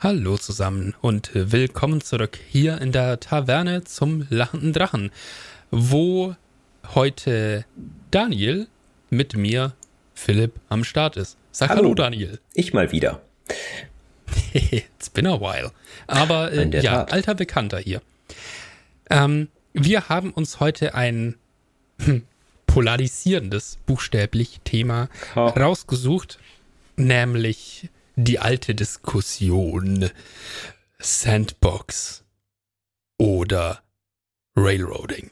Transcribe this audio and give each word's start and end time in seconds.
Hallo 0.00 0.38
zusammen 0.38 0.94
und 1.00 1.32
willkommen 1.34 2.00
zurück 2.00 2.38
hier 2.50 2.80
in 2.80 2.92
der 2.92 3.18
Taverne 3.18 3.82
zum 3.82 4.28
lachenden 4.30 4.72
Drachen, 4.72 5.10
wo 5.72 6.36
heute 6.94 7.64
Daniel 8.12 8.68
mit 9.10 9.36
mir, 9.36 9.72
Philipp, 10.14 10.52
am 10.68 10.84
Start 10.84 11.16
ist. 11.16 11.36
Sag 11.50 11.70
hallo, 11.70 11.82
hallo 11.82 11.94
Daniel. 11.94 12.38
Ich 12.54 12.72
mal 12.72 12.92
wieder. 12.92 13.20
It's 14.52 15.10
been 15.10 15.26
a 15.26 15.40
while. 15.40 15.72
Aber 16.06 16.52
äh, 16.52 16.80
ja, 16.80 16.98
Tat. 16.98 17.12
alter 17.12 17.34
Bekannter 17.34 17.78
hier. 17.78 18.00
Ähm, 19.10 19.48
wir 19.72 20.08
haben 20.08 20.30
uns 20.30 20.60
heute 20.60 20.94
ein 20.94 21.34
hm, 21.98 22.24
polarisierendes, 22.68 23.78
buchstäblich 23.84 24.60
Thema 24.62 25.08
oh. 25.34 25.48
rausgesucht, 25.48 26.38
nämlich 26.94 27.90
die 28.24 28.40
alte 28.40 28.74
Diskussion 28.74 30.10
Sandbox 30.98 32.24
oder 33.16 33.84
Railroading. 34.56 35.30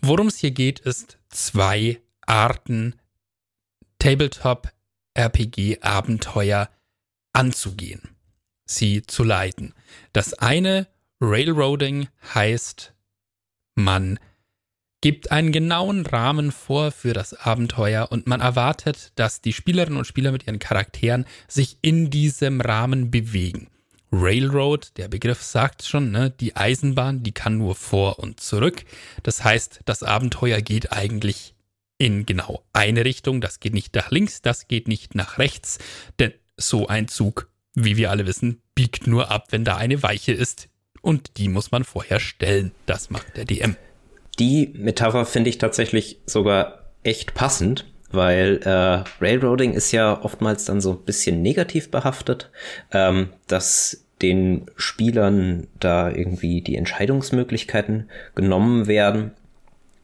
Worum 0.00 0.28
es 0.28 0.38
hier 0.38 0.50
geht, 0.50 0.80
ist 0.80 1.18
zwei 1.28 2.00
Arten 2.22 2.98
Tabletop 3.98 4.72
RPG 5.12 5.82
Abenteuer 5.82 6.70
anzugehen, 7.34 8.16
sie 8.64 9.02
zu 9.02 9.22
leiten. 9.22 9.74
Das 10.14 10.32
eine 10.32 10.88
Railroading 11.20 12.08
heißt, 12.32 12.94
man 13.74 14.18
gibt 15.00 15.32
einen 15.32 15.52
genauen 15.52 16.04
Rahmen 16.04 16.52
vor 16.52 16.90
für 16.90 17.12
das 17.12 17.34
Abenteuer 17.34 18.08
und 18.10 18.26
man 18.26 18.40
erwartet, 18.40 19.12
dass 19.14 19.40
die 19.40 19.52
Spielerinnen 19.52 19.98
und 19.98 20.06
Spieler 20.06 20.32
mit 20.32 20.46
ihren 20.46 20.58
Charakteren 20.58 21.24
sich 21.48 21.78
in 21.82 22.10
diesem 22.10 22.60
Rahmen 22.60 23.10
bewegen. 23.10 23.68
Railroad, 24.12 24.96
der 24.96 25.08
Begriff 25.08 25.42
sagt 25.42 25.84
schon, 25.84 26.10
ne, 26.10 26.30
die 26.30 26.56
Eisenbahn, 26.56 27.22
die 27.22 27.32
kann 27.32 27.58
nur 27.58 27.76
vor 27.76 28.18
und 28.18 28.40
zurück. 28.40 28.84
Das 29.22 29.44
heißt, 29.44 29.80
das 29.84 30.02
Abenteuer 30.02 30.60
geht 30.60 30.92
eigentlich 30.92 31.54
in 31.96 32.26
genau 32.26 32.64
eine 32.72 33.04
Richtung. 33.04 33.40
Das 33.40 33.60
geht 33.60 33.72
nicht 33.72 33.94
nach 33.94 34.10
links, 34.10 34.42
das 34.42 34.66
geht 34.66 34.88
nicht 34.88 35.14
nach 35.14 35.38
rechts, 35.38 35.78
denn 36.18 36.32
so 36.56 36.88
ein 36.88 37.06
Zug, 37.08 37.48
wie 37.74 37.96
wir 37.96 38.10
alle 38.10 38.26
wissen, 38.26 38.60
biegt 38.74 39.06
nur 39.06 39.30
ab, 39.30 39.46
wenn 39.50 39.64
da 39.64 39.76
eine 39.76 40.02
Weiche 40.02 40.32
ist. 40.32 40.68
Und 41.02 41.38
die 41.38 41.48
muss 41.48 41.70
man 41.70 41.84
vorher 41.84 42.20
stellen. 42.20 42.72
Das 42.86 43.10
macht 43.10 43.36
der 43.36 43.44
DM 43.44 43.76
die 44.40 44.72
Metapher 44.76 45.26
finde 45.26 45.50
ich 45.50 45.58
tatsächlich 45.58 46.20
sogar 46.26 46.90
echt 47.04 47.34
passend, 47.34 47.84
weil 48.10 48.60
äh, 48.64 49.04
Railroading 49.22 49.72
ist 49.72 49.92
ja 49.92 50.20
oftmals 50.22 50.64
dann 50.64 50.80
so 50.80 50.92
ein 50.92 51.04
bisschen 51.04 51.42
negativ 51.42 51.90
behaftet, 51.90 52.50
ähm, 52.90 53.28
dass 53.46 54.06
den 54.22 54.66
Spielern 54.76 55.66
da 55.78 56.10
irgendwie 56.10 56.60
die 56.62 56.76
Entscheidungsmöglichkeiten 56.76 58.10
genommen 58.34 58.86
werden 58.86 59.32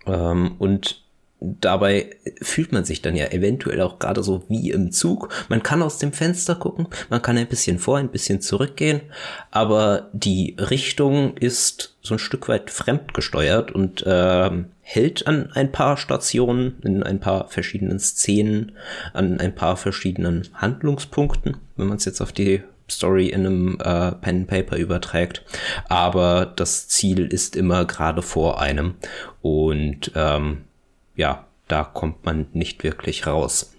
ähm, 0.06 0.54
und 0.58 1.02
dabei 1.40 2.16
fühlt 2.40 2.72
man 2.72 2.84
sich 2.84 3.02
dann 3.02 3.14
ja 3.14 3.26
eventuell 3.26 3.80
auch 3.82 3.98
gerade 3.98 4.22
so 4.22 4.44
wie 4.48 4.70
im 4.70 4.90
Zug. 4.90 5.28
Man 5.48 5.62
kann 5.62 5.82
aus 5.82 5.98
dem 5.98 6.12
Fenster 6.12 6.54
gucken, 6.54 6.88
man 7.10 7.20
kann 7.20 7.36
ein 7.36 7.46
bisschen 7.46 7.78
vor, 7.78 7.98
ein 7.98 8.10
bisschen 8.10 8.40
zurückgehen, 8.40 9.02
aber 9.50 10.08
die 10.12 10.56
Richtung 10.58 11.36
ist 11.36 11.96
so 12.00 12.14
ein 12.14 12.18
Stück 12.18 12.48
weit 12.48 12.70
fremdgesteuert 12.70 13.70
und 13.70 14.06
äh, 14.06 14.50
hält 14.80 15.26
an 15.26 15.50
ein 15.52 15.72
paar 15.72 15.96
Stationen, 15.96 16.80
in 16.82 17.02
ein 17.02 17.20
paar 17.20 17.48
verschiedenen 17.48 17.98
Szenen, 17.98 18.72
an 19.12 19.38
ein 19.38 19.54
paar 19.54 19.76
verschiedenen 19.76 20.48
Handlungspunkten, 20.54 21.58
wenn 21.76 21.86
man 21.88 21.98
es 21.98 22.04
jetzt 22.04 22.20
auf 22.20 22.32
die 22.32 22.62
Story 22.88 23.28
in 23.28 23.44
einem 23.44 23.78
äh, 23.80 24.12
Pen 24.12 24.36
and 24.36 24.46
Paper 24.46 24.76
überträgt. 24.76 25.42
Aber 25.88 26.46
das 26.46 26.88
Ziel 26.88 27.26
ist 27.26 27.56
immer 27.56 27.84
gerade 27.84 28.22
vor 28.22 28.60
einem. 28.60 28.94
Und 29.42 30.12
ähm, 30.14 30.66
ja, 31.16 31.46
da 31.68 31.84
kommt 31.84 32.24
man 32.24 32.46
nicht 32.52 32.84
wirklich 32.84 33.26
raus. 33.26 33.74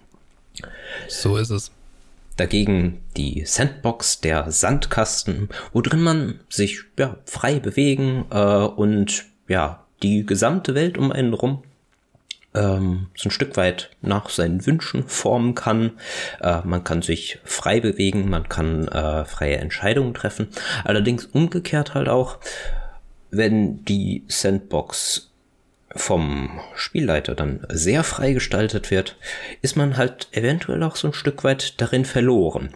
So 1.08 1.36
ist 1.36 1.50
es. 1.50 1.70
Dagegen 2.36 3.00
die 3.16 3.44
Sandbox, 3.44 4.20
der 4.20 4.50
Sandkasten, 4.52 5.48
wo 5.72 5.80
drin 5.80 6.02
man 6.02 6.40
sich 6.48 6.80
ja, 6.98 7.16
frei 7.24 7.58
bewegen 7.58 8.26
äh, 8.30 8.64
und 8.64 9.24
ja, 9.48 9.84
die 10.02 10.24
gesamte 10.24 10.74
Welt 10.74 10.98
um 10.98 11.10
einen 11.10 11.34
rum 11.34 11.62
ähm, 12.54 13.08
so 13.14 13.28
ein 13.28 13.32
Stück 13.32 13.56
weit 13.56 13.90
nach 14.00 14.28
seinen 14.30 14.66
Wünschen 14.66 15.06
formen 15.06 15.54
kann. 15.54 15.92
Äh, 16.40 16.60
man 16.64 16.84
kann 16.84 17.02
sich 17.02 17.38
frei 17.44 17.80
bewegen, 17.80 18.28
man 18.28 18.48
kann 18.48 18.88
äh, 18.88 19.24
freie 19.24 19.58
Entscheidungen 19.58 20.14
treffen. 20.14 20.48
Allerdings 20.84 21.26
umgekehrt 21.26 21.94
halt 21.94 22.08
auch, 22.08 22.38
wenn 23.30 23.84
die 23.84 24.24
Sandbox 24.28 25.30
vom 25.94 26.60
Spielleiter 26.74 27.34
dann 27.34 27.66
sehr 27.70 28.04
frei 28.04 28.32
gestaltet 28.32 28.90
wird, 28.90 29.16
ist 29.62 29.76
man 29.76 29.96
halt 29.96 30.28
eventuell 30.32 30.82
auch 30.82 30.96
so 30.96 31.08
ein 31.08 31.14
Stück 31.14 31.44
weit 31.44 31.80
darin 31.80 32.04
verloren 32.04 32.74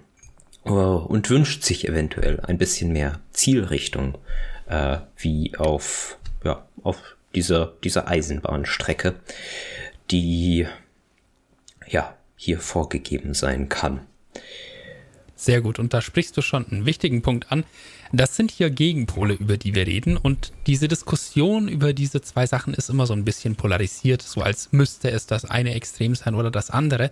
äh, 0.64 0.70
und 0.70 1.28
wünscht 1.30 1.62
sich 1.62 1.88
eventuell 1.88 2.40
ein 2.40 2.58
bisschen 2.58 2.92
mehr 2.92 3.20
Zielrichtung 3.32 4.18
äh, 4.66 4.98
wie 5.16 5.56
auf 5.56 6.18
ja 6.44 6.66
auf 6.82 7.16
dieser 7.34 7.74
dieser 7.84 8.08
Eisenbahnstrecke, 8.08 9.14
die 10.10 10.66
ja 11.86 12.16
hier 12.36 12.58
vorgegeben 12.58 13.34
sein 13.34 13.68
kann. 13.68 14.00
Sehr 15.36 15.60
gut. 15.60 15.78
Und 15.78 15.92
da 15.92 16.00
sprichst 16.00 16.36
du 16.36 16.40
schon 16.42 16.66
einen 16.70 16.86
wichtigen 16.86 17.22
Punkt 17.22 17.50
an. 17.50 17.64
Das 18.14 18.36
sind 18.36 18.50
hier 18.50 18.68
Gegenpole, 18.68 19.32
über 19.32 19.56
die 19.56 19.74
wir 19.74 19.86
reden. 19.86 20.18
Und 20.18 20.52
diese 20.66 20.86
Diskussion 20.86 21.66
über 21.66 21.94
diese 21.94 22.20
zwei 22.20 22.46
Sachen 22.46 22.74
ist 22.74 22.90
immer 22.90 23.06
so 23.06 23.14
ein 23.14 23.24
bisschen 23.24 23.56
polarisiert, 23.56 24.20
so 24.20 24.42
als 24.42 24.70
müsste 24.72 25.10
es 25.10 25.26
das 25.26 25.46
eine 25.46 25.72
Extrem 25.74 26.14
sein 26.14 26.34
oder 26.34 26.50
das 26.50 26.68
andere. 26.68 27.10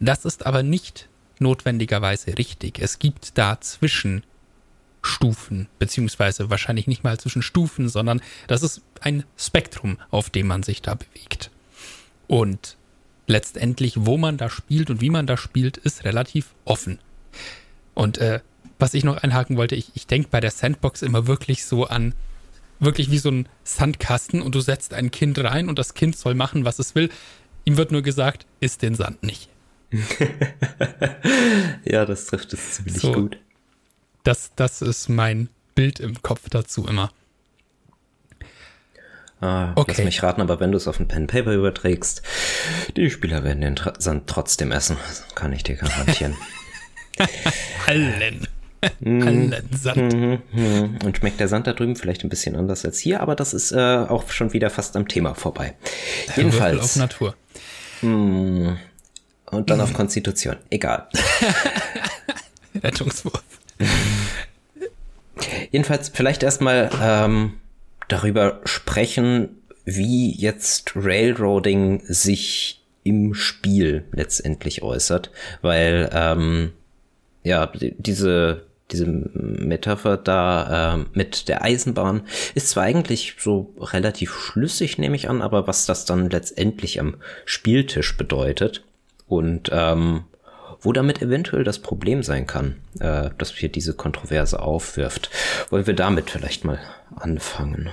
Das 0.00 0.24
ist 0.24 0.46
aber 0.46 0.64
nicht 0.64 1.08
notwendigerweise 1.38 2.36
richtig. 2.36 2.80
Es 2.80 2.98
gibt 2.98 3.38
da 3.38 3.60
Zwischenstufen, 3.60 5.68
beziehungsweise 5.78 6.50
wahrscheinlich 6.50 6.88
nicht 6.88 7.04
mal 7.04 7.18
zwischen 7.18 7.42
Stufen, 7.42 7.88
sondern 7.88 8.20
das 8.48 8.64
ist 8.64 8.82
ein 9.00 9.22
Spektrum, 9.36 9.98
auf 10.10 10.30
dem 10.30 10.48
man 10.48 10.64
sich 10.64 10.82
da 10.82 10.94
bewegt. 10.94 11.52
Und 12.26 12.76
letztendlich, 13.28 14.04
wo 14.04 14.18
man 14.18 14.36
da 14.36 14.50
spielt 14.50 14.90
und 14.90 15.00
wie 15.00 15.10
man 15.10 15.28
da 15.28 15.36
spielt, 15.36 15.76
ist 15.76 16.04
relativ 16.04 16.48
offen. 16.64 16.98
Und 17.94 18.18
äh, 18.18 18.40
was 18.80 18.94
ich 18.94 19.04
noch 19.04 19.16
einhaken 19.16 19.56
wollte, 19.56 19.74
ich, 19.74 19.90
ich 19.94 20.06
denke 20.06 20.28
bei 20.30 20.40
der 20.40 20.50
Sandbox 20.50 21.02
immer 21.02 21.26
wirklich 21.26 21.64
so 21.64 21.86
an, 21.86 22.14
wirklich 22.78 23.10
wie 23.10 23.18
so 23.18 23.30
ein 23.30 23.48
Sandkasten 23.64 24.42
und 24.42 24.54
du 24.54 24.60
setzt 24.60 24.94
ein 24.94 25.10
Kind 25.10 25.38
rein 25.38 25.68
und 25.68 25.78
das 25.78 25.94
Kind 25.94 26.16
soll 26.16 26.34
machen, 26.34 26.64
was 26.64 26.78
es 26.78 26.94
will. 26.94 27.10
Ihm 27.64 27.76
wird 27.76 27.92
nur 27.92 28.02
gesagt, 28.02 28.46
isst 28.60 28.82
den 28.82 28.94
Sand 28.94 29.22
nicht. 29.22 29.48
ja, 31.84 32.06
das 32.06 32.26
trifft 32.26 32.52
es 32.52 32.72
ziemlich 32.72 32.96
so, 32.96 33.12
gut. 33.12 33.38
Das, 34.24 34.52
das 34.54 34.82
ist 34.82 35.08
mein 35.08 35.48
Bild 35.74 36.00
im 36.00 36.22
Kopf 36.22 36.48
dazu 36.48 36.86
immer. 36.86 37.10
Ah, 39.40 39.72
okay. 39.74 39.94
Lass 39.96 40.04
mich 40.04 40.22
raten, 40.22 40.42
aber 40.42 40.60
wenn 40.60 40.70
du 40.70 40.76
es 40.76 40.86
auf 40.86 41.00
ein 41.00 41.08
Pen 41.08 41.26
Paper 41.26 41.54
überträgst, 41.54 42.22
die 42.96 43.10
Spieler 43.10 43.42
werden 43.42 43.62
den 43.62 43.80
Sand 43.98 44.26
trotzdem 44.26 44.70
essen. 44.70 44.98
kann 45.34 45.52
ich 45.52 45.62
dir 45.62 45.76
garantieren. 45.76 46.36
Allen. 47.86 48.46
Allen 49.04 49.54
Sand. 49.72 50.14
Mhm, 50.14 50.38
mhm. 50.52 50.98
Und 51.04 51.16
schmeckt 51.16 51.40
der 51.40 51.48
Sand 51.48 51.66
da 51.66 51.72
drüben 51.72 51.96
vielleicht 51.96 52.24
ein 52.24 52.28
bisschen 52.28 52.56
anders 52.56 52.84
als 52.84 52.98
hier, 52.98 53.20
aber 53.20 53.34
das 53.34 53.52
ist 53.54 53.72
äh, 53.72 53.76
auch 53.76 54.30
schon 54.30 54.52
wieder 54.52 54.70
fast 54.70 54.96
am 54.96 55.08
Thema 55.08 55.34
vorbei. 55.34 55.74
Jedenfalls. 56.36 56.74
Würfel 56.74 56.80
auf 56.80 56.96
Natur. 56.96 57.34
Mh, 58.02 58.78
und 59.50 59.70
dann 59.70 59.80
auf 59.80 59.92
Konstitution. 59.92 60.56
Egal. 60.70 61.08
Rettungswurf. 62.82 63.42
Jedenfalls 65.70 66.08
vielleicht 66.08 66.42
erstmal 66.42 66.90
ähm, 67.02 67.54
darüber 68.08 68.60
sprechen, 68.64 69.48
wie 69.84 70.32
jetzt 70.34 70.92
Railroading 70.94 72.02
sich 72.06 72.82
im 73.02 73.34
Spiel 73.34 74.04
letztendlich 74.12 74.82
äußert, 74.82 75.30
weil 75.62 76.10
ähm, 76.12 76.72
ja, 77.42 77.72
diese, 77.98 78.66
diese 78.92 79.06
Metapher 79.06 80.16
da 80.16 80.94
äh, 80.94 81.04
mit 81.12 81.48
der 81.48 81.62
Eisenbahn 81.62 82.22
ist 82.54 82.70
zwar 82.70 82.84
eigentlich 82.84 83.36
so 83.38 83.74
relativ 83.78 84.32
schlüssig, 84.32 84.98
nehme 84.98 85.16
ich 85.16 85.28
an, 85.28 85.42
aber 85.42 85.66
was 85.66 85.86
das 85.86 86.04
dann 86.04 86.30
letztendlich 86.30 87.00
am 87.00 87.16
Spieltisch 87.44 88.16
bedeutet 88.16 88.84
und 89.26 89.70
ähm, 89.72 90.24
wo 90.80 90.92
damit 90.92 91.20
eventuell 91.20 91.64
das 91.64 91.78
Problem 91.78 92.22
sein 92.22 92.46
kann, 92.46 92.76
äh, 93.00 93.30
dass 93.36 93.52
hier 93.52 93.68
diese 93.68 93.94
Kontroverse 93.94 94.60
aufwirft. 94.60 95.30
Wollen 95.70 95.86
wir 95.86 95.94
damit 95.94 96.30
vielleicht 96.30 96.64
mal 96.64 96.78
anfangen? 97.16 97.90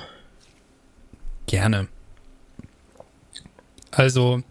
Gerne. 1.47 1.87
Also, 3.91 4.41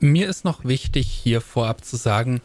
mir 0.00 0.28
ist 0.28 0.44
noch 0.44 0.64
wichtig, 0.64 1.08
hier 1.08 1.40
vorab 1.40 1.84
zu 1.84 1.96
sagen, 1.96 2.40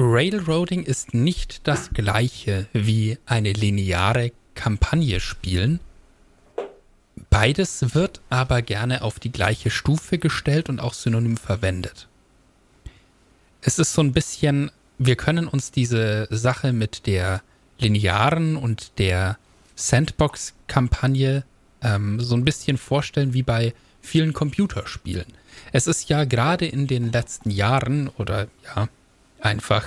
Railroading 0.00 0.84
ist 0.84 1.12
nicht 1.12 1.66
das 1.66 1.90
gleiche 1.90 2.68
wie 2.72 3.18
eine 3.26 3.52
lineare 3.52 4.30
Kampagne 4.54 5.18
spielen. 5.18 5.80
Beides 7.30 7.96
wird 7.96 8.20
aber 8.30 8.62
gerne 8.62 9.02
auf 9.02 9.18
die 9.18 9.32
gleiche 9.32 9.70
Stufe 9.70 10.18
gestellt 10.18 10.68
und 10.68 10.78
auch 10.78 10.94
synonym 10.94 11.36
verwendet. 11.36 12.06
Es 13.60 13.80
ist 13.80 13.92
so 13.92 14.00
ein 14.00 14.12
bisschen, 14.12 14.70
wir 14.98 15.16
können 15.16 15.48
uns 15.48 15.72
diese 15.72 16.28
Sache 16.30 16.72
mit 16.72 17.08
der 17.08 17.42
linearen 17.80 18.56
und 18.56 19.00
der 19.00 19.36
Sandbox-Kampagne 19.74 21.42
ähm, 21.82 22.20
so 22.20 22.36
ein 22.36 22.44
bisschen 22.44 22.78
vorstellen 22.78 23.34
wie 23.34 23.42
bei 23.42 23.74
vielen 24.00 24.32
Computerspielen. 24.32 25.26
Es 25.72 25.88
ist 25.88 26.08
ja 26.08 26.22
gerade 26.22 26.66
in 26.66 26.86
den 26.86 27.10
letzten 27.10 27.50
Jahren 27.50 28.06
oder 28.10 28.46
ja, 28.64 28.88
einfach 29.40 29.84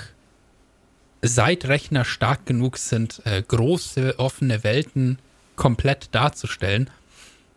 seit 1.22 1.66
Rechner 1.66 2.04
stark 2.04 2.46
genug 2.46 2.76
sind, 2.78 3.22
äh, 3.24 3.42
große 3.42 4.18
offene 4.18 4.64
Welten 4.64 5.18
komplett 5.56 6.08
darzustellen. 6.12 6.90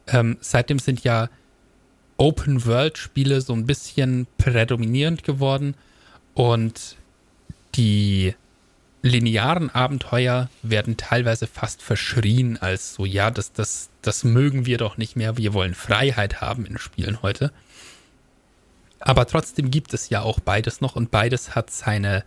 Ähm, 0.07 0.37
seitdem 0.39 0.79
sind 0.79 1.03
ja 1.03 1.29
Open-World-Spiele 2.17 3.41
so 3.41 3.53
ein 3.53 3.65
bisschen 3.65 4.27
prädominierend 4.37 5.23
geworden 5.23 5.75
und 6.33 6.95
die 7.75 8.35
linearen 9.01 9.69
Abenteuer 9.69 10.49
werden 10.63 10.97
teilweise 10.97 11.47
fast 11.47 11.81
verschrien 11.81 12.57
als 12.57 12.95
so, 12.95 13.05
ja, 13.05 13.29
das, 13.31 13.53
das, 13.53 13.89
das 14.01 14.23
mögen 14.23 14.65
wir 14.65 14.77
doch 14.77 14.97
nicht 14.97 15.15
mehr, 15.15 15.37
wir 15.37 15.53
wollen 15.53 15.75
Freiheit 15.75 16.41
haben 16.41 16.65
in 16.65 16.77
Spielen 16.77 17.21
heute. 17.21 17.51
Aber 19.05 19.27
trotzdem 19.27 19.69
gibt 19.71 19.93
es 19.93 20.09
ja 20.09 20.23
auch 20.23 20.39
beides 20.39 20.81
noch 20.81 20.95
und 20.95 21.11
beides 21.11 21.55
hat 21.55 21.69
seine, 21.69 22.23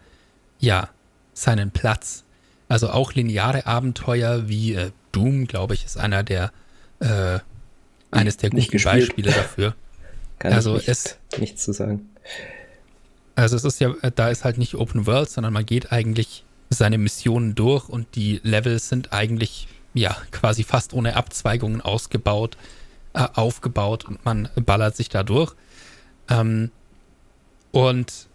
ja, 0.60 0.88
seinen 1.34 1.72
Platz. 1.72 2.24
Also 2.68 2.90
auch 2.90 3.12
lineare 3.12 3.66
Abenteuer 3.66 4.48
wie 4.48 4.74
äh, 4.74 4.92
Doom, 5.10 5.46
glaube 5.46 5.74
ich, 5.74 5.84
ist 5.84 5.98
einer 5.98 6.22
der 6.22 6.52
äh, 7.00 7.40
eines 8.10 8.36
der 8.36 8.50
guten 8.50 8.82
Beispiele 8.82 9.32
dafür. 9.32 9.74
Kann 10.38 10.52
also 10.52 10.76
ich 10.76 10.86
nicht, 10.86 10.88
es 10.88 11.18
nichts 11.38 11.64
zu 11.64 11.72
sagen. 11.72 12.08
Also 13.34 13.56
es 13.56 13.64
ist 13.64 13.80
ja, 13.80 13.92
da 14.14 14.28
ist 14.28 14.44
halt 14.44 14.58
nicht 14.58 14.74
Open 14.76 15.06
World, 15.06 15.30
sondern 15.30 15.52
man 15.52 15.66
geht 15.66 15.90
eigentlich 15.92 16.44
seine 16.70 16.98
Missionen 16.98 17.56
durch 17.56 17.88
und 17.88 18.14
die 18.14 18.40
Levels 18.44 18.88
sind 18.88 19.12
eigentlich 19.12 19.66
ja 19.94 20.16
quasi 20.30 20.62
fast 20.62 20.92
ohne 20.92 21.16
Abzweigungen 21.16 21.80
ausgebaut, 21.80 22.56
äh, 23.14 23.26
aufgebaut 23.34 24.04
und 24.04 24.24
man 24.24 24.48
ballert 24.54 24.96
sich 24.96 25.08
da 25.08 25.24
durch. 25.24 25.54
Ähm, 26.28 26.70
und 27.72 28.28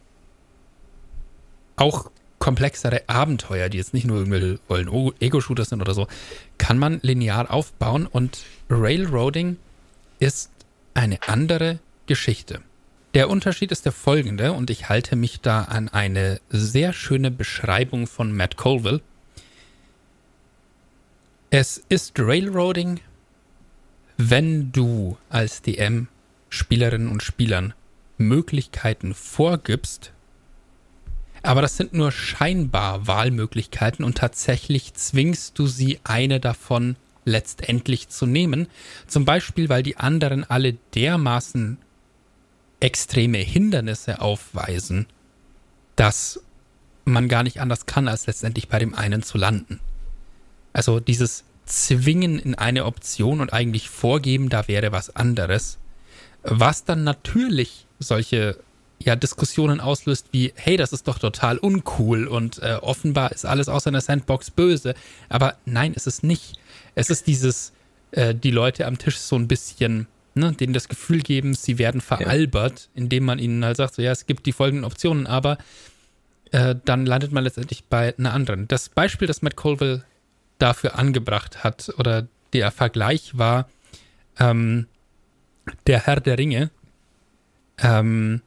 auch 1.76 2.12
komplexere 2.40 3.08
Abenteuer, 3.08 3.70
die 3.70 3.78
jetzt 3.78 3.94
nicht 3.94 4.06
nur 4.06 4.18
irgendwelche 4.18 4.60
wollen 4.68 5.14
Ego-Shooter 5.20 5.66
sind 5.66 5.82
oder 5.82 5.94
so, 5.94 6.08
kann 6.58 6.78
man 6.78 7.00
linear 7.02 7.52
aufbauen 7.52 8.06
und 8.06 8.40
Railroading 8.70 9.58
ist 10.20 10.52
eine 10.94 11.20
andere 11.28 11.80
Geschichte. 12.06 12.62
Der 13.14 13.30
Unterschied 13.30 13.72
ist 13.72 13.86
der 13.86 13.92
folgende 13.92 14.54
und 14.54 14.70
ich 14.70 14.90
halte 14.90 15.16
mich 15.16 15.40
da 15.40 15.64
an 15.64 15.88
eine 15.88 16.42
sehr 16.50 16.94
schöne 16.94 17.32
Beschreibung 17.32 18.08
von 18.08 18.32
Matt 18.32 18.58
Colville. 18.58 19.02
Es 21.50 21.84
ist 21.90 22.20
Railroading, 22.20 23.00
wenn 24.18 24.72
du 24.72 25.18
als 25.30 25.62
DM 25.62 26.08
Spielerinnen 26.50 27.08
und 27.08 27.24
Spielern 27.24 27.74
Möglichkeiten 28.28 29.14
vorgibst, 29.14 30.14
aber 31.44 31.62
das 31.62 31.76
sind 31.76 31.94
nur 31.94 32.12
scheinbar 32.12 33.06
Wahlmöglichkeiten 33.06 34.06
und 34.06 34.18
tatsächlich 34.18 34.94
zwingst 34.94 35.60
du 35.60 35.68
sie, 35.68 36.00
eine 36.06 36.40
davon 36.40 36.96
letztendlich 37.26 38.08
zu 38.10 38.26
nehmen. 38.26 38.68
Zum 39.08 39.26
Beispiel, 39.26 39.68
weil 39.68 39.84
die 39.84 39.98
anderen 39.98 40.50
alle 40.50 40.74
dermaßen 40.96 41.78
extreme 42.80 43.40
Hindernisse 43.40 44.22
aufweisen, 44.22 45.06
dass 45.98 46.42
man 47.06 47.28
gar 47.28 47.44
nicht 47.44 47.60
anders 47.60 47.86
kann, 47.86 48.08
als 48.08 48.28
letztendlich 48.28 48.70
bei 48.70 48.80
dem 48.80 48.94
einen 48.94 49.22
zu 49.22 49.38
landen. 49.38 49.82
Also 50.72 51.02
dieses 51.02 51.44
Zwingen 51.66 52.40
in 52.40 52.56
eine 52.56 52.86
Option 52.86 53.42
und 53.42 53.54
eigentlich 53.54 53.90
vorgeben, 53.90 54.50
da 54.50 54.68
wäre 54.68 54.92
was 54.92 55.16
anderes, 55.16 55.78
was 56.44 56.84
dann 56.84 57.04
natürlich 57.04 57.86
solche 58.04 58.58
ja 59.00 59.16
Diskussionen 59.16 59.80
auslöst 59.80 60.28
wie, 60.32 60.54
hey, 60.56 60.78
das 60.78 60.94
ist 60.94 61.08
doch 61.08 61.20
total 61.20 61.58
uncool 61.58 62.28
und 62.28 62.62
äh, 62.62 62.76
offenbar 62.82 63.32
ist 63.32 63.46
alles 63.46 63.68
außer 63.70 63.90
einer 63.90 64.02
Sandbox 64.02 64.52
böse. 64.52 64.94
Aber 65.30 65.58
nein, 65.66 65.94
es 65.96 66.08
ist 66.08 66.24
nicht. 66.24 66.54
Es 66.96 67.10
ist 67.10 67.28
dieses, 67.28 67.74
äh, 68.12 68.34
die 68.34 68.52
Leute 68.52 68.86
am 68.86 68.98
Tisch 68.98 69.18
so 69.18 69.36
ein 69.36 69.48
bisschen, 69.48 70.08
ne, 70.36 70.54
denen 70.54 70.74
das 70.74 70.88
Gefühl 70.88 71.22
geben, 71.22 71.54
sie 71.54 71.78
werden 71.78 72.02
veralbert, 72.02 72.90
ja. 72.94 73.02
indem 73.02 73.26
man 73.26 73.40
ihnen 73.40 73.64
halt 73.66 73.78
sagt, 73.78 73.96
so 73.96 74.02
ja, 74.02 74.12
es 74.12 74.26
gibt 74.26 74.46
die 74.46 74.54
folgenden 74.54 74.86
Optionen, 74.86 75.28
aber 75.28 75.58
äh, 76.52 76.76
dann 76.86 77.06
landet 77.06 77.32
man 77.32 77.44
letztendlich 77.44 77.84
bei 77.86 78.14
einer 78.18 78.34
anderen. 78.34 78.68
Das 78.68 78.90
Beispiel, 78.90 79.28
das 79.28 79.42
Matt 79.42 79.56
Colville 79.56 80.04
dafür 80.60 80.98
angebracht 80.98 81.64
hat, 81.64 81.92
oder 81.98 82.28
der 82.54 82.72
Vergleich 82.72 83.38
war 83.38 83.68
ähm, 84.40 84.88
der 85.88 86.06
Herr 86.06 86.20
der 86.20 86.38
Ringe. 86.38 86.70
Ähm, 87.80 88.42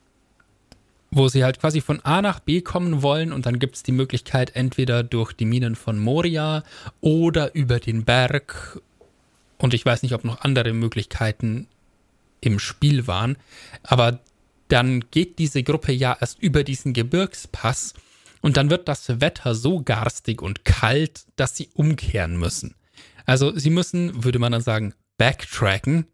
wo 1.11 1.29
sie 1.29 1.45
halt 1.45 1.61
quasi 1.61 1.81
von 1.81 2.01
A 2.05 2.21
nach 2.21 2.41
B 2.41 2.61
kommen 2.61 3.03
wollen 3.03 3.33
und 3.33 3.47
dann 3.47 3.59
gibt 3.59 3.77
es 3.77 3.83
die 3.83 3.93
Möglichkeit, 3.93 4.55
entweder 4.55 5.03
durch 5.03 5.33
die 5.33 5.47
Minen 5.47 5.75
von 5.75 5.99
Moria 5.99 6.63
oder 7.01 7.55
über 7.55 7.81
den 7.81 8.05
Berg 8.05 8.81
und 9.59 9.73
ich 9.73 9.87
weiß 9.87 10.03
nicht, 10.03 10.13
ob 10.13 10.25
noch 10.25 10.43
andere 10.43 10.73
Möglichkeiten 10.73 11.69
im 12.41 12.59
Spiel 12.59 13.07
waren, 13.07 13.37
aber 13.83 14.21
dann 14.69 15.05
geht 15.11 15.39
diese 15.39 15.63
Gruppe 15.63 15.93
ja 15.93 16.17
erst 16.21 16.39
über 16.41 16.65
diesen 16.65 16.93
Gebirgspass 16.93 17.95
und 18.43 18.57
dann 18.57 18.69
wird 18.69 18.89
das 18.89 19.21
Wetter 19.21 19.55
so 19.55 19.81
garstig 19.81 20.43
und 20.43 20.65
kalt, 20.65 21.25
dass 21.37 21.57
sie 21.57 21.69
umkehren 21.75 22.37
müssen. 22.37 22.75
Also 23.25 23.57
sie 23.57 23.71
müssen, 23.71 24.25
würde 24.25 24.39
man 24.39 24.53
dann 24.53 24.61
sagen, 24.61 24.95
backtracken 25.19 26.07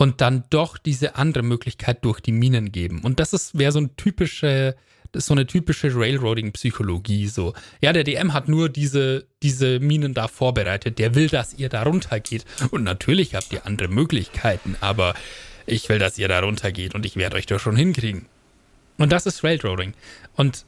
und 0.00 0.22
dann 0.22 0.44
doch 0.48 0.78
diese 0.78 1.16
andere 1.16 1.44
Möglichkeit 1.44 2.06
durch 2.06 2.20
die 2.20 2.32
Minen 2.32 2.72
geben. 2.72 3.02
Und 3.02 3.20
das 3.20 3.34
ist 3.34 3.58
wäre 3.58 3.70
so 3.70 3.80
ein 3.80 3.96
typische 3.96 4.74
das 5.12 5.24
ist 5.24 5.26
so 5.26 5.34
eine 5.34 5.46
typische 5.46 5.94
Railroading-Psychologie. 5.94 7.26
So, 7.26 7.52
ja, 7.82 7.92
der 7.92 8.04
DM 8.04 8.32
hat 8.32 8.48
nur 8.48 8.68
diese, 8.68 9.26
diese 9.42 9.80
Minen 9.80 10.14
da 10.14 10.28
vorbereitet. 10.28 11.00
Der 11.00 11.16
will, 11.16 11.28
dass 11.28 11.52
ihr 11.54 11.68
da 11.68 11.82
runtergeht. 11.82 12.44
Und 12.70 12.84
natürlich 12.84 13.34
habt 13.34 13.52
ihr 13.52 13.66
andere 13.66 13.88
Möglichkeiten, 13.88 14.76
aber 14.80 15.14
ich 15.66 15.88
will, 15.88 15.98
dass 15.98 16.16
ihr 16.16 16.28
da 16.28 16.38
runtergeht 16.38 16.94
und 16.94 17.04
ich 17.04 17.16
werde 17.16 17.36
euch 17.36 17.46
doch 17.46 17.58
schon 17.58 17.74
hinkriegen. 17.74 18.26
Und 18.98 19.10
das 19.10 19.26
ist 19.26 19.42
Railroading. 19.42 19.94
Und 20.36 20.64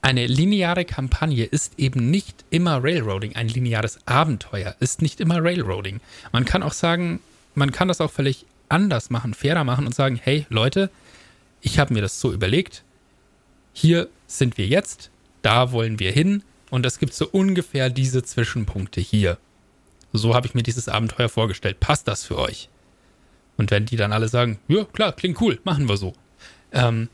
eine 0.00 0.26
lineare 0.28 0.84
Kampagne 0.84 1.44
ist 1.44 1.78
eben 1.78 2.08
nicht 2.08 2.44
immer 2.50 2.82
Railroading. 2.82 3.34
Ein 3.34 3.48
lineares 3.48 3.98
Abenteuer 4.06 4.76
ist 4.78 5.02
nicht 5.02 5.20
immer 5.20 5.42
Railroading. 5.42 6.00
Man 6.30 6.44
kann 6.44 6.62
auch 6.62 6.72
sagen, 6.72 7.18
man 7.54 7.72
kann 7.72 7.88
das 7.88 8.00
auch 8.00 8.10
völlig 8.10 8.46
anders 8.72 9.10
machen, 9.10 9.34
fairer 9.34 9.64
machen 9.64 9.86
und 9.86 9.94
sagen, 9.94 10.20
hey 10.22 10.46
Leute, 10.48 10.90
ich 11.60 11.78
habe 11.78 11.94
mir 11.94 12.02
das 12.02 12.20
so 12.20 12.32
überlegt, 12.32 12.82
hier 13.72 14.08
sind 14.26 14.58
wir 14.58 14.66
jetzt, 14.66 15.10
da 15.42 15.72
wollen 15.72 15.98
wir 15.98 16.10
hin 16.12 16.42
und 16.70 16.86
es 16.86 16.98
gibt 16.98 17.14
so 17.14 17.28
ungefähr 17.28 17.90
diese 17.90 18.22
Zwischenpunkte 18.22 19.00
hier. 19.00 19.38
So 20.12 20.34
habe 20.34 20.46
ich 20.46 20.54
mir 20.54 20.62
dieses 20.62 20.88
Abenteuer 20.88 21.28
vorgestellt. 21.28 21.80
Passt 21.80 22.06
das 22.08 22.24
für 22.24 22.38
euch? 22.38 22.68
Und 23.56 23.70
wenn 23.70 23.86
die 23.86 23.96
dann 23.96 24.12
alle 24.12 24.28
sagen, 24.28 24.58
ja 24.68 24.84
klar, 24.84 25.12
klingt 25.12 25.40
cool, 25.40 25.60
machen 25.64 25.88
wir 25.88 25.96
so, 25.96 26.14
ähm, 26.72 27.08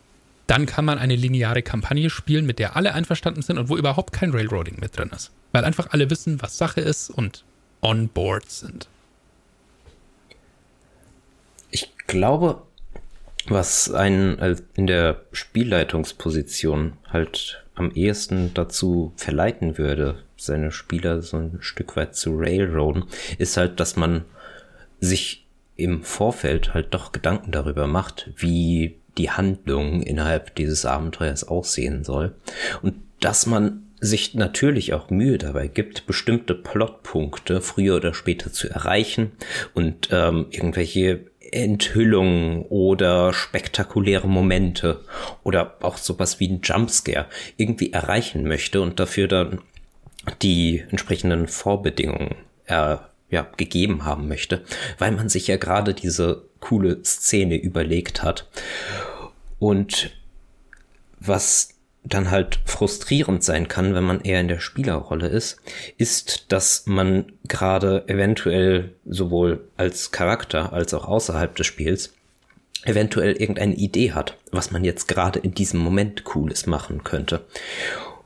dann 0.47 0.67
kann 0.67 0.85
man 0.85 0.99
eine 0.99 1.15
lineare 1.17 1.63
Kampagne 1.63 2.09
spielen, 2.09 2.47
mit 2.47 2.59
der 2.59 2.75
alle 2.75 2.95
einverstanden 2.95 3.43
sind 3.43 3.59
und 3.59 3.69
wo 3.69 3.77
überhaupt 3.77 4.13
kein 4.13 4.31
Railroading 4.31 4.79
mit 4.81 4.97
drin 4.97 5.11
ist. 5.15 5.31
Weil 5.53 5.65
einfach 5.65 5.89
alle 5.91 6.09
wissen, 6.11 6.41
was 6.41 6.57
Sache 6.57 6.81
ist 6.81 7.11
und 7.11 7.45
on 7.83 8.09
board 8.09 8.51
sind. 8.51 8.89
Glaube, 12.09 12.63
was 13.47 13.93
einen 13.93 14.39
in 14.75 14.89
der 14.89 15.23
Spielleitungsposition 15.31 16.95
halt 17.09 17.65
am 17.77 17.93
ehesten 17.93 18.53
dazu 18.55 19.13
verleiten 19.17 19.79
würde, 19.79 20.17
seine 20.37 20.73
Spieler 20.73 21.23
so 21.23 21.37
ein 21.37 21.59
Stück 21.61 21.97
weit 21.97 22.17
zu 22.17 22.37
railroaden, 22.37 23.05
ist 23.39 23.57
halt, 23.57 23.79
dass 23.79 23.97
man 23.97 24.25
sich 25.01 25.47
im 25.77 26.03
Vorfeld 26.03 26.75
halt 26.75 26.93
doch 26.93 27.13
Gedanken 27.13 27.53
darüber 27.53 27.87
macht, 27.87 28.31
wie 28.37 28.99
die 29.17 29.31
Handlung 29.31 30.03
innerhalb 30.03 30.55
dieses 30.57 30.85
Abenteuers 30.85 31.45
aussehen 31.47 32.05
soll. 32.05 32.35
Und 32.83 32.95
dass 33.21 33.47
man 33.47 33.85
sich 34.01 34.35
natürlich 34.35 34.93
auch 34.95 35.11
Mühe 35.11 35.39
dabei 35.39 35.67
gibt, 35.67 36.07
bestimmte 36.07 36.55
Plotpunkte 36.55 37.61
früher 37.61 37.97
oder 37.97 38.15
später 38.15 38.53
zu 38.53 38.69
erreichen 38.69 39.33
und 39.75 40.09
ähm, 40.13 40.47
irgendwelche 40.51 41.27
Enthüllungen 41.53 42.63
oder 42.63 43.33
spektakuläre 43.33 44.29
Momente 44.29 45.01
oder 45.45 45.77
auch 45.81 45.97
sowas 45.97 46.41
wie 46.41 46.49
ein 46.49 46.61
Jumpscare 46.63 47.27
irgendwie 47.57 47.93
erreichen 47.93 48.47
möchte 48.47 48.81
und 48.81 49.01
dafür 49.01 49.29
dann 49.29 49.61
die 50.43 50.85
entsprechenden 50.91 51.49
Vorbedingungen 51.49 52.35
äh, 52.67 52.97
ja, 53.31 53.47
gegeben 53.57 54.05
haben 54.05 54.29
möchte, 54.29 54.65
weil 54.99 55.13
man 55.13 55.29
sich 55.29 55.47
ja 55.47 55.57
gerade 55.57 55.95
diese 55.95 56.45
coole 56.61 57.03
Szene 57.05 57.57
überlegt 57.57 58.23
hat. 58.23 58.49
Und 59.59 60.11
was 61.21 61.78
dann 62.09 62.31
halt 62.31 62.61
frustrierend 62.65 63.43
sein 63.43 63.69
kann, 63.69 63.95
wenn 63.95 64.05
man 64.05 64.21
eher 64.21 64.41
in 64.41 64.49
der 64.49 64.61
Spielerrolle 64.61 65.29
ist, 65.29 65.61
ist, 65.97 66.53
dass 66.53 66.87
man 66.87 67.33
gerade 67.47 68.05
eventuell 68.09 68.95
sowohl 69.05 69.61
als 69.77 70.11
Charakter 70.11 70.73
als 70.73 70.95
auch 70.95 71.07
außerhalb 71.07 71.55
des 71.55 71.67
Spiels 71.67 72.15
eventuell 72.85 73.33
irgendeine 73.33 73.75
Idee 73.75 74.13
hat, 74.13 74.37
was 74.53 74.71
man 74.71 74.85
jetzt 74.85 75.09
gerade 75.09 75.39
in 75.39 75.53
diesem 75.53 75.81
Moment 75.81 76.25
Cooles 76.25 76.67
machen 76.67 77.05
könnte. 77.05 77.45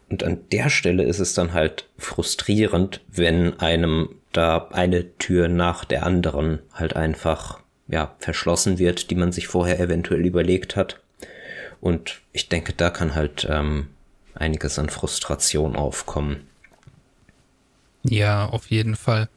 Und 0.08 0.24
an 0.24 0.40
der 0.52 0.68
Stelle 0.68 1.04
ist 1.04 1.20
es 1.20 1.34
dann 1.34 1.54
halt 1.54 1.88
frustrierend, 1.96 3.00
wenn 3.08 3.58
einem 3.60 4.10
da 4.32 4.68
eine 4.72 5.16
Tür 5.18 5.48
nach 5.48 5.84
der 5.84 6.04
anderen 6.04 6.60
halt 6.72 6.96
einfach 6.96 7.60
ja 7.88 8.14
verschlossen 8.18 8.78
wird, 8.78 9.10
die 9.10 9.14
man 9.14 9.32
sich 9.32 9.46
vorher 9.48 9.80
eventuell 9.80 10.24
überlegt 10.24 10.76
hat 10.76 11.00
und 11.82 12.22
ich 12.32 12.48
denke, 12.48 12.72
da 12.72 12.90
kann 12.90 13.16
halt 13.16 13.44
ähm, 13.50 13.88
einiges 14.34 14.78
an 14.78 14.88
Frustration 14.88 15.74
aufkommen. 15.74 16.46
Ja, 18.04 18.46
auf 18.46 18.70
jeden 18.70 18.94
Fall. 18.94 19.28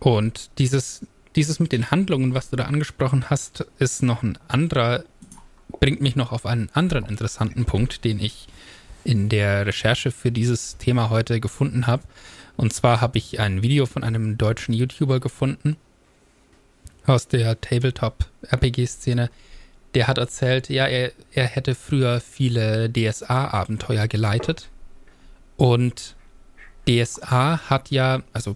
Und 0.00 0.50
dieses, 0.58 1.06
dieses 1.36 1.60
mit 1.60 1.70
den 1.70 1.92
Handlungen, 1.92 2.34
was 2.34 2.50
du 2.50 2.56
da 2.56 2.64
angesprochen 2.64 3.30
hast, 3.30 3.64
ist 3.78 4.02
noch 4.02 4.24
ein 4.24 4.36
anderer, 4.48 5.04
bringt 5.78 6.00
mich 6.00 6.16
noch 6.16 6.32
auf 6.32 6.44
einen 6.44 6.68
anderen 6.72 7.06
interessanten 7.06 7.64
Punkt, 7.64 8.04
den 8.04 8.18
ich 8.18 8.48
in 9.04 9.28
der 9.28 9.64
Recherche 9.64 10.10
für 10.10 10.32
dieses 10.32 10.76
Thema 10.78 11.08
heute 11.08 11.38
gefunden 11.38 11.86
habe. 11.86 12.02
Und 12.56 12.72
zwar 12.72 13.00
habe 13.00 13.16
ich 13.18 13.38
ein 13.38 13.62
Video 13.62 13.86
von 13.86 14.02
einem 14.02 14.38
deutschen 14.38 14.74
YouTuber 14.74 15.20
gefunden, 15.20 15.76
aus 17.06 17.28
der 17.28 17.60
Tabletop-RPG-Szene, 17.60 19.30
der 19.94 20.06
hat 20.06 20.18
erzählt, 20.18 20.68
ja, 20.68 20.86
er, 20.86 21.12
er 21.32 21.46
hätte 21.46 21.74
früher 21.74 22.20
viele 22.20 22.90
DSA-Abenteuer 22.90 24.08
geleitet. 24.08 24.68
Und 25.56 26.16
DSA 26.88 27.68
hat 27.68 27.90
ja, 27.90 28.22
also 28.32 28.54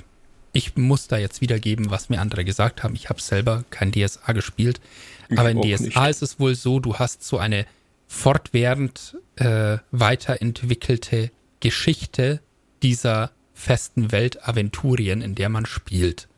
ich 0.53 0.77
muss 0.77 1.07
da 1.07 1.19
jetzt 1.19 1.41
wiedergeben, 1.43 1.91
was 1.91 2.09
mir 2.09 2.21
andere 2.21 2.45
gesagt 2.45 2.83
haben. 2.83 2.95
Ich 2.95 3.11
habe 3.11 3.21
selber 3.21 3.65
kein 3.71 3.93
DSA 3.93 4.33
gespielt. 4.33 4.81
Ich 5.29 5.39
aber 5.39 5.51
in 5.51 5.61
DSA 5.61 5.85
nicht. 5.85 5.97
ist 6.11 6.23
es 6.23 6.41
wohl 6.41 6.55
so, 6.55 6.81
du 6.81 6.97
hast 6.97 7.23
so 7.23 7.39
eine 7.39 7.67
fortwährend 8.09 9.19
äh, 9.37 9.79
weiterentwickelte 9.91 11.31
Geschichte 11.61 12.41
dieser 12.83 13.33
festen 13.53 14.13
Welt 14.13 14.49
Aventurien, 14.49 15.21
in 15.21 15.35
der 15.35 15.49
man 15.49 15.67
spielt. 15.67 16.29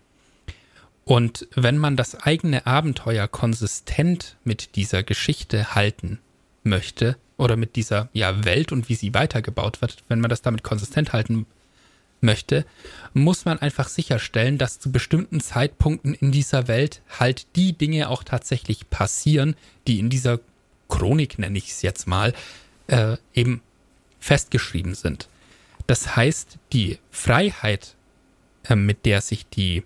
Und 1.09 1.49
wenn 1.55 1.79
man 1.79 1.97
das 1.97 2.17
eigene 2.17 2.67
Abenteuer 2.67 3.29
konsistent 3.29 4.37
mit 4.45 4.77
dieser 4.77 5.03
Geschichte 5.03 5.75
halten 5.75 6.19
möchte 6.65 7.17
oder 7.39 7.57
mit 7.57 7.77
dieser 7.77 8.11
ja, 8.13 8.45
Welt 8.45 8.73
und 8.73 8.91
wie 8.91 8.95
sie 8.95 9.15
weitergebaut 9.15 9.81
wird, 9.81 10.05
wenn 10.09 10.21
man 10.21 10.29
das 10.29 10.43
damit 10.43 10.63
konsistent 10.63 11.15
halten 11.15 11.47
möchte, 12.21 12.67
muss 13.15 13.47
man 13.47 13.59
einfach 13.59 13.89
sicherstellen, 13.89 14.59
dass 14.59 14.81
zu 14.81 14.93
bestimmten 14.93 15.41
Zeitpunkten 15.41 16.13
in 16.13 16.31
dieser 16.31 16.69
Welt 16.69 17.01
halt 17.19 17.47
die 17.57 17.73
Dinge 17.73 18.11
auch 18.11 18.23
tatsächlich 18.23 18.91
passieren, 18.91 19.57
die 19.87 20.01
in 20.01 20.11
dieser 20.11 20.41
Chronik, 20.89 21.39
nenne 21.39 21.57
ich 21.57 21.71
es 21.71 21.81
jetzt 21.81 22.07
mal, 22.07 22.35
äh, 22.89 23.17
eben 23.33 23.63
festgeschrieben 24.21 24.95
sind. 24.95 25.31
Das 25.87 26.17
heißt, 26.17 26.59
die 26.75 26.99
Freiheit, 27.11 27.95
äh, 28.65 28.77
mit 28.77 29.07
der 29.07 29.23
sich 29.23 29.47
die 29.47 29.85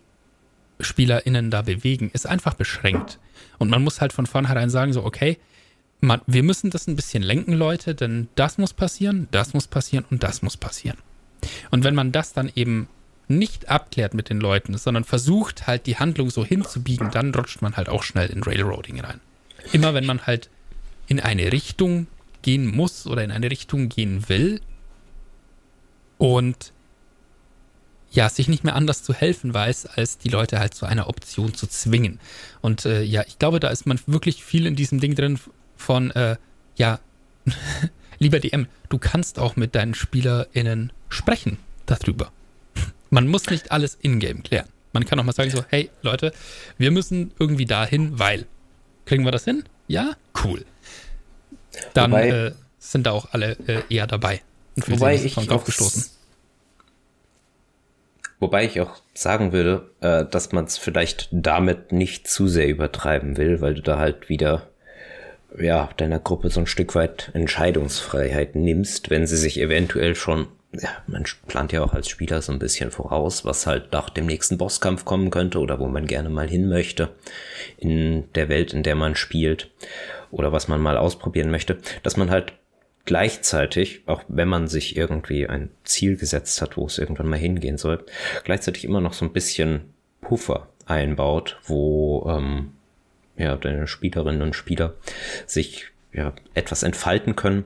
SpielerInnen 0.84 1.50
da 1.50 1.62
bewegen, 1.62 2.10
ist 2.12 2.26
einfach 2.26 2.54
beschränkt. 2.54 3.18
Und 3.58 3.70
man 3.70 3.82
muss 3.82 4.00
halt 4.00 4.12
von 4.12 4.26
vornherein 4.26 4.70
sagen, 4.70 4.92
so, 4.92 5.04
okay, 5.04 5.38
man, 6.00 6.20
wir 6.26 6.42
müssen 6.42 6.70
das 6.70 6.88
ein 6.88 6.96
bisschen 6.96 7.22
lenken, 7.22 7.52
Leute, 7.52 7.94
denn 7.94 8.28
das 8.34 8.58
muss 8.58 8.74
passieren, 8.74 9.28
das 9.30 9.54
muss 9.54 9.68
passieren 9.68 10.04
und 10.10 10.22
das 10.22 10.42
muss 10.42 10.56
passieren. 10.56 10.98
Und 11.70 11.84
wenn 11.84 11.94
man 11.94 12.12
das 12.12 12.32
dann 12.32 12.50
eben 12.54 12.88
nicht 13.28 13.68
abklärt 13.68 14.14
mit 14.14 14.28
den 14.28 14.40
Leuten, 14.40 14.76
sondern 14.76 15.04
versucht 15.04 15.66
halt 15.66 15.86
die 15.86 15.96
Handlung 15.96 16.30
so 16.30 16.44
hinzubiegen, 16.44 17.10
dann 17.10 17.34
rutscht 17.34 17.62
man 17.62 17.76
halt 17.76 17.88
auch 17.88 18.02
schnell 18.02 18.28
in 18.28 18.42
Railroading 18.42 19.00
rein. 19.00 19.20
Immer 19.72 19.94
wenn 19.94 20.06
man 20.06 20.26
halt 20.26 20.50
in 21.06 21.20
eine 21.20 21.52
Richtung 21.52 22.08
gehen 22.42 22.66
muss 22.66 23.06
oder 23.06 23.22
in 23.22 23.30
eine 23.30 23.50
Richtung 23.50 23.88
gehen 23.88 24.28
will 24.28 24.60
und 26.18 26.72
ja, 28.12 28.28
sich 28.28 28.48
nicht 28.48 28.62
mehr 28.62 28.76
anders 28.76 29.02
zu 29.02 29.14
helfen 29.14 29.54
weiß, 29.54 29.86
als 29.86 30.18
die 30.18 30.28
Leute 30.28 30.58
halt 30.58 30.74
zu 30.74 30.84
einer 30.84 31.08
Option 31.08 31.54
zu 31.54 31.66
zwingen. 31.66 32.20
Und 32.60 32.84
äh, 32.84 33.02
ja, 33.02 33.24
ich 33.26 33.38
glaube, 33.38 33.58
da 33.58 33.68
ist 33.68 33.86
man 33.86 33.98
wirklich 34.06 34.44
viel 34.44 34.66
in 34.66 34.76
diesem 34.76 35.00
Ding 35.00 35.14
drin 35.14 35.38
von, 35.76 36.10
äh, 36.10 36.36
ja, 36.76 37.00
lieber 38.18 38.38
DM, 38.38 38.66
du 38.90 38.98
kannst 38.98 39.38
auch 39.38 39.56
mit 39.56 39.74
deinen 39.74 39.94
SpielerInnen 39.94 40.92
sprechen 41.08 41.56
darüber. 41.86 42.30
Man 43.08 43.28
muss 43.28 43.48
nicht 43.48 43.72
alles 43.72 43.96
in-game 44.00 44.42
klären. 44.42 44.68
Man 44.92 45.06
kann 45.06 45.18
auch 45.18 45.24
mal 45.24 45.32
sagen 45.32 45.50
so, 45.50 45.64
hey 45.68 45.90
Leute, 46.02 46.32
wir 46.76 46.90
müssen 46.90 47.32
irgendwie 47.38 47.66
dahin, 47.66 48.18
weil. 48.18 48.46
Kriegen 49.06 49.24
wir 49.24 49.32
das 49.32 49.44
hin? 49.44 49.64
Ja? 49.88 50.12
Cool. 50.44 50.64
Dann 51.94 52.12
wobei, 52.12 52.28
äh, 52.28 52.52
sind 52.78 53.06
da 53.06 53.12
auch 53.12 53.32
alle 53.32 53.56
äh, 53.66 53.82
eher 53.88 54.06
dabei. 54.06 54.42
Und 54.76 54.90
wobei 54.90 55.14
ich 55.16 55.32
von 55.32 55.46
Kopf 55.46 55.64
gestoßen 55.64 56.21
Wobei 58.42 58.64
ich 58.64 58.80
auch 58.80 58.96
sagen 59.14 59.52
würde, 59.52 59.88
äh, 60.00 60.24
dass 60.28 60.50
man 60.50 60.64
es 60.64 60.76
vielleicht 60.76 61.28
damit 61.30 61.92
nicht 61.92 62.26
zu 62.26 62.48
sehr 62.48 62.66
übertreiben 62.66 63.36
will, 63.36 63.60
weil 63.60 63.74
du 63.74 63.82
da 63.82 63.98
halt 63.98 64.28
wieder 64.28 64.66
ja, 65.56 65.90
deiner 65.96 66.18
Gruppe 66.18 66.50
so 66.50 66.58
ein 66.58 66.66
Stück 66.66 66.96
weit 66.96 67.30
Entscheidungsfreiheit 67.34 68.56
nimmst, 68.56 69.10
wenn 69.10 69.28
sie 69.28 69.36
sich 69.36 69.60
eventuell 69.60 70.16
schon, 70.16 70.48
ja, 70.72 70.88
man 71.06 71.22
plant 71.46 71.70
ja 71.70 71.84
auch 71.84 71.94
als 71.94 72.08
Spieler 72.08 72.42
so 72.42 72.50
ein 72.50 72.58
bisschen 72.58 72.90
voraus, 72.90 73.44
was 73.44 73.68
halt 73.68 73.92
nach 73.92 74.10
dem 74.10 74.26
nächsten 74.26 74.58
Bosskampf 74.58 75.04
kommen 75.04 75.30
könnte 75.30 75.60
oder 75.60 75.78
wo 75.78 75.86
man 75.86 76.08
gerne 76.08 76.28
mal 76.28 76.48
hin 76.48 76.68
möchte 76.68 77.10
in 77.78 78.24
der 78.34 78.48
Welt, 78.48 78.72
in 78.72 78.82
der 78.82 78.96
man 78.96 79.14
spielt 79.14 79.70
oder 80.32 80.50
was 80.50 80.66
man 80.66 80.80
mal 80.80 80.96
ausprobieren 80.96 81.52
möchte, 81.52 81.78
dass 82.02 82.16
man 82.16 82.28
halt 82.28 82.54
gleichzeitig, 83.04 84.02
auch 84.06 84.22
wenn 84.28 84.48
man 84.48 84.68
sich 84.68 84.96
irgendwie 84.96 85.48
ein 85.48 85.70
Ziel 85.84 86.16
gesetzt 86.16 86.62
hat, 86.62 86.76
wo 86.76 86.86
es 86.86 86.98
irgendwann 86.98 87.28
mal 87.28 87.38
hingehen 87.38 87.78
soll, 87.78 88.04
gleichzeitig 88.44 88.84
immer 88.84 89.00
noch 89.00 89.12
so 89.12 89.24
ein 89.24 89.32
bisschen 89.32 89.92
Puffer 90.20 90.68
einbaut, 90.86 91.58
wo 91.64 92.26
ähm, 92.28 92.72
ja, 93.36 93.56
deine 93.56 93.86
Spielerinnen 93.86 94.42
und 94.42 94.54
Spieler 94.54 94.94
sich 95.46 95.86
ja, 96.12 96.32
etwas 96.54 96.82
entfalten 96.82 97.36
können, 97.36 97.64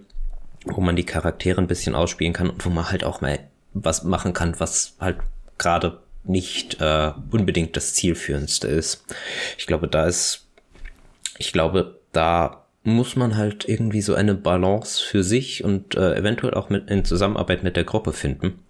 wo 0.65 0.81
man 0.81 0.97
die 0.97 1.05
Charaktere 1.05 1.61
ein 1.61 1.67
bisschen 1.67 1.95
ausspielen 1.95 2.33
kann 2.33 2.51
und 2.51 2.65
wo 2.65 2.71
man 2.71 2.91
halt 2.91 3.05
auch 3.05 3.21
mal 3.21 3.39
was 3.73 4.05
machen 4.05 4.33
kann, 4.33 4.59
was 4.59 4.97
halt 5.01 5.19
gerade 5.59 6.01
nicht 6.25 6.81
äh, 6.81 7.13
unbedingt 7.31 7.77
das 7.77 7.95
zielführendste 7.95 8.69
ist. 8.69 9.05
Ich 9.59 9.67
glaube, 9.67 9.87
da 9.89 10.07
ist, 10.07 10.49
ich 11.39 11.53
glaube, 11.53 12.01
da 12.13 12.66
muss 12.87 13.17
man 13.17 13.37
halt 13.37 13.69
irgendwie 13.69 14.01
so 14.01 14.15
eine 14.15 14.35
Balance 14.35 15.05
für 15.05 15.25
sich 15.25 15.65
und 15.65 15.97
äh, 15.97 16.15
eventuell 16.15 16.55
auch 16.55 16.71
mit, 16.71 16.89
in 16.89 17.05
Zusammenarbeit 17.05 17.65
mit 17.65 17.77
der 17.77 17.85
Gruppe 17.85 18.13
finden, 18.13 18.61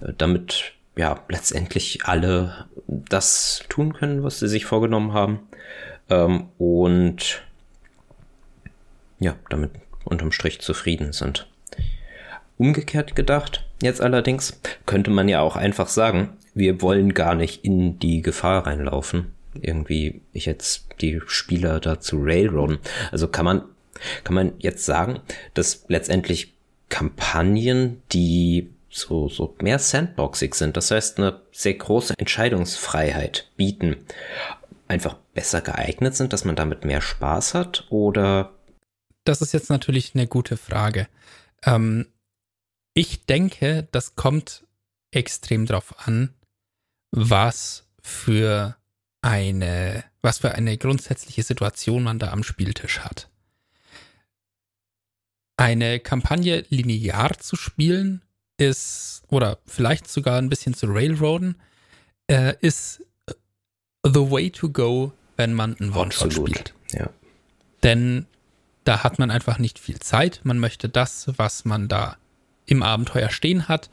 äh, 0.00 0.12
damit 0.16 0.72
ja 0.96 1.22
letztendlich 1.28 2.06
alle 2.06 2.66
das 2.86 3.62
tun 3.68 3.92
können, 3.92 4.22
was 4.22 4.40
sie 4.40 4.48
sich 4.48 4.64
vorgenommen 4.64 5.12
haben 5.12 5.40
ähm, 6.08 6.48
und 6.58 7.42
ja, 9.18 9.36
damit 9.50 9.72
unterm 10.04 10.32
Strich 10.32 10.60
zufrieden 10.60 11.12
sind. 11.12 11.46
Umgekehrt 12.56 13.14
gedacht, 13.14 13.66
jetzt 13.82 14.00
allerdings 14.00 14.60
könnte 14.86 15.10
man 15.10 15.28
ja 15.28 15.40
auch 15.40 15.56
einfach 15.56 15.88
sagen, 15.88 16.36
wir 16.54 16.80
wollen 16.80 17.14
gar 17.14 17.34
nicht 17.34 17.64
in 17.64 17.98
die 17.98 18.22
Gefahr 18.22 18.66
reinlaufen, 18.66 19.34
irgendwie 19.54 20.22
ich 20.32 20.46
jetzt 20.46 20.86
die 21.00 21.20
Spieler 21.26 21.80
da 21.80 22.00
zu 22.00 22.18
railroaden. 22.20 22.78
Also 23.10 23.28
kann 23.28 23.44
man, 23.44 23.62
kann 24.24 24.34
man 24.34 24.52
jetzt 24.58 24.84
sagen, 24.84 25.20
dass 25.54 25.84
letztendlich 25.88 26.54
Kampagnen, 26.88 28.02
die 28.12 28.70
so, 28.90 29.28
so 29.28 29.54
mehr 29.62 29.78
sandboxig 29.78 30.54
sind, 30.54 30.76
das 30.76 30.90
heißt 30.90 31.18
eine 31.18 31.40
sehr 31.52 31.74
große 31.74 32.14
Entscheidungsfreiheit 32.18 33.48
bieten, 33.56 33.96
einfach 34.88 35.16
besser 35.34 35.60
geeignet 35.60 36.16
sind, 36.16 36.32
dass 36.32 36.44
man 36.44 36.56
damit 36.56 36.84
mehr 36.84 37.00
Spaß 37.00 37.54
hat 37.54 37.86
oder? 37.90 38.52
Das 39.24 39.40
ist 39.40 39.52
jetzt 39.52 39.70
natürlich 39.70 40.14
eine 40.14 40.26
gute 40.26 40.56
Frage. 40.56 41.06
Ähm, 41.64 42.06
ich 42.94 43.24
denke, 43.26 43.86
das 43.92 44.16
kommt 44.16 44.64
extrem 45.12 45.66
drauf 45.66 45.94
an, 46.06 46.34
was 47.12 47.86
für 48.02 48.76
eine, 49.22 50.04
was 50.22 50.38
für 50.38 50.52
eine 50.52 50.76
grundsätzliche 50.78 51.42
Situation 51.42 52.02
man 52.02 52.18
da 52.18 52.32
am 52.32 52.42
Spieltisch 52.42 53.00
hat. 53.00 53.28
Eine 55.56 56.00
Kampagne 56.00 56.64
linear 56.70 57.38
zu 57.38 57.56
spielen 57.56 58.22
ist, 58.56 59.22
oder 59.28 59.58
vielleicht 59.66 60.10
sogar 60.10 60.38
ein 60.38 60.48
bisschen 60.48 60.74
zu 60.74 60.86
railroaden, 60.86 61.56
äh, 62.28 62.54
ist 62.60 63.04
the 64.04 64.30
way 64.30 64.50
to 64.50 64.70
go, 64.70 65.12
wenn 65.36 65.52
man 65.52 65.76
einen 65.78 65.92
One-Shot 65.92 66.32
spielt. 66.32 66.74
Ja. 66.92 67.10
Denn 67.82 68.26
da 68.84 69.02
hat 69.02 69.18
man 69.18 69.30
einfach 69.30 69.58
nicht 69.58 69.78
viel 69.78 69.98
Zeit. 69.98 70.40
Man 70.44 70.58
möchte 70.58 70.88
das, 70.88 71.30
was 71.36 71.64
man 71.64 71.88
da 71.88 72.16
im 72.66 72.82
Abenteuer 72.82 73.30
stehen 73.30 73.68
hat, 73.68 73.90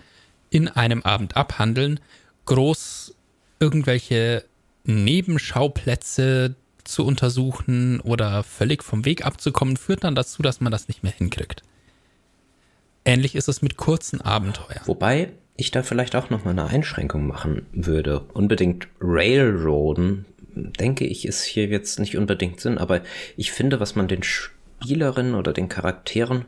in 0.50 0.68
einem 0.68 1.04
Abend 1.04 1.36
abhandeln. 1.36 2.00
Groß 2.46 3.14
irgendwelche 3.60 4.46
Nebenschauplätze 4.88 6.56
zu 6.84 7.06
untersuchen 7.06 8.00
oder 8.00 8.44
völlig 8.44 8.84
vom 8.84 9.06
Weg 9.06 9.26
abzukommen, 9.26 9.78
führt 9.78 10.04
dann 10.04 10.16
dazu, 10.16 10.42
dass 10.42 10.62
man 10.62 10.72
das 10.72 10.88
nicht 10.88 11.04
mehr 11.04 11.12
hinkriegt. 11.12 11.62
Ähnlich 13.06 13.36
ist 13.36 13.48
es 13.48 13.62
mit 13.62 13.78
kurzen 13.78 14.22
Abenteuern. 14.22 14.82
Wobei 14.86 15.32
ich 15.56 15.72
da 15.72 15.84
vielleicht 15.84 16.16
auch 16.16 16.30
noch 16.30 16.46
mal 16.46 16.52
eine 16.52 16.68
Einschränkung 16.68 17.28
machen 17.28 17.66
würde. 17.72 18.22
Unbedingt 18.34 18.88
Railroaden, 19.02 20.26
denke 20.56 21.06
ich, 21.06 21.26
ist 21.26 21.44
hier 21.44 21.68
jetzt 21.68 22.00
nicht 22.00 22.18
unbedingt 22.18 22.62
Sinn, 22.62 22.78
aber 22.78 23.02
ich 23.36 23.52
finde, 23.52 23.80
was 23.80 23.96
man 23.96 24.08
den 24.08 24.24
Spielerinnen 24.24 25.36
oder 25.36 25.54
den 25.54 25.70
Charakteren 25.70 26.46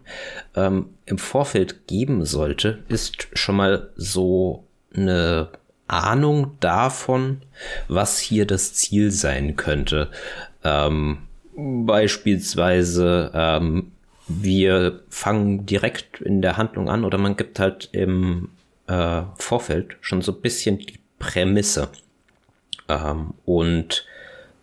ähm, 0.55 0.89
im 1.05 1.17
Vorfeld 1.17 1.88
geben 1.88 2.25
sollte, 2.25 2.84
ist 2.88 3.27
schon 3.34 3.55
mal 3.55 3.89
so 3.96 4.67
eine 4.93 5.50
Ahnung 5.89 6.58
davon, 6.60 7.41
was 7.88 8.19
hier 8.19 8.46
das 8.46 8.74
Ziel 8.74 9.12
sein 9.12 9.55
könnte. 9.55 10.10
Ähm, 10.63 11.19
beispielsweise, 11.55 13.31
ähm, 13.34 13.91
wir 14.27 15.01
fangen 15.10 15.65
direkt 15.65 16.22
in 16.22 16.41
der 16.41 16.58
Handlung 16.58 16.89
an 16.89 17.03
oder 17.03 17.17
man 17.17 17.36
gibt 17.36 17.60
halt 17.60 17.89
im 17.91 18.50
äh, 18.88 19.24
Vorfeld 19.38 19.98
schon 20.01 20.22
so 20.22 20.31
ein 20.31 20.41
bisschen 20.41 20.77
die 20.77 21.00
Prämisse 21.17 21.89
ähm, 22.88 23.34
und 23.46 24.05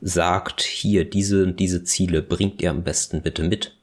sagt, 0.01 0.63
hier, 0.63 1.05
diese, 1.05 1.53
diese 1.53 1.85
Ziele 1.85 2.23
bringt 2.23 2.63
ihr 2.63 2.71
am 2.71 2.85
besten 2.85 3.23
bitte 3.23 3.43
mit, 3.43 3.75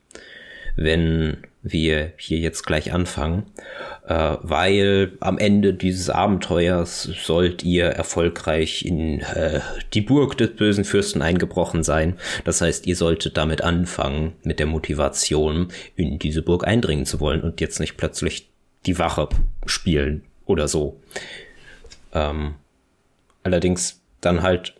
wenn 0.75 1.38
wir 1.63 2.12
hier 2.17 2.39
jetzt 2.39 2.65
gleich 2.65 2.91
anfangen, 2.91 3.46
äh, 4.05 4.36
weil 4.41 5.13
am 5.22 5.38
Ende 5.38 5.74
dieses 5.74 6.10
Abenteuers 6.10 7.03
sollt 7.03 7.63
ihr 7.63 7.86
erfolgreich 7.86 8.86
in 8.86 9.22
äh, 9.22 9.62
die 9.93 10.01
Burg 10.01 10.38
des 10.38 10.55
bösen 10.55 10.84
Fürsten 10.84 11.22
eingebrochen 11.22 11.84
sein. 11.84 12.17
Das 12.43 12.62
heißt, 12.62 12.86
ihr 12.86 12.98
solltet 12.98 13.38
damit 13.38 13.62
anfangen, 13.62 14.34
mit 14.43 14.60
der 14.60 14.67
Motivation 14.67 15.70
in 15.96 16.20
diese 16.20 16.41
Burg 16.41 16.67
eindringen 16.67 17.05
zu 17.05 17.22
wollen 17.22 17.41
und 17.41 17.62
jetzt 17.62 17.79
nicht 17.79 17.96
plötzlich 17.96 18.50
die 18.86 19.00
Wache 19.00 19.29
spielen 19.65 20.24
oder 20.46 20.67
so. 20.67 21.00
Ähm, 22.13 22.55
allerdings 23.43 24.01
dann 24.20 24.41
halt 24.41 24.75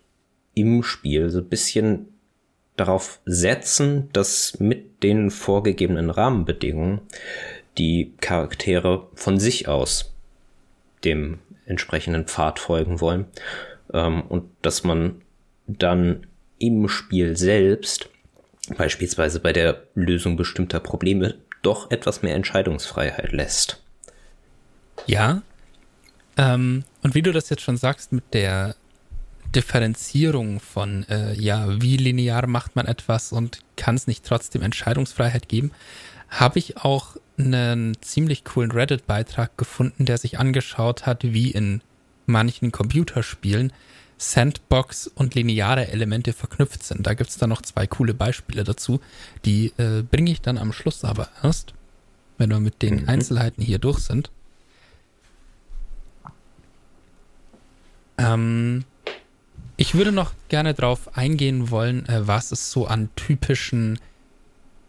im 0.54 0.84
Spiel 0.84 1.30
so 1.30 1.40
ein 1.40 1.48
bisschen 1.48 2.13
darauf 2.84 3.20
setzen, 3.26 4.10
dass 4.12 4.60
mit 4.60 5.04
den 5.04 5.32
vorgegebenen 5.32 6.10
Rahmenbedingungen 6.10 7.02
die 7.78 8.14
Charaktere 8.20 9.08
von 9.16 9.40
sich 9.40 9.68
aus 9.68 10.14
dem 11.06 11.40
entsprechenden 11.66 12.26
Pfad 12.26 12.60
folgen 12.60 13.00
wollen 13.00 13.26
ähm, 13.94 14.22
und 14.24 14.50
dass 14.62 14.84
man 14.84 15.22
dann 15.66 16.28
im 16.60 16.90
Spiel 16.90 17.38
selbst, 17.38 18.10
beispielsweise 18.78 19.40
bei 19.40 19.54
der 19.54 19.84
Lösung 19.96 20.36
bestimmter 20.36 20.82
Probleme, 20.82 21.36
doch 21.62 21.90
etwas 21.90 22.22
mehr 22.22 22.36
Entscheidungsfreiheit 22.36 23.32
lässt. 23.32 23.82
Ja. 25.08 25.42
Ähm, 26.36 26.84
und 27.02 27.16
wie 27.16 27.22
du 27.22 27.32
das 27.32 27.50
jetzt 27.50 27.62
schon 27.62 27.78
sagst 27.78 28.12
mit 28.12 28.34
der 28.34 28.76
Differenzierung 29.56 30.60
von, 30.60 31.04
äh, 31.10 31.34
ja, 31.34 31.82
wie 31.82 31.98
linear 31.98 32.48
macht 32.48 32.76
man 32.76 32.86
etwas 32.86 33.32
und 33.32 33.60
kann 33.76 33.96
es 33.96 34.08
nicht 34.08 34.26
trotzdem 34.26 34.62
Entscheidungsfreiheit 34.62 35.48
geben, 35.48 35.72
habe 36.30 36.60
ich 36.60 36.78
auch 36.78 37.16
einen 37.38 37.98
ziemlich 38.02 38.44
coolen 38.44 38.72
Reddit-Beitrag 38.72 39.58
gefunden, 39.58 40.06
der 40.06 40.18
sich 40.18 40.40
angeschaut 40.40 41.06
hat, 41.06 41.24
wie 41.24 41.52
in 41.52 41.82
manchen 42.26 42.72
Computerspielen 42.72 43.74
Sandbox 44.18 45.08
und 45.08 45.36
lineare 45.36 45.88
Elemente 45.90 46.34
verknüpft 46.34 46.84
sind. 46.84 47.06
Da 47.06 47.14
gibt 47.14 47.30
es 47.30 47.38
dann 47.38 47.50
noch 47.50 47.62
zwei 47.62 47.88
coole 47.88 48.14
Beispiele 48.14 48.64
dazu. 48.64 49.02
Die 49.46 49.74
äh, 49.78 50.04
bringe 50.04 50.32
ich 50.32 50.42
dann 50.42 50.58
am 50.58 50.72
Schluss 50.72 51.04
aber 51.04 51.30
erst, 51.42 51.74
wenn 52.38 52.50
wir 52.50 52.60
mit 52.60 52.82
den 52.82 53.02
mhm. 53.02 53.10
Einzelheiten 53.10 53.64
hier 53.64 53.80
durch 53.80 54.00
sind. 54.00 54.32
Ähm, 58.18 58.86
ich 59.78 59.96
würde 59.96 60.12
noch 60.12 60.34
gerne 60.50 60.74
darauf 60.74 61.18
eingehen 61.18 61.72
wollen, 61.72 62.08
äh, 62.08 62.28
was 62.28 62.52
es 62.52 62.72
so 62.72 62.86
an 62.88 63.10
typischen 63.16 64.00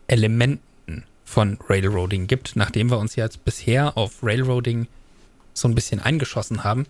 Elementen 0.06 1.04
von 1.24 1.58
Railroading 1.68 2.26
gibt, 2.26 2.56
nachdem 2.56 2.90
wir 2.90 2.98
uns 2.98 3.16
jetzt 3.16 3.44
bisher 3.44 3.96
auf 3.96 4.22
Railroading 4.22 4.86
so 5.54 5.68
ein 5.68 5.74
bisschen 5.74 6.00
eingeschossen 6.00 6.64
haben. 6.64 6.86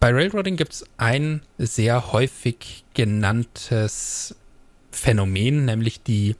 Bei 0.00 0.12
Railroading 0.12 0.56
gibt 0.56 0.72
es 0.72 0.84
ein 0.96 1.42
sehr 1.58 2.12
häufig 2.12 2.84
genanntes 2.94 4.36
Phänomen, 4.92 5.64
nämlich 5.64 6.02
die 6.02 6.36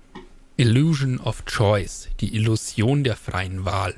Illusion 0.56 1.20
of 1.20 1.44
Choice, 1.44 2.08
die 2.20 2.34
Illusion 2.34 3.04
der 3.04 3.16
freien 3.16 3.64
Wahl. 3.64 3.94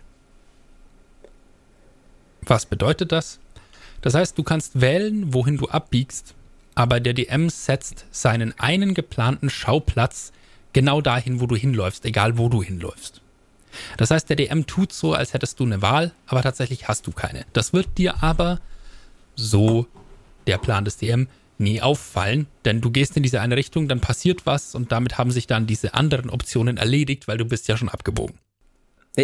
Was 2.42 2.66
bedeutet 2.66 3.12
das? 3.12 3.38
Das 4.00 4.14
heißt, 4.14 4.36
du 4.38 4.42
kannst 4.42 4.80
wählen, 4.80 5.34
wohin 5.34 5.58
du 5.58 5.68
abbiegst, 5.68 6.34
aber 6.74 7.00
der 7.00 7.12
DM 7.12 7.50
setzt 7.50 8.06
seinen 8.10 8.58
einen 8.58 8.94
geplanten 8.94 9.50
Schauplatz 9.50 10.32
genau 10.72 11.00
dahin, 11.00 11.40
wo 11.40 11.46
du 11.46 11.56
hinläufst, 11.56 12.04
egal 12.04 12.38
wo 12.38 12.48
du 12.48 12.62
hinläufst. 12.62 13.20
Das 13.96 14.10
heißt, 14.10 14.28
der 14.28 14.36
DM 14.36 14.66
tut 14.66 14.92
so, 14.92 15.14
als 15.14 15.34
hättest 15.34 15.60
du 15.60 15.64
eine 15.64 15.82
Wahl, 15.82 16.12
aber 16.26 16.42
tatsächlich 16.42 16.88
hast 16.88 17.06
du 17.06 17.12
keine. 17.12 17.44
Das 17.52 17.72
wird 17.72 17.98
dir 17.98 18.22
aber 18.22 18.60
so 19.36 19.86
der 20.46 20.58
Plan 20.58 20.84
des 20.84 20.96
DM 20.96 21.28
nie 21.58 21.82
auffallen, 21.82 22.46
denn 22.64 22.80
du 22.80 22.90
gehst 22.90 23.16
in 23.16 23.22
diese 23.22 23.40
eine 23.40 23.56
Richtung, 23.56 23.86
dann 23.86 24.00
passiert 24.00 24.46
was 24.46 24.74
und 24.74 24.92
damit 24.92 25.18
haben 25.18 25.30
sich 25.30 25.46
dann 25.46 25.66
diese 25.66 25.94
anderen 25.94 26.30
Optionen 26.30 26.78
erledigt, 26.78 27.28
weil 27.28 27.36
du 27.36 27.44
bist 27.44 27.68
ja 27.68 27.76
schon 27.76 27.90
abgebogen. 27.90 28.38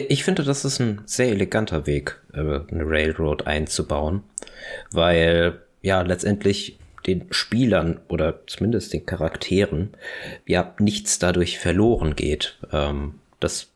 Ich 0.08 0.24
finde, 0.24 0.42
das 0.42 0.64
ist 0.64 0.80
ein 0.80 1.02
sehr 1.06 1.28
eleganter 1.28 1.86
Weg, 1.86 2.20
äh, 2.32 2.38
eine 2.38 2.84
Railroad 2.84 3.46
einzubauen, 3.46 4.22
weil 4.90 5.60
ja 5.82 6.02
letztendlich 6.02 6.78
den 7.06 7.26
Spielern 7.30 8.00
oder 8.08 8.46
zumindest 8.46 8.92
den 8.92 9.06
Charakteren 9.06 9.90
ja 10.46 10.74
nichts 10.78 11.18
dadurch 11.18 11.58
verloren 11.58 12.16
geht, 12.16 12.58
ähm, 12.72 13.14
dass 13.40 13.72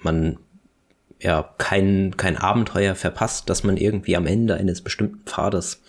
man 0.00 0.38
ja 1.20 1.52
kein, 1.58 2.16
kein 2.16 2.36
Abenteuer 2.36 2.94
verpasst, 2.94 3.50
das 3.50 3.64
man 3.64 3.76
irgendwie 3.76 4.16
am 4.16 4.26
Ende 4.26 4.54
eines 4.54 4.82
bestimmten 4.82 5.22
Pfades 5.24 5.82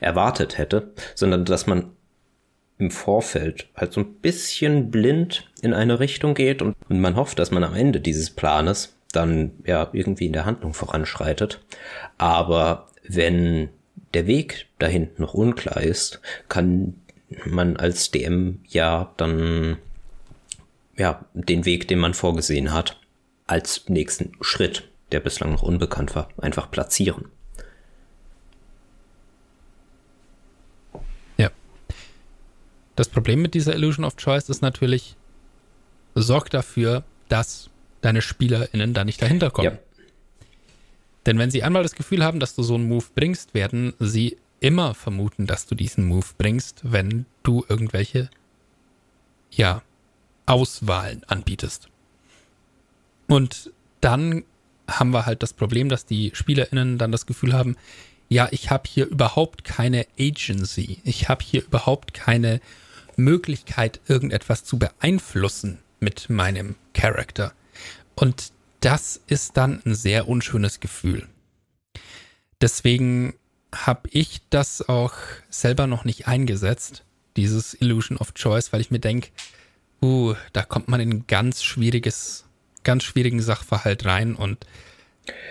erwartet 0.00 0.58
hätte, 0.58 0.92
sondern 1.14 1.46
dass 1.46 1.66
man 1.66 1.92
im 2.78 2.90
Vorfeld 2.90 3.68
halt 3.76 3.92
so 3.92 4.00
ein 4.00 4.14
bisschen 4.16 4.90
blind 4.90 5.50
in 5.62 5.72
eine 5.72 6.00
Richtung 6.00 6.34
geht 6.34 6.60
und, 6.60 6.76
und 6.88 7.00
man 7.00 7.16
hofft, 7.16 7.38
dass 7.38 7.50
man 7.50 7.64
am 7.64 7.74
Ende 7.74 8.00
dieses 8.00 8.30
Planes 8.30 8.93
dann 9.16 9.52
ja 9.64 9.88
irgendwie 9.92 10.26
in 10.26 10.32
der 10.32 10.44
Handlung 10.44 10.74
voranschreitet. 10.74 11.60
Aber 12.18 12.88
wenn 13.06 13.68
der 14.14 14.26
Weg 14.26 14.66
dahin 14.78 15.10
noch 15.18 15.34
unklar 15.34 15.82
ist, 15.82 16.20
kann 16.48 16.94
man 17.44 17.76
als 17.76 18.10
DM 18.10 18.60
ja 18.68 19.12
dann 19.16 19.78
ja 20.96 21.24
den 21.34 21.64
Weg, 21.64 21.88
den 21.88 21.98
man 21.98 22.14
vorgesehen 22.14 22.72
hat, 22.72 23.00
als 23.46 23.88
nächsten 23.88 24.32
Schritt, 24.40 24.88
der 25.12 25.20
bislang 25.20 25.52
noch 25.52 25.62
unbekannt 25.62 26.14
war, 26.14 26.28
einfach 26.38 26.70
platzieren. 26.70 27.26
Ja. 31.36 31.50
Das 32.96 33.08
Problem 33.08 33.42
mit 33.42 33.54
dieser 33.54 33.74
Illusion 33.74 34.04
of 34.04 34.16
Choice 34.16 34.48
ist 34.48 34.62
natürlich, 34.62 35.16
sorgt 36.14 36.54
dafür, 36.54 37.02
dass 37.28 37.70
deine 38.04 38.22
SpielerInnen 38.22 38.94
da 38.94 39.04
nicht 39.04 39.22
dahinter 39.22 39.50
kommen. 39.50 39.72
Ja. 39.72 39.78
Denn 41.26 41.38
wenn 41.38 41.50
sie 41.50 41.62
einmal 41.62 41.82
das 41.82 41.94
Gefühl 41.94 42.24
haben, 42.24 42.40
dass 42.40 42.54
du 42.54 42.62
so 42.62 42.74
einen 42.74 42.88
Move 42.88 43.06
bringst, 43.14 43.54
werden 43.54 43.94
sie 43.98 44.36
immer 44.60 44.94
vermuten, 44.94 45.46
dass 45.46 45.66
du 45.66 45.74
diesen 45.74 46.04
Move 46.04 46.26
bringst, 46.38 46.80
wenn 46.82 47.26
du 47.42 47.64
irgendwelche, 47.68 48.30
ja, 49.50 49.82
Auswahlen 50.46 51.24
anbietest. 51.24 51.88
Und 53.26 53.72
dann 54.00 54.44
haben 54.86 55.10
wir 55.10 55.24
halt 55.24 55.42
das 55.42 55.54
Problem, 55.54 55.88
dass 55.88 56.04
die 56.04 56.32
SpielerInnen 56.34 56.98
dann 56.98 57.12
das 57.12 57.24
Gefühl 57.24 57.54
haben, 57.54 57.76
ja, 58.28 58.48
ich 58.50 58.70
habe 58.70 58.84
hier 58.88 59.06
überhaupt 59.06 59.64
keine 59.64 60.06
Agency, 60.18 60.98
ich 61.04 61.28
habe 61.28 61.44
hier 61.44 61.64
überhaupt 61.64 62.12
keine 62.14 62.60
Möglichkeit, 63.16 64.00
irgendetwas 64.08 64.64
zu 64.64 64.78
beeinflussen 64.78 65.78
mit 66.00 66.28
meinem 66.28 66.74
Charakter. 66.92 67.54
Und 68.14 68.52
das 68.80 69.20
ist 69.26 69.56
dann 69.56 69.80
ein 69.84 69.94
sehr 69.94 70.28
unschönes 70.28 70.80
Gefühl. 70.80 71.26
Deswegen 72.60 73.34
habe 73.74 74.08
ich 74.10 74.40
das 74.50 74.88
auch 74.88 75.14
selber 75.50 75.86
noch 75.86 76.04
nicht 76.04 76.28
eingesetzt, 76.28 77.04
dieses 77.36 77.74
Illusion 77.74 78.18
of 78.18 78.34
Choice, 78.34 78.72
weil 78.72 78.80
ich 78.80 78.90
mir 78.90 79.00
denke, 79.00 79.30
uh, 80.02 80.34
da 80.52 80.62
kommt 80.62 80.88
man 80.88 81.00
in 81.00 81.10
ein 81.10 81.24
ganz 81.26 81.62
schwieriges, 81.62 82.44
ganz 82.84 83.02
schwierigen 83.04 83.42
Sachverhalt 83.42 84.04
rein 84.04 84.34
und 84.34 84.66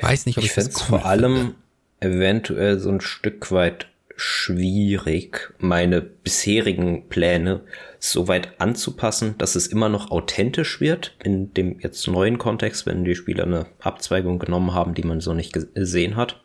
weiß 0.01 0.25
nicht, 0.25 0.37
ob 0.37 0.43
ich, 0.43 0.51
ich 0.51 0.53
finde 0.53 0.69
es 0.69 0.81
cool 0.81 0.99
vor 0.99 1.05
allem 1.05 1.55
eventuell 1.99 2.79
so 2.79 2.89
ein 2.89 3.01
Stück 3.01 3.51
weit 3.51 3.87
schwierig, 4.15 5.53
meine 5.59 6.01
bisherigen 6.01 7.09
Pläne 7.09 7.61
so 7.99 8.27
weit 8.27 8.59
anzupassen, 8.59 9.35
dass 9.37 9.55
es 9.55 9.67
immer 9.67 9.89
noch 9.89 10.11
authentisch 10.11 10.81
wird 10.81 11.15
in 11.23 11.53
dem 11.53 11.79
jetzt 11.79 12.07
neuen 12.07 12.37
Kontext, 12.37 12.85
wenn 12.85 13.05
die 13.05 13.15
Spieler 13.15 13.45
eine 13.45 13.65
Abzweigung 13.79 14.39
genommen 14.39 14.73
haben, 14.73 14.93
die 14.93 15.03
man 15.03 15.21
so 15.21 15.33
nicht 15.33 15.53
gesehen 15.53 16.15
hat. 16.15 16.41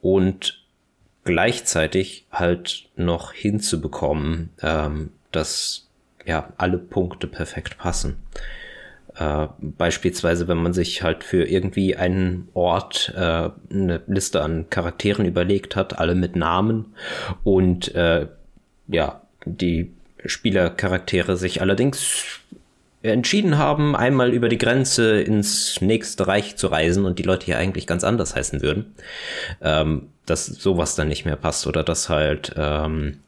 Und 0.00 0.64
gleichzeitig 1.24 2.26
halt 2.30 2.88
noch 2.96 3.32
hinzubekommen, 3.32 4.50
ähm, 4.62 5.10
dass 5.32 5.88
ja 6.26 6.52
alle 6.56 6.78
Punkte 6.78 7.26
perfekt 7.26 7.78
passen. 7.78 8.16
Äh, 9.16 9.48
beispielsweise, 9.58 10.46
wenn 10.48 10.58
man 10.58 10.72
sich 10.72 11.02
halt 11.02 11.24
für 11.24 11.44
irgendwie 11.44 11.96
einen 11.96 12.48
Ort 12.54 13.12
äh, 13.16 13.50
eine 13.70 14.02
Liste 14.06 14.42
an 14.42 14.70
Charakteren 14.70 15.26
überlegt 15.26 15.76
hat, 15.76 15.98
alle 15.98 16.14
mit 16.14 16.36
Namen 16.36 16.94
und 17.42 17.94
äh, 17.94 18.28
ja, 18.88 19.22
die 19.44 19.92
Spielercharaktere 20.24 21.36
sich 21.36 21.60
allerdings 21.60 22.40
entschieden 23.02 23.56
haben, 23.56 23.96
einmal 23.96 24.32
über 24.32 24.48
die 24.48 24.58
Grenze 24.58 25.20
ins 25.20 25.80
nächste 25.80 26.26
Reich 26.26 26.56
zu 26.56 26.66
reisen 26.66 27.06
und 27.06 27.18
die 27.18 27.22
Leute 27.22 27.46
hier 27.46 27.58
eigentlich 27.58 27.86
ganz 27.86 28.04
anders 28.04 28.36
heißen 28.36 28.60
würden, 28.60 28.94
ähm, 29.62 30.08
dass 30.26 30.46
sowas 30.46 30.96
dann 30.96 31.08
nicht 31.08 31.24
mehr 31.24 31.36
passt 31.36 31.66
oder 31.66 31.82
dass 31.82 32.10
halt 32.10 32.52
ähm, 32.56 33.18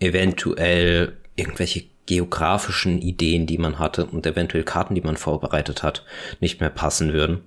eventuell 0.00 1.14
irgendwelche 1.36 1.84
geografischen 2.10 3.00
Ideen, 3.00 3.46
die 3.46 3.56
man 3.56 3.78
hatte 3.78 4.04
und 4.04 4.26
eventuell 4.26 4.64
Karten, 4.64 4.96
die 4.96 5.00
man 5.00 5.16
vorbereitet 5.16 5.84
hat, 5.84 6.04
nicht 6.40 6.60
mehr 6.60 6.68
passen 6.68 7.12
würden. 7.12 7.42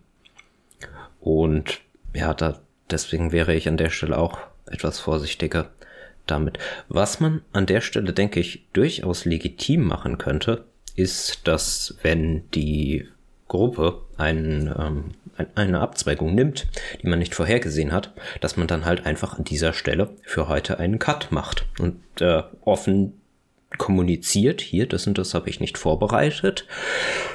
Und 1.20 1.82
ja, 2.14 2.34
da, 2.34 2.62
deswegen 2.90 3.34
wäre 3.34 3.54
ich 3.54 3.68
an 3.68 3.76
der 3.76 3.90
Stelle 3.90 4.18
auch 4.18 4.40
etwas 4.68 5.00
vorsichtiger 5.00 5.70
damit. 6.28 6.60
Was 6.88 7.20
man 7.20 7.42
an 7.52 7.66
der 7.66 7.82
Stelle, 7.82 8.14
denke 8.14 8.40
ich, 8.40 8.66
durchaus 8.72 9.26
legitim 9.26 9.86
machen 9.86 10.18
könnte, 10.18 10.64
ist, 10.96 11.46
dass 11.46 11.98
wenn 12.02 12.50
die 12.52 13.06
Gruppe 13.50 14.00
einen, 14.16 14.74
ähm, 14.80 15.48
eine 15.56 15.82
Abzweigung 15.82 16.34
nimmt, 16.34 16.68
die 17.02 17.08
man 17.08 17.20
nicht 17.20 17.36
vorhergesehen 17.36 17.92
hat, 17.92 18.14
dass 18.40 18.56
man 18.56 18.68
dann 18.68 18.86
halt 18.86 19.06
einfach 19.06 19.38
an 19.38 19.44
dieser 19.44 19.74
Stelle 19.74 20.12
für 20.24 20.48
heute 20.48 20.80
einen 20.80 21.00
Cut 21.00 21.34
macht 21.34 21.66
und 21.80 22.00
äh, 22.22 22.44
offen 22.62 23.20
kommuniziert, 23.78 24.62
hier, 24.62 24.88
das 24.88 25.08
und 25.08 25.18
das 25.18 25.34
habe 25.34 25.50
ich 25.50 25.60
nicht 25.60 25.78
vorbereitet. 25.78 26.66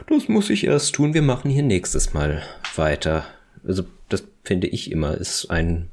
Das 0.09 0.29
muss 0.29 0.51
ich 0.51 0.65
erst 0.65 0.95
tun. 0.95 1.15
Wir 1.15 1.23
machen 1.23 1.51
hier 1.51 1.63
nächstes 1.63 2.15
Mal 2.15 2.43
weiter. 2.77 3.27
Also, 3.67 3.85
das 4.09 4.25
finde 4.45 4.67
ich 4.67 4.91
immer, 4.91 5.17
ist 5.17 5.51
ein, 5.51 5.89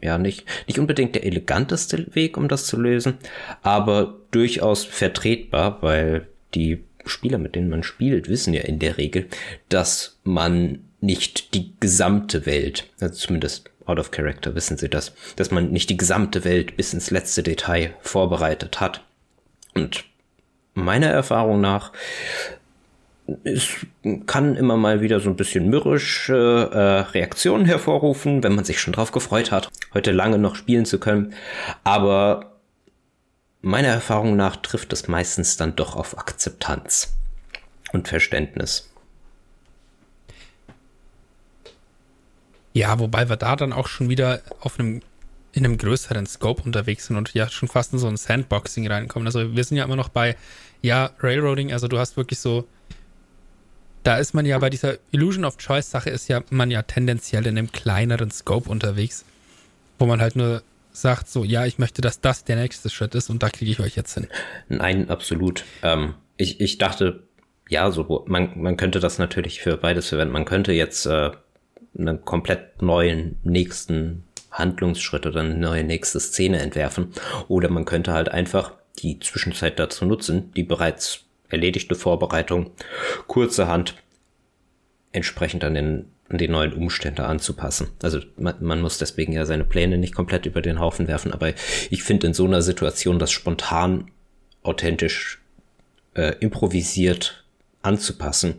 ja, 0.00 0.18
nicht, 0.18 0.44
nicht 0.66 0.78
unbedingt 0.78 1.14
der 1.14 1.24
eleganteste 1.24 2.14
Weg, 2.14 2.36
um 2.36 2.48
das 2.48 2.66
zu 2.66 2.80
lösen, 2.80 3.14
aber 3.62 4.14
durchaus 4.30 4.84
vertretbar, 4.84 5.82
weil 5.82 6.26
die 6.54 6.84
Spieler, 7.04 7.38
mit 7.38 7.54
denen 7.54 7.68
man 7.68 7.82
spielt, 7.82 8.28
wissen 8.28 8.54
ja 8.54 8.62
in 8.62 8.78
der 8.78 8.98
Regel, 8.98 9.26
dass 9.68 10.18
man 10.24 10.80
nicht 11.00 11.54
die 11.54 11.72
gesamte 11.78 12.46
Welt, 12.46 12.88
also 13.00 13.14
zumindest 13.14 13.70
out 13.84 13.98
of 13.98 14.10
character 14.10 14.54
wissen 14.54 14.76
sie 14.76 14.88
das, 14.88 15.12
dass 15.36 15.50
man 15.50 15.70
nicht 15.70 15.90
die 15.90 15.96
gesamte 15.96 16.44
Welt 16.44 16.76
bis 16.76 16.92
ins 16.92 17.10
letzte 17.10 17.42
Detail 17.42 17.94
vorbereitet 18.00 18.80
hat. 18.80 19.04
Und 19.76 20.04
meiner 20.74 21.08
Erfahrung 21.08 21.60
nach 21.60 21.92
es 23.42 23.68
kann 24.26 24.56
immer 24.56 24.76
mal 24.76 25.00
wieder 25.00 25.20
so 25.20 25.28
ein 25.28 25.36
bisschen 25.36 25.68
mürrische 25.68 26.70
äh, 26.72 27.10
Reaktionen 27.10 27.64
hervorrufen, 27.64 28.42
wenn 28.42 28.54
man 28.54 28.64
sich 28.64 28.80
schon 28.80 28.92
drauf 28.92 29.10
gefreut 29.10 29.50
hat, 29.50 29.68
heute 29.94 30.12
lange 30.12 30.38
noch 30.38 30.54
spielen 30.54 30.86
zu 30.86 31.00
können. 31.00 31.34
Aber 31.82 32.52
meiner 33.62 33.88
Erfahrung 33.88 34.36
nach 34.36 34.56
trifft 34.56 34.92
es 34.92 35.08
meistens 35.08 35.56
dann 35.56 35.74
doch 35.74 35.96
auf 35.96 36.16
Akzeptanz 36.18 37.16
und 37.92 38.06
Verständnis. 38.06 38.92
Ja, 42.72 42.98
wobei 43.00 43.28
wir 43.28 43.36
da 43.36 43.56
dann 43.56 43.72
auch 43.72 43.88
schon 43.88 44.08
wieder 44.08 44.42
auf 44.60 44.78
einem 44.78 45.00
in 45.56 45.64
einem 45.64 45.78
größeren 45.78 46.26
Scope 46.26 46.62
unterwegs 46.62 47.06
sind 47.06 47.16
und 47.16 47.32
ja 47.32 47.48
schon 47.48 47.68
fast 47.68 47.92
in 47.94 47.98
so 47.98 48.06
ein 48.06 48.18
Sandboxing 48.18 48.86
reinkommen. 48.86 49.26
Also 49.26 49.56
wir 49.56 49.64
sind 49.64 49.78
ja 49.78 49.84
immer 49.84 49.96
noch 49.96 50.10
bei, 50.10 50.36
ja, 50.82 51.10
Railroading, 51.18 51.72
also 51.72 51.88
du 51.88 51.98
hast 51.98 52.18
wirklich 52.18 52.38
so, 52.38 52.68
da 54.02 54.18
ist 54.18 54.34
man 54.34 54.44
ja 54.44 54.58
bei 54.58 54.68
dieser 54.68 54.98
Illusion 55.12 55.46
of 55.46 55.56
Choice 55.56 55.90
Sache 55.90 56.10
ist 56.10 56.28
ja 56.28 56.42
man 56.50 56.70
ja 56.70 56.82
tendenziell 56.82 57.46
in 57.46 57.56
einem 57.56 57.72
kleineren 57.72 58.30
Scope 58.30 58.68
unterwegs, 58.68 59.24
wo 59.98 60.04
man 60.04 60.20
halt 60.20 60.36
nur 60.36 60.62
sagt 60.92 61.28
so, 61.28 61.42
ja, 61.42 61.64
ich 61.64 61.78
möchte, 61.78 62.02
dass 62.02 62.20
das 62.20 62.44
der 62.44 62.56
nächste 62.56 62.90
Schritt 62.90 63.14
ist 63.14 63.30
und 63.30 63.42
da 63.42 63.48
kriege 63.48 63.70
ich 63.70 63.80
euch 63.80 63.96
jetzt 63.96 64.14
hin. 64.14 64.28
Nein, 64.68 65.08
absolut. 65.08 65.64
Ähm, 65.82 66.14
ich, 66.36 66.60
ich 66.60 66.76
dachte, 66.76 67.24
ja, 67.68 67.90
so, 67.90 68.24
man, 68.28 68.60
man 68.60 68.76
könnte 68.76 69.00
das 69.00 69.18
natürlich 69.18 69.60
für 69.60 69.78
beides 69.78 70.08
verwenden. 70.08 70.32
Man 70.32 70.44
könnte 70.44 70.72
jetzt 70.72 71.06
äh, 71.06 71.30
einen 71.98 72.24
komplett 72.24 72.82
neuen 72.82 73.38
nächsten 73.42 74.25
Handlungsschritt 74.58 75.26
oder 75.26 75.40
eine 75.40 75.54
neue 75.54 75.84
nächste 75.84 76.20
Szene 76.20 76.60
entwerfen. 76.60 77.12
Oder 77.48 77.70
man 77.70 77.84
könnte 77.84 78.12
halt 78.12 78.28
einfach 78.28 78.72
die 78.98 79.20
Zwischenzeit 79.20 79.78
dazu 79.78 80.04
nutzen, 80.04 80.52
die 80.54 80.62
bereits 80.62 81.24
erledigte 81.48 81.94
Vorbereitung 81.94 82.70
kurzerhand 83.26 83.94
entsprechend 85.12 85.64
an 85.64 85.74
den, 85.74 86.06
an 86.28 86.38
die 86.38 86.48
neuen 86.48 86.72
Umstände 86.72 87.24
anzupassen. 87.24 87.88
Also 88.02 88.20
man, 88.36 88.56
man 88.60 88.80
muss 88.80 88.98
deswegen 88.98 89.32
ja 89.32 89.46
seine 89.46 89.64
Pläne 89.64 89.98
nicht 89.98 90.14
komplett 90.14 90.46
über 90.46 90.60
den 90.60 90.80
Haufen 90.80 91.08
werfen, 91.08 91.32
aber 91.32 91.52
ich 91.90 92.02
finde 92.02 92.28
in 92.28 92.34
so 92.34 92.44
einer 92.44 92.62
Situation 92.62 93.18
das 93.18 93.32
spontan 93.32 94.10
authentisch 94.62 95.40
äh, 96.14 96.34
improvisiert 96.40 97.44
anzupassen, 97.82 98.56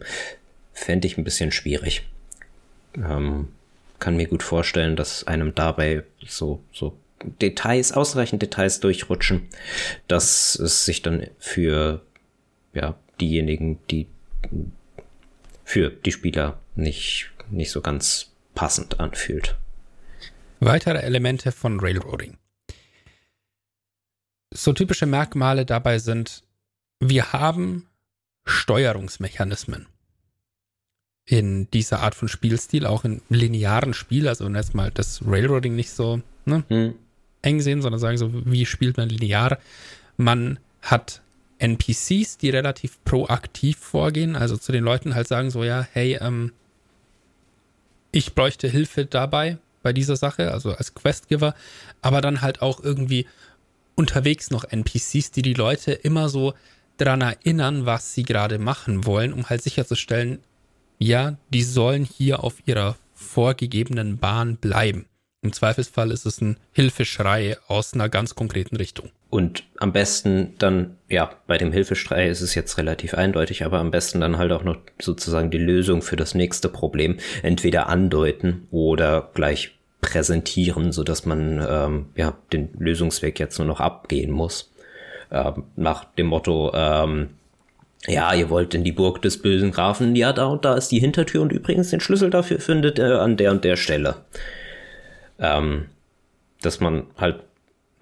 fände 0.74 1.08
ich 1.08 1.18
ein 1.18 1.24
bisschen 1.24 1.52
schwierig. 1.52 2.08
Ähm, 2.96 3.50
kann 4.00 4.16
mir 4.16 4.28
gut 4.28 4.44
vorstellen, 4.44 4.96
dass 4.96 5.26
einem 5.26 5.56
dabei 5.56 6.04
so, 6.26 6.64
so 6.72 6.98
Details, 7.42 7.92
ausreichend 7.92 8.42
Details 8.42 8.80
durchrutschen, 8.80 9.48
dass 10.08 10.56
es 10.56 10.86
sich 10.86 11.02
dann 11.02 11.28
für, 11.40 12.02
ja, 12.74 12.96
diejenigen, 13.20 13.80
die 13.90 14.08
für 15.64 15.90
die 15.90 16.12
Spieler 16.12 16.60
nicht, 16.76 17.32
nicht 17.50 17.72
so 17.72 17.82
ganz 17.82 18.32
passend 18.56 19.00
anfühlt. 19.00 19.58
Weitere 20.60 21.00
Elemente 21.00 21.52
von 21.52 21.80
Railroading. 21.80 22.38
So 24.54 24.74
typische 24.74 25.06
Merkmale 25.06 25.66
dabei 25.66 26.00
sind, 26.00 26.44
wir 27.00 27.34
haben 27.34 27.88
Steuerungsmechanismen 28.46 29.88
in 31.28 31.70
dieser 31.72 32.00
Art 32.00 32.16
von 32.16 32.30
Spielstil, 32.30 32.86
auch 32.86 33.04
in 33.04 33.22
linearen 33.30 33.94
Spiel, 33.94 34.28
also 34.30 34.48
jetzt 34.48 34.74
mal 34.74 34.92
das 34.92 35.22
Railroading 35.28 35.76
nicht 35.76 35.92
so 35.92 36.22
ne, 36.46 36.64
hm. 36.70 36.96
eng 37.42 37.62
sehen, 37.62 37.82
sondern 37.82 38.00
sagen 38.00 38.18
so, 38.18 38.32
wie 38.46 38.66
spielt 38.66 38.96
man 38.96 39.10
linear? 39.10 39.60
Man 40.16 40.58
hat 40.82 41.22
NPCs, 41.60 42.38
die 42.38 42.50
relativ 42.50 43.04
proaktiv 43.04 43.78
vorgehen, 43.78 44.38
also 44.38 44.56
zu 44.56 44.72
den 44.72 44.86
Leuten 44.86 45.16
halt 45.16 45.28
sagen 45.28 45.52
so, 45.52 45.66
ja, 45.66 45.86
hey, 45.92 46.18
ähm, 46.22 46.54
ich 48.12 48.34
bräuchte 48.34 48.70
Hilfe 48.70 49.06
dabei, 49.06 49.58
bei 49.84 49.92
dieser 49.92 50.16
Sache, 50.16 50.54
also 50.54 50.72
als 50.74 50.94
Questgiver, 50.96 51.56
aber 52.02 52.22
dann 52.22 52.42
halt 52.42 52.62
auch 52.62 52.82
irgendwie 52.82 53.28
unterwegs 53.96 54.50
noch 54.50 54.64
NPCs, 54.64 55.32
die 55.32 55.42
die 55.42 55.54
Leute 55.54 55.92
immer 55.92 56.30
so 56.30 56.54
daran 56.98 57.22
erinnern, 57.22 57.86
was 57.86 58.14
sie 58.14 58.24
gerade 58.24 58.60
machen 58.60 59.06
wollen, 59.06 59.34
um 59.34 59.50
halt 59.50 59.62
sicherzustellen, 59.62 60.40
ja, 60.98 61.38
die 61.54 61.64
sollen 61.64 62.06
hier 62.06 62.44
auf 62.44 62.56
ihrer 62.66 62.96
vorgegebenen 63.14 64.18
Bahn 64.18 64.58
bleiben. 64.58 65.06
Im 65.42 65.54
Zweifelsfall 65.54 66.12
ist 66.12 66.26
es 66.26 66.42
ein 66.42 66.58
Hilfeschrei 66.74 67.58
aus 67.68 67.94
einer 67.94 68.10
ganz 68.10 68.36
konkreten 68.36 68.76
Richtung. 68.76 69.12
Und 69.30 69.64
am 69.78 69.92
besten 69.92 70.56
dann, 70.58 70.98
ja, 71.10 71.30
bei 71.48 71.58
dem 71.58 71.72
Hilfeschrei 71.72 72.28
ist 72.28 72.42
es 72.42 72.56
jetzt 72.56 72.78
relativ 72.78 73.14
eindeutig, 73.14 73.64
aber 73.64 73.80
am 73.80 73.92
besten 73.92 74.22
dann 74.22 74.38
halt 74.38 74.52
auch 74.52 74.64
noch 74.64 74.78
sozusagen 75.00 75.52
die 75.52 75.58
Lösung 75.58 76.02
für 76.02 76.16
das 76.16 76.34
nächste 76.34 76.70
Problem 76.70 77.18
entweder 77.44 77.88
andeuten 77.88 78.68
oder 78.72 79.30
gleich 79.34 79.78
präsentieren, 80.02 80.92
so 80.92 81.04
dass 81.04 81.26
man 81.26 81.66
ähm, 81.68 82.06
ja 82.16 82.38
den 82.54 82.70
Lösungsweg 82.78 83.40
jetzt 83.40 83.58
nur 83.58 83.68
noch 83.68 83.80
abgehen 83.80 84.32
muss. 84.32 84.74
Ähm, 85.30 85.64
nach 85.76 86.06
dem 86.06 86.28
Motto, 86.28 86.72
ähm, 86.74 87.30
ja, 88.06 88.34
ihr 88.34 88.50
wollt 88.50 88.74
in 88.74 88.84
die 88.84 88.92
Burg 88.92 89.22
des 89.22 89.42
bösen 89.42 89.72
Grafen, 89.72 90.16
ja, 90.16 90.34
da 90.34 90.46
und 90.46 90.66
da 90.66 90.76
ist 90.76 90.90
die 90.90 91.00
Hintertür 91.00 91.42
und 91.42 91.52
übrigens 91.52 91.90
den 91.90 92.00
Schlüssel 92.00 92.30
dafür 92.30 92.60
findet 92.60 93.00
ihr 93.00 93.22
an 93.22 93.38
der 93.38 93.52
und 93.52 93.64
der 93.64 93.76
Stelle. 93.76 94.18
Ähm, 95.40 95.88
dass 96.62 96.80
man 96.80 97.08
halt 97.18 97.44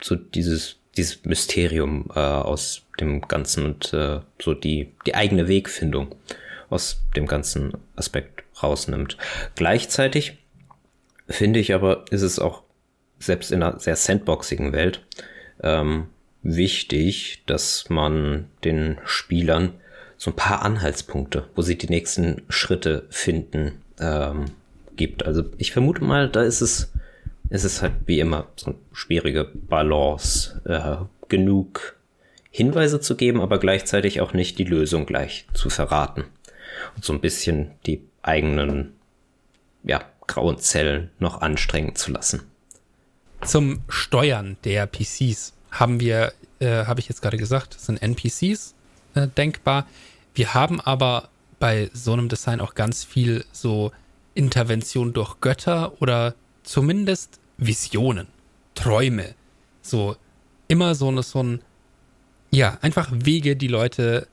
so 0.01 0.15
dieses, 0.15 0.77
dieses 0.97 1.23
Mysterium 1.25 2.09
äh, 2.13 2.19
aus 2.19 2.83
dem 2.99 3.21
Ganzen 3.21 3.65
und 3.65 3.93
äh, 3.93 4.19
so 4.41 4.53
die, 4.53 4.91
die 5.05 5.15
eigene 5.15 5.47
Wegfindung 5.47 6.15
aus 6.69 7.03
dem 7.15 7.27
ganzen 7.27 7.73
Aspekt 7.95 8.43
rausnimmt. 8.61 9.17
Gleichzeitig 9.55 10.37
finde 11.27 11.59
ich 11.59 11.73
aber, 11.73 12.05
ist 12.11 12.21
es 12.21 12.39
auch 12.39 12.63
selbst 13.19 13.51
in 13.51 13.63
einer 13.63 13.79
sehr 13.79 13.95
sandboxigen 13.95 14.71
Welt 14.73 15.01
ähm, 15.63 16.07
wichtig, 16.43 17.43
dass 17.45 17.89
man 17.89 18.47
den 18.63 18.99
Spielern 19.05 19.73
so 20.17 20.31
ein 20.31 20.35
paar 20.35 20.61
Anhaltspunkte, 20.63 21.47
wo 21.55 21.61
sie 21.61 21.77
die 21.77 21.87
nächsten 21.87 22.43
Schritte 22.49 23.05
finden, 23.09 23.81
ähm, 23.99 24.45
gibt. 24.95 25.25
Also 25.25 25.43
ich 25.57 25.71
vermute 25.71 26.03
mal, 26.03 26.29
da 26.29 26.43
ist 26.43 26.61
es, 26.61 26.91
ist 27.49 27.63
es 27.63 27.81
halt 27.81 27.93
wie 28.05 28.19
immer 28.19 28.47
so 28.55 28.67
eine 28.67 28.75
schwierige 28.93 29.45
Balance, 29.53 30.61
äh, 30.65 31.05
genug 31.27 31.95
Hinweise 32.49 32.99
zu 33.01 33.15
geben, 33.15 33.41
aber 33.41 33.59
gleichzeitig 33.59 34.21
auch 34.21 34.33
nicht 34.33 34.57
die 34.57 34.63
Lösung 34.63 35.05
gleich 35.05 35.47
zu 35.53 35.69
verraten. 35.69 36.25
Und 36.95 37.03
so 37.03 37.13
ein 37.13 37.21
bisschen 37.21 37.71
die 37.85 38.01
eigenen, 38.21 38.93
ja, 39.83 40.03
grauen 40.27 40.57
Zellen 40.57 41.11
noch 41.19 41.41
anstrengen 41.41 41.95
zu 41.95 42.11
lassen. 42.11 42.43
Zum 43.43 43.81
Steuern 43.89 44.57
der 44.63 44.87
PCs 44.87 45.53
haben 45.71 45.99
wir, 45.99 46.33
äh, 46.59 46.85
habe 46.85 46.99
ich 46.99 47.09
jetzt 47.09 47.21
gerade 47.21 47.37
gesagt, 47.37 47.79
sind 47.79 48.01
NPCs 48.01 48.74
äh, 49.15 49.27
denkbar. 49.27 49.87
Wir 50.33 50.53
haben 50.53 50.79
aber 50.81 51.29
bei 51.59 51.89
so 51.93 52.13
einem 52.13 52.29
Design 52.29 52.61
auch 52.61 52.75
ganz 52.75 53.03
viel 53.03 53.45
so 53.51 53.91
Intervention 54.33 55.13
durch 55.13 55.39
Götter 55.39 55.99
oder 56.01 56.35
zumindest 56.63 57.39
Visionen, 57.57 58.27
Träume. 58.75 59.33
So 59.81 60.17
immer 60.67 60.95
so, 60.95 61.07
eine, 61.07 61.23
so 61.23 61.41
ein, 61.41 61.61
ja, 62.51 62.77
einfach 62.81 63.09
Wege, 63.11 63.55
die 63.55 63.67
Leute 63.67 64.27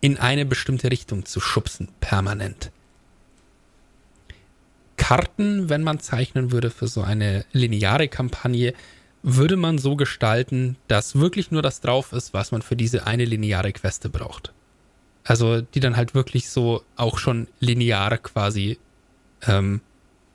in 0.00 0.16
eine 0.18 0.46
bestimmte 0.46 0.90
Richtung 0.90 1.26
zu 1.26 1.40
schubsen, 1.40 1.88
permanent. 2.00 2.72
Karten, 4.96 5.68
wenn 5.68 5.82
man 5.82 6.00
zeichnen 6.00 6.52
würde 6.52 6.70
für 6.70 6.86
so 6.86 7.02
eine 7.02 7.44
lineare 7.52 8.08
Kampagne, 8.08 8.72
würde 9.22 9.56
man 9.56 9.78
so 9.78 9.96
gestalten, 9.96 10.76
dass 10.88 11.16
wirklich 11.16 11.50
nur 11.50 11.62
das 11.62 11.80
drauf 11.80 12.12
ist, 12.12 12.34
was 12.34 12.52
man 12.52 12.62
für 12.62 12.76
diese 12.76 13.06
eine 13.06 13.24
lineare 13.24 13.72
Queste 13.72 14.08
braucht. 14.08 14.52
Also 15.24 15.60
die 15.60 15.80
dann 15.80 15.96
halt 15.96 16.14
wirklich 16.14 16.48
so 16.48 16.82
auch 16.96 17.18
schon 17.18 17.46
linear 17.60 18.18
quasi 18.18 18.78
ähm, 19.46 19.80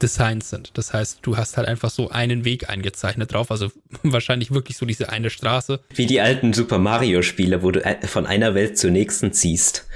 designt 0.02 0.44
sind. 0.44 0.78
Das 0.78 0.94
heißt, 0.94 1.20
du 1.24 1.38
hast 1.38 1.58
halt 1.58 1.68
einfach 1.68 1.90
so 1.90 2.10
einen 2.10 2.46
Weg 2.46 2.70
eingezeichnet 2.70 3.34
drauf, 3.34 3.52
also 3.52 3.72
wahrscheinlich 4.04 4.52
wirklich 4.52 4.78
so 4.78 4.86
diese 4.86 5.10
eine 5.10 5.30
Straße. 5.30 5.82
Wie 5.94 6.06
die 6.06 6.22
alten 6.22 6.54
Super 6.54 6.78
Mario 6.78 7.22
Spiele, 7.22 7.64
wo 7.64 7.72
du 7.72 7.84
äh, 7.84 8.06
von 8.08 8.26
einer 8.26 8.56
Welt 8.56 8.78
zur 8.78 8.92
nächsten 8.92 9.34
ziehst. 9.34 9.88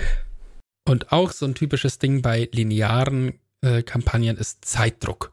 Und 0.87 1.11
auch 1.11 1.31
so 1.31 1.45
ein 1.45 1.55
typisches 1.55 1.99
Ding 1.99 2.21
bei 2.21 2.49
linearen 2.51 3.39
äh, 3.61 3.83
Kampagnen 3.83 4.37
ist 4.37 4.65
Zeitdruck. 4.65 5.31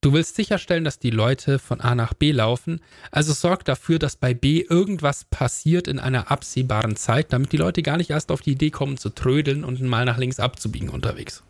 Du 0.00 0.12
willst 0.12 0.36
sicherstellen, 0.36 0.84
dass 0.84 0.98
die 0.98 1.10
Leute 1.10 1.58
von 1.58 1.80
A 1.80 1.94
nach 1.94 2.14
B 2.14 2.30
laufen, 2.30 2.80
also 3.10 3.32
sorg 3.32 3.64
dafür, 3.64 3.98
dass 3.98 4.14
bei 4.14 4.34
B 4.34 4.60
irgendwas 4.60 5.24
passiert 5.24 5.88
in 5.88 5.98
einer 5.98 6.30
absehbaren 6.30 6.96
Zeit, 6.96 7.32
damit 7.32 7.52
die 7.52 7.56
Leute 7.56 7.82
gar 7.82 7.96
nicht 7.96 8.10
erst 8.10 8.30
auf 8.30 8.40
die 8.40 8.52
Idee 8.52 8.70
kommen 8.70 8.98
zu 8.98 9.10
trödeln 9.10 9.64
und 9.64 9.80
mal 9.80 10.04
nach 10.04 10.18
links 10.18 10.38
abzubiegen 10.38 10.90
unterwegs. 10.90 11.42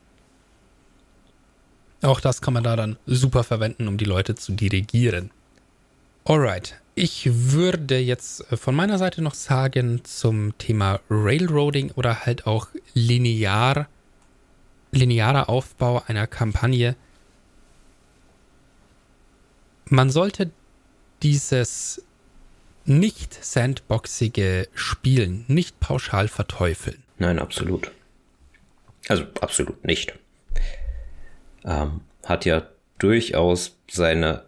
Auch 2.02 2.20
das 2.20 2.40
kann 2.40 2.54
man 2.54 2.62
da 2.62 2.76
dann 2.76 2.96
super 3.06 3.42
verwenden, 3.44 3.88
um 3.88 3.98
die 3.98 4.04
Leute 4.04 4.34
zu 4.34 4.52
dirigieren. 4.52 5.30
Alright, 6.24 6.80
ich 6.94 7.28
würde 7.52 7.98
jetzt 7.98 8.50
äh, 8.50 8.56
von 8.56 8.74
meiner 8.74 8.98
Seite 8.98 9.22
noch 9.22 9.34
sagen 9.34 10.04
zum 10.04 10.56
Thema 10.58 11.00
Railroading 11.10 11.90
oder 11.92 12.24
halt 12.24 12.46
auch 12.46 12.68
linear 12.94 13.88
linearer 14.92 15.48
Aufbau 15.48 16.02
einer 16.06 16.26
Kampagne. 16.26 16.96
Man 19.88 20.10
sollte 20.10 20.50
dieses 21.22 22.04
nicht 22.84 23.44
sandboxige 23.44 24.68
Spielen 24.74 25.44
nicht 25.48 25.80
pauschal 25.80 26.28
verteufeln. 26.28 27.02
Nein, 27.18 27.38
absolut. 27.38 27.90
Also 29.08 29.24
absolut 29.40 29.84
nicht. 29.84 30.14
Ähm, 31.64 32.00
hat 32.24 32.44
ja 32.44 32.68
durchaus 32.98 33.76
seine 33.90 34.44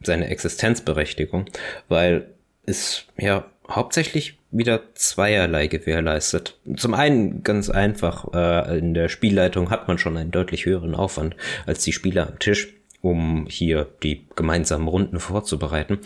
seine 0.00 0.28
Existenzberechtigung, 0.28 1.46
weil 1.88 2.32
es 2.66 3.04
ja 3.16 3.50
hauptsächlich 3.68 4.38
wieder 4.50 4.94
zweierlei 4.94 5.66
gewährleistet. 5.66 6.58
Zum 6.76 6.94
einen 6.94 7.42
ganz 7.42 7.68
einfach, 7.68 8.32
äh, 8.32 8.78
in 8.78 8.94
der 8.94 9.08
Spielleitung 9.08 9.70
hat 9.70 9.88
man 9.88 9.98
schon 9.98 10.16
einen 10.16 10.30
deutlich 10.30 10.66
höheren 10.66 10.94
Aufwand 10.94 11.36
als 11.66 11.82
die 11.82 11.92
Spieler 11.92 12.28
am 12.28 12.38
Tisch 12.38 12.77
um 13.00 13.46
hier 13.48 13.86
die 14.02 14.26
gemeinsamen 14.34 14.88
Runden 14.88 15.20
vorzubereiten. 15.20 15.98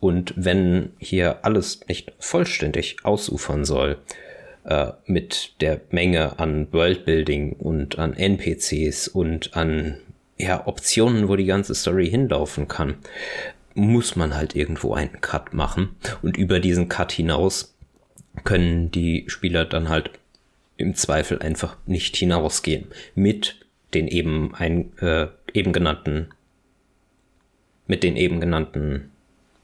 Und 0.00 0.32
wenn 0.36 0.90
hier 0.98 1.44
alles 1.44 1.80
nicht 1.88 2.12
vollständig 2.18 2.96
ausufern 3.04 3.64
soll, 3.64 3.98
äh, 4.64 4.92
mit 5.06 5.54
der 5.60 5.80
Menge 5.90 6.38
an 6.38 6.68
Worldbuilding 6.72 7.52
und 7.52 7.98
an 7.98 8.14
NPCs 8.14 9.08
und 9.08 9.56
an 9.56 9.98
ja, 10.38 10.66
Optionen, 10.66 11.28
wo 11.28 11.36
die 11.36 11.46
ganze 11.46 11.74
Story 11.74 12.08
hinlaufen 12.08 12.68
kann, 12.68 12.96
muss 13.74 14.16
man 14.16 14.34
halt 14.34 14.54
irgendwo 14.56 14.94
einen 14.94 15.20
Cut 15.20 15.52
machen. 15.52 15.96
Und 16.22 16.36
über 16.36 16.60
diesen 16.60 16.88
Cut 16.88 17.12
hinaus 17.12 17.74
können 18.44 18.90
die 18.90 19.24
Spieler 19.28 19.64
dann 19.64 19.88
halt 19.88 20.10
im 20.76 20.94
Zweifel 20.94 21.40
einfach 21.40 21.76
nicht 21.86 22.16
hinausgehen 22.16 22.86
mit 23.14 23.56
den 23.94 24.06
eben 24.06 24.54
ein, 24.54 24.96
äh, 24.98 25.28
eben 25.52 25.72
genannten 25.72 26.28
mit 27.88 28.04
den 28.04 28.16
eben 28.16 28.40
genannten 28.40 29.10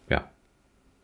ja, 0.09 0.29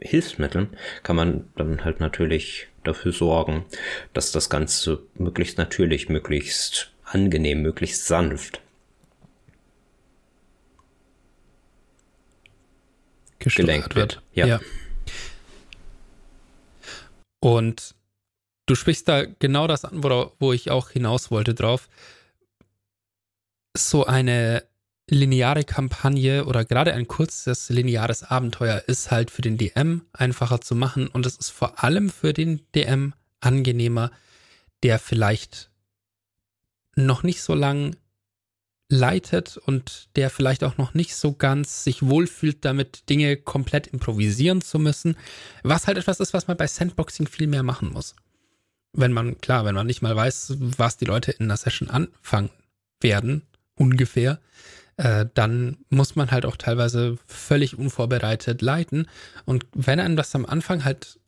Hilfsmitteln 0.00 0.76
kann 1.04 1.14
man 1.14 1.48
dann 1.54 1.84
halt 1.84 2.00
natürlich 2.00 2.66
dafür 2.82 3.12
sorgen, 3.12 3.64
dass 4.12 4.32
das 4.32 4.50
Ganze 4.50 5.02
möglichst 5.14 5.58
natürlich, 5.58 6.08
möglichst 6.08 6.92
angenehm, 7.04 7.62
möglichst 7.62 8.06
sanft 8.06 8.60
gelenkt 13.38 13.94
wird. 13.94 14.22
Ja. 14.34 14.46
ja. 14.46 14.60
Und 17.40 17.94
du 18.66 18.74
sprichst 18.74 19.08
da 19.08 19.24
genau 19.24 19.66
das 19.66 19.84
an, 19.84 20.04
wo, 20.04 20.32
wo 20.38 20.52
ich 20.52 20.70
auch 20.70 20.90
hinaus 20.90 21.30
wollte 21.30 21.54
drauf. 21.54 21.88
So 23.76 24.04
eine 24.04 24.64
lineare 25.10 25.64
Kampagne 25.64 26.44
oder 26.44 26.64
gerade 26.64 26.94
ein 26.94 27.08
kurzes 27.08 27.68
lineares 27.68 28.22
Abenteuer 28.22 28.84
ist 28.86 29.10
halt 29.10 29.30
für 29.30 29.42
den 29.42 29.58
DM 29.58 30.02
einfacher 30.12 30.60
zu 30.60 30.74
machen 30.74 31.08
und 31.08 31.26
es 31.26 31.36
ist 31.36 31.50
vor 31.50 31.82
allem 31.82 32.10
für 32.10 32.32
den 32.32 32.60
DM 32.74 33.12
angenehmer, 33.40 34.10
der 34.82 34.98
vielleicht 34.98 35.70
noch 36.94 37.22
nicht 37.22 37.42
so 37.42 37.54
lang 37.54 37.96
leitet 38.88 39.56
und 39.56 40.08
der 40.16 40.30
vielleicht 40.30 40.64
auch 40.64 40.76
noch 40.76 40.94
nicht 40.94 41.14
so 41.14 41.32
ganz 41.32 41.84
sich 41.84 42.02
wohlfühlt, 42.02 42.64
damit 42.64 43.08
Dinge 43.08 43.36
komplett 43.36 43.86
improvisieren 43.88 44.60
zu 44.60 44.78
müssen, 44.78 45.16
was 45.62 45.86
halt 45.86 45.98
etwas 45.98 46.20
ist, 46.20 46.34
was 46.34 46.48
man 46.48 46.56
bei 46.56 46.66
Sandboxing 46.66 47.26
viel 47.26 47.46
mehr 47.46 47.62
machen 47.62 47.92
muss. 47.92 48.14
Wenn 48.92 49.12
man, 49.12 49.40
klar, 49.40 49.64
wenn 49.64 49.76
man 49.76 49.86
nicht 49.86 50.02
mal 50.02 50.16
weiß, 50.16 50.54
was 50.58 50.96
die 50.96 51.04
Leute 51.04 51.30
in 51.32 51.44
einer 51.44 51.56
Session 51.56 51.88
anfangen 51.88 52.50
werden, 53.00 53.46
ungefähr, 53.76 54.40
äh, 55.00 55.26
dann 55.32 55.78
muss 55.88 56.14
man 56.14 56.30
halt 56.30 56.44
auch 56.44 56.56
teilweise 56.56 57.16
völlig 57.26 57.78
unvorbereitet 57.78 58.60
leiten. 58.60 59.08
Und 59.46 59.64
wenn 59.72 59.98
einem 59.98 60.14
das 60.14 60.34
am 60.34 60.44
Anfang 60.44 60.84
halt 60.84 61.18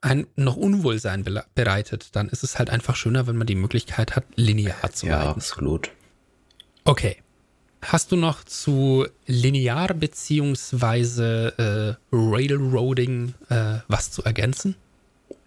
ein 0.00 0.26
noch 0.34 0.56
Unwohlsein 0.56 1.24
bereitet, 1.54 2.16
dann 2.16 2.28
ist 2.28 2.42
es 2.42 2.58
halt 2.58 2.70
einfach 2.70 2.96
schöner, 2.96 3.28
wenn 3.28 3.36
man 3.36 3.46
die 3.46 3.54
Möglichkeit 3.54 4.16
hat, 4.16 4.24
linear 4.34 4.90
zu 4.90 5.06
ja, 5.06 5.12
leiten. 5.12 5.28
Ja, 5.28 5.36
absolut. 5.36 5.90
Okay. 6.84 7.18
Hast 7.82 8.10
du 8.10 8.16
noch 8.16 8.44
zu 8.44 9.06
linear 9.26 9.94
beziehungsweise 9.94 11.98
äh, 12.12 12.12
Railroading 12.12 13.34
äh, 13.48 13.78
was 13.86 14.10
zu 14.10 14.24
ergänzen? 14.24 14.74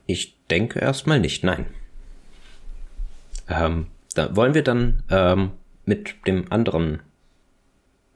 Ich 0.06 0.38
denke 0.50 0.80
erstmal 0.80 1.20
nicht, 1.20 1.44
nein. 1.44 1.66
Ähm, 3.50 3.88
da 4.14 4.36
wollen 4.36 4.54
wir 4.54 4.64
dann 4.64 5.04
ähm, 5.10 5.52
mit 5.86 6.16
dem 6.28 6.52
anderen, 6.52 7.02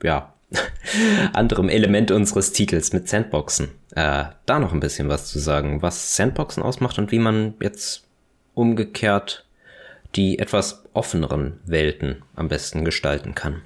ja, 0.03 0.33
anderem 1.33 1.69
Element 1.69 2.11
unseres 2.11 2.51
Titels 2.51 2.93
mit 2.93 3.07
Sandboxen. 3.07 3.69
Äh, 3.95 4.25
da 4.45 4.59
noch 4.59 4.73
ein 4.73 4.79
bisschen 4.79 5.09
was 5.09 5.27
zu 5.27 5.39
sagen, 5.39 5.81
was 5.81 6.15
Sandboxen 6.15 6.63
ausmacht 6.63 6.97
und 6.97 7.11
wie 7.11 7.19
man 7.19 7.53
jetzt 7.61 8.03
umgekehrt 8.55 9.45
die 10.15 10.39
etwas 10.39 10.83
offeneren 10.93 11.59
Welten 11.65 12.23
am 12.35 12.47
besten 12.47 12.85
gestalten 12.85 13.35
kann. 13.35 13.61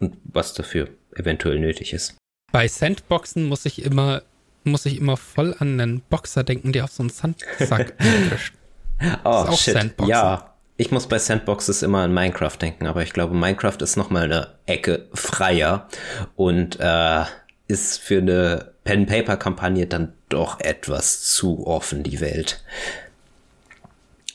Und 0.00 0.16
was 0.24 0.54
dafür 0.54 0.88
eventuell 1.14 1.58
nötig 1.58 1.92
ist. 1.92 2.16
Bei 2.52 2.68
Sandboxen 2.68 3.44
muss 3.46 3.64
ich 3.66 3.82
immer, 3.82 4.22
muss 4.64 4.86
ich 4.86 4.98
immer 4.98 5.16
voll 5.16 5.54
an 5.58 5.80
einen 5.80 6.00
Boxer 6.00 6.44
denken, 6.44 6.72
der 6.72 6.84
auf 6.84 6.92
so 6.92 7.02
einen 7.02 7.10
Sandsack 7.10 7.94
oh, 9.24 9.52
shit. 9.52 9.74
Sandboxen. 9.74 10.10
Ja, 10.10 10.47
ich 10.80 10.92
muss 10.92 11.08
bei 11.08 11.18
Sandboxes 11.18 11.82
immer 11.82 11.98
an 11.98 12.14
Minecraft 12.14 12.56
denken, 12.58 12.86
aber 12.86 13.02
ich 13.02 13.12
glaube, 13.12 13.34
Minecraft 13.34 13.76
ist 13.80 13.96
noch 13.96 14.10
mal 14.10 14.22
eine 14.22 14.54
Ecke 14.64 15.08
freier 15.12 15.88
und 16.36 16.78
äh, 16.78 17.24
ist 17.66 17.98
für 17.98 18.18
eine 18.18 18.72
Pen-Paper-Kampagne 18.84 19.88
dann 19.88 20.14
doch 20.28 20.60
etwas 20.60 21.22
zu 21.32 21.66
offen, 21.66 22.04
die 22.04 22.20
Welt. 22.20 22.62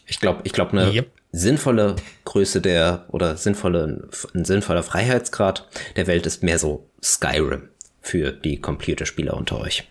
Ich 0.05 0.19
glaube, 0.19 0.41
ich 0.43 0.51
glaube, 0.51 0.73
eine 0.73 0.91
yep. 0.91 1.11
sinnvolle 1.31 1.95
Größe 2.25 2.59
der 2.59 3.05
oder 3.07 3.37
sinnvolle, 3.37 4.09
ein 4.35 4.43
sinnvoller 4.43 4.83
Freiheitsgrad 4.83 5.65
der 5.95 6.07
Welt 6.07 6.25
ist 6.25 6.43
mehr 6.43 6.59
so 6.59 6.89
Skyrim 7.01 7.69
für 8.01 8.33
die 8.33 8.59
Computerspieler 8.59 9.33
unter 9.33 9.61
euch. 9.61 9.87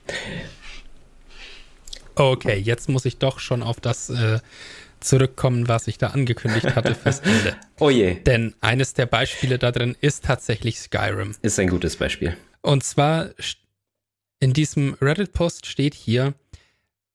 Okay, 2.14 2.58
jetzt 2.58 2.90
muss 2.90 3.06
ich 3.06 3.16
doch 3.16 3.38
schon 3.38 3.62
auf 3.62 3.80
das 3.80 4.10
äh, 4.10 4.40
zurückkommen, 5.02 5.68
was 5.68 5.88
ich 5.88 5.98
da 5.98 6.08
angekündigt 6.08 6.74
hatte 6.74 6.94
fürs 6.94 7.20
Ende. 7.20 7.56
Oh 7.78 7.90
je. 7.90 8.14
Denn 8.14 8.54
eines 8.60 8.94
der 8.94 9.06
Beispiele 9.06 9.58
da 9.58 9.70
drin 9.70 9.96
ist 10.00 10.24
tatsächlich 10.24 10.78
Skyrim. 10.78 11.34
Ist 11.42 11.58
ein 11.58 11.68
gutes 11.68 11.96
Beispiel. 11.96 12.36
Und 12.62 12.84
zwar 12.84 13.30
in 14.40 14.52
diesem 14.52 14.96
Reddit-Post 15.00 15.66
steht 15.66 15.94
hier 15.94 16.34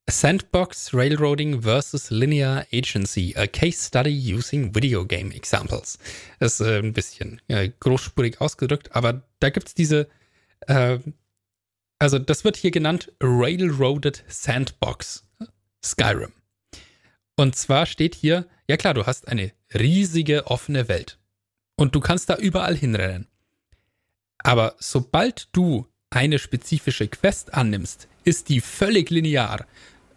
Sandbox 0.10 0.94
Railroading 0.94 1.64
versus 1.64 2.10
Linear 2.10 2.66
Agency, 2.72 3.34
a 3.36 3.46
case 3.46 3.88
study 3.88 4.34
using 4.34 4.74
video 4.74 5.06
game 5.06 5.32
examples. 5.32 6.00
Das 6.40 6.62
ist 6.62 6.66
äh, 6.66 6.80
ein 6.80 6.94
bisschen 6.94 7.42
großspurig 7.82 8.40
ausgedrückt, 8.40 8.96
aber 8.96 9.22
da 9.40 9.50
gibt 9.50 9.68
es 9.68 9.74
diese, 9.74 10.08
äh, 10.68 11.00
also 12.00 12.20
das 12.20 12.46
wird 12.46 12.56
hier 12.56 12.72
genannt 12.72 13.12
Railroaded 13.22 14.24
Sandbox 14.30 15.28
Skyrim. 15.84 16.32
Und 17.38 17.56
zwar 17.56 17.86
steht 17.86 18.16
hier, 18.16 18.48
ja 18.68 18.76
klar, 18.78 18.94
du 18.94 19.06
hast 19.06 19.28
eine 19.28 19.52
riesige 19.74 20.48
offene 20.48 20.90
Welt. 20.90 21.20
Und 21.76 21.96
du 21.96 22.00
kannst 22.00 22.30
da 22.30 22.36
überall 22.36 22.76
hinrennen. 22.76 23.28
Aber 24.40 24.76
sobald 24.80 25.48
du 25.52 25.88
eine 26.10 26.40
spezifische 26.40 27.08
Quest 27.08 27.54
annimmst, 27.54 28.08
ist 28.24 28.50
die 28.50 28.60
völlig 28.60 29.12
linear. 29.12 29.66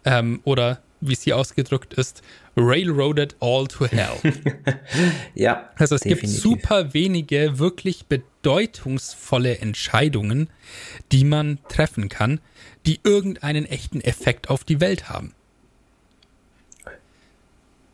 Ähm, 0.03 0.41
oder 0.43 0.81
wie 0.99 1.13
es 1.13 1.21
hier 1.21 1.37
ausgedrückt 1.37 1.93
ist, 1.93 2.23
railroaded 2.57 3.35
all 3.39 3.67
to 3.67 3.85
hell. 3.85 4.17
ja. 5.35 5.69
Also 5.75 5.95
es 5.95 6.01
definitiv. 6.01 6.31
gibt 6.31 6.41
super 6.41 6.93
wenige 6.93 7.59
wirklich 7.59 8.07
bedeutungsvolle 8.07 9.59
Entscheidungen, 9.59 10.49
die 11.11 11.23
man 11.23 11.59
treffen 11.69 12.09
kann, 12.09 12.39
die 12.85 12.99
irgendeinen 13.03 13.65
echten 13.65 14.01
Effekt 14.01 14.49
auf 14.49 14.63
die 14.63 14.79
Welt 14.79 15.09
haben. 15.09 15.33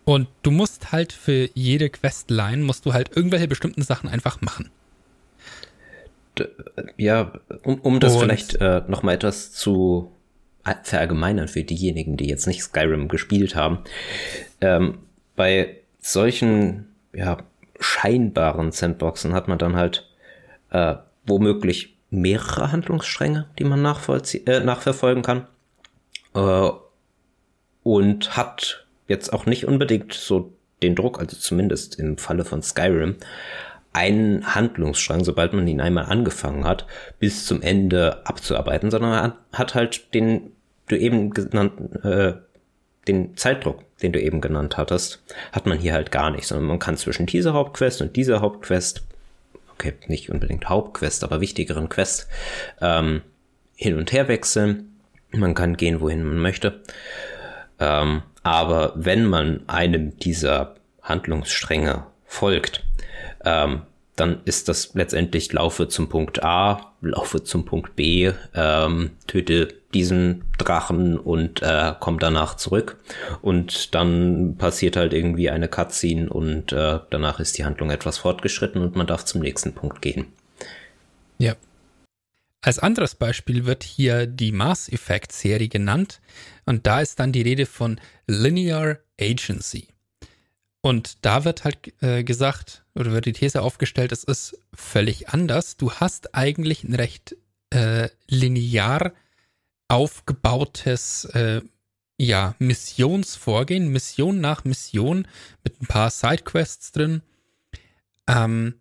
Und 0.07 0.29
du 0.41 0.51
musst 0.51 0.93
halt 0.93 1.11
für 1.11 1.49
jede 1.53 1.89
Questline, 1.89 2.63
musst 2.63 2.85
du 2.85 2.93
halt 2.93 3.17
irgendwelche 3.17 3.49
bestimmten 3.49 3.81
Sachen 3.81 4.07
einfach 4.07 4.39
machen. 4.39 4.71
Ja, 6.95 7.33
um, 7.63 7.81
um 7.81 7.99
das 7.99 8.13
Und 8.13 8.21
vielleicht 8.21 8.55
äh, 8.61 8.83
noch 8.87 9.03
mal 9.03 9.15
etwas 9.15 9.51
zu 9.51 10.13
verallgemeinern 10.83 11.49
für 11.49 11.61
diejenigen, 11.63 12.15
die 12.15 12.29
jetzt 12.29 12.47
nicht 12.47 12.63
Skyrim 12.63 13.09
gespielt 13.09 13.57
haben. 13.57 13.79
Ähm, 14.61 14.99
bei 15.35 15.75
solchen 15.99 16.87
ja, 17.11 17.39
scheinbaren 17.77 18.71
Sandboxen 18.71 19.33
hat 19.33 19.49
man 19.49 19.57
dann 19.57 19.75
halt 19.75 20.09
äh, 20.69 20.95
womöglich 21.25 21.97
mehrere 22.11 22.71
Handlungsstränge, 22.71 23.49
die 23.59 23.65
man 23.65 23.83
äh, 23.83 24.59
nachverfolgen 24.61 25.23
kann. 25.23 25.47
Äh, 26.33 26.69
und 27.83 28.37
hat 28.37 28.86
jetzt 29.07 29.33
auch 29.33 29.45
nicht 29.45 29.65
unbedingt 29.65 30.13
so 30.13 30.53
den 30.81 30.95
Druck, 30.95 31.19
also 31.19 31.35
zumindest 31.35 31.99
im 31.99 32.17
Falle 32.17 32.45
von 32.45 32.61
Skyrim, 32.61 33.15
einen 33.93 34.53
Handlungsstrang, 34.53 35.23
sobald 35.23 35.53
man 35.53 35.67
ihn 35.67 35.81
einmal 35.81 36.05
angefangen 36.05 36.65
hat, 36.65 36.85
bis 37.19 37.45
zum 37.45 37.61
Ende 37.61 38.25
abzuarbeiten, 38.25 38.91
sondern 38.91 39.09
man 39.09 39.33
hat 39.53 39.75
halt 39.75 40.13
den 40.13 40.51
du 40.87 40.97
eben 40.97 41.31
genannt, 41.31 41.73
äh, 42.03 42.33
den 43.07 43.35
Zeitdruck, 43.37 43.83
den 44.01 44.11
du 44.11 44.21
eben 44.21 44.41
genannt 44.41 44.77
hattest, 44.77 45.23
hat 45.51 45.65
man 45.65 45.77
hier 45.77 45.93
halt 45.93 46.11
gar 46.11 46.31
nicht, 46.31 46.47
sondern 46.47 46.67
man 46.67 46.79
kann 46.79 46.97
zwischen 46.97 47.25
dieser 47.25 47.53
Hauptquest 47.53 48.01
und 48.01 48.15
dieser 48.15 48.41
Hauptquest, 48.41 49.03
okay, 49.73 49.93
nicht 50.07 50.29
unbedingt 50.29 50.69
Hauptquest, 50.69 51.23
aber 51.23 51.41
wichtigeren 51.41 51.89
Quest, 51.89 52.27
ähm, 52.81 53.21
hin 53.75 53.97
und 53.97 54.11
her 54.11 54.27
wechseln. 54.27 54.99
Man 55.31 55.53
kann 55.53 55.77
gehen, 55.77 56.01
wohin 56.01 56.23
man 56.23 56.39
möchte. 56.39 56.81
Ähm, 57.79 58.23
aber 58.47 58.93
wenn 58.95 59.25
man 59.25 59.67
einem 59.67 60.17
dieser 60.19 60.75
Handlungsstränge 61.01 62.05
folgt, 62.25 62.85
ähm, 63.43 63.81
dann 64.15 64.39
ist 64.45 64.69
das 64.69 64.93
letztendlich 64.93 65.51
Laufe 65.51 65.89
zum 65.89 66.07
Punkt 66.07 66.43
A, 66.43 66.93
Laufe 67.01 67.43
zum 67.43 67.65
Punkt 67.65 67.97
B, 67.97 68.31
ähm, 68.55 69.11
töte 69.27 69.75
diesen 69.93 70.45
Drachen 70.57 71.19
und 71.19 71.61
äh, 71.61 71.93
komm 71.99 72.19
danach 72.19 72.55
zurück. 72.55 72.97
Und 73.41 73.93
dann 73.93 74.55
passiert 74.57 74.95
halt 74.95 75.13
irgendwie 75.13 75.49
eine 75.49 75.67
Cutscene 75.67 76.29
und 76.29 76.71
äh, 76.71 76.99
danach 77.09 77.41
ist 77.41 77.57
die 77.57 77.65
Handlung 77.65 77.91
etwas 77.91 78.17
fortgeschritten 78.17 78.81
und 78.81 78.95
man 78.95 79.07
darf 79.07 79.25
zum 79.25 79.41
nächsten 79.41 79.73
Punkt 79.73 80.01
gehen. 80.01 80.27
Ja. 81.37 81.55
Als 82.61 82.79
anderes 82.79 83.13
Beispiel 83.13 83.65
wird 83.65 83.83
hier 83.83 84.25
die 84.25 84.51
Mass 84.51 84.89
Effect 84.89 85.31
Serie 85.31 85.67
genannt 85.67 86.21
und 86.65 86.87
da 86.87 87.01
ist 87.01 87.19
dann 87.19 87.31
die 87.31 87.43
Rede 87.43 87.65
von 87.65 87.99
Linear 88.27 88.99
Agency. 89.19 89.87
Und 90.81 91.25
da 91.25 91.43
wird 91.43 91.63
halt 91.63 91.93
äh, 92.01 92.23
gesagt 92.23 92.85
oder 92.95 93.11
wird 93.11 93.25
die 93.25 93.33
These 93.33 93.61
aufgestellt, 93.61 94.11
es 94.11 94.23
ist 94.23 94.61
völlig 94.73 95.29
anders. 95.29 95.77
Du 95.77 95.91
hast 95.91 96.35
eigentlich 96.35 96.83
ein 96.83 96.93
recht 96.93 97.35
äh, 97.71 98.09
linear 98.27 99.13
aufgebautes 99.87 101.25
äh, 101.25 101.61
ja, 102.17 102.55
Missionsvorgehen, 102.59 103.89
Mission 103.89 104.41
nach 104.41 104.63
Mission 104.63 105.27
mit 105.63 105.81
ein 105.81 105.87
paar 105.87 106.09
Sidequests 106.09 106.91
drin. 106.91 107.21
Ähm, 108.27 108.75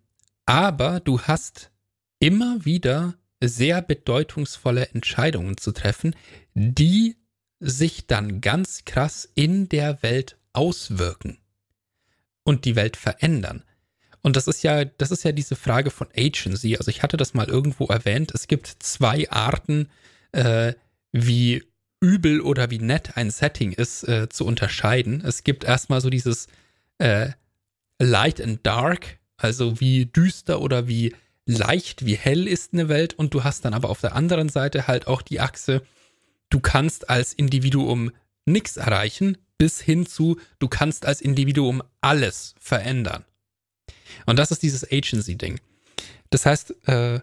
aber 0.45 0.99
du 0.99 1.21
hast 1.21 1.71
immer 2.19 2.65
wieder 2.65 3.15
sehr 3.41 3.81
bedeutungsvolle 3.81 4.87
Entscheidungen 4.89 5.57
zu 5.57 5.71
treffen, 5.71 6.15
die 6.53 7.17
sich 7.59 8.07
dann 8.07 8.41
ganz 8.41 8.85
krass 8.85 9.29
in 9.35 9.69
der 9.69 10.01
Welt 10.03 10.37
auswirken 10.53 11.37
und 12.43 12.65
die 12.65 12.75
Welt 12.75 12.97
verändern. 12.97 13.63
Und 14.21 14.35
das 14.35 14.47
ist 14.47 14.63
ja, 14.63 14.85
das 14.85 15.11
ist 15.11 15.23
ja 15.23 15.31
diese 15.31 15.55
Frage 15.55 15.89
von 15.89 16.07
Agency. 16.15 16.77
Also 16.77 16.89
ich 16.89 17.03
hatte 17.03 17.17
das 17.17 17.33
mal 17.33 17.47
irgendwo 17.47 17.85
erwähnt. 17.85 18.31
Es 18.33 18.47
gibt 18.47 18.67
zwei 18.79 19.29
Arten, 19.29 19.89
äh, 20.31 20.73
wie 21.11 21.63
übel 21.99 22.41
oder 22.41 22.69
wie 22.69 22.79
nett 22.79 23.15
ein 23.15 23.31
Setting 23.31 23.71
ist, 23.71 24.07
äh, 24.07 24.29
zu 24.29 24.45
unterscheiden. 24.45 25.23
Es 25.25 25.43
gibt 25.43 25.63
erstmal 25.63 26.01
so 26.01 26.09
dieses 26.09 26.47
äh, 26.99 27.29
Light 27.99 28.41
and 28.41 28.65
Dark, 28.65 29.17
also 29.37 29.79
wie 29.79 30.05
düster 30.05 30.61
oder 30.61 30.87
wie 30.87 31.15
leicht, 31.45 32.05
wie 32.05 32.15
hell 32.15 32.47
ist 32.47 32.73
eine 32.73 32.89
Welt 32.89 33.13
und 33.13 33.33
du 33.33 33.43
hast 33.43 33.65
dann 33.65 33.73
aber 33.73 33.89
auf 33.89 34.01
der 34.01 34.15
anderen 34.15 34.49
Seite 34.49 34.87
halt 34.87 35.07
auch 35.07 35.21
die 35.21 35.39
Achse, 35.39 35.81
du 36.49 36.59
kannst 36.59 37.09
als 37.09 37.33
Individuum 37.33 38.11
nichts 38.45 38.77
erreichen, 38.77 39.37
bis 39.57 39.81
hin 39.81 40.05
zu, 40.05 40.39
du 40.59 40.67
kannst 40.67 41.05
als 41.05 41.21
Individuum 41.21 41.81
alles 42.01 42.55
verändern. 42.59 43.25
Und 44.25 44.37
das 44.37 44.51
ist 44.51 44.63
dieses 44.63 44.89
Agency-Ding. 44.89 45.59
Das 46.29 46.45
heißt, 46.45 46.87
äh, 46.87 47.19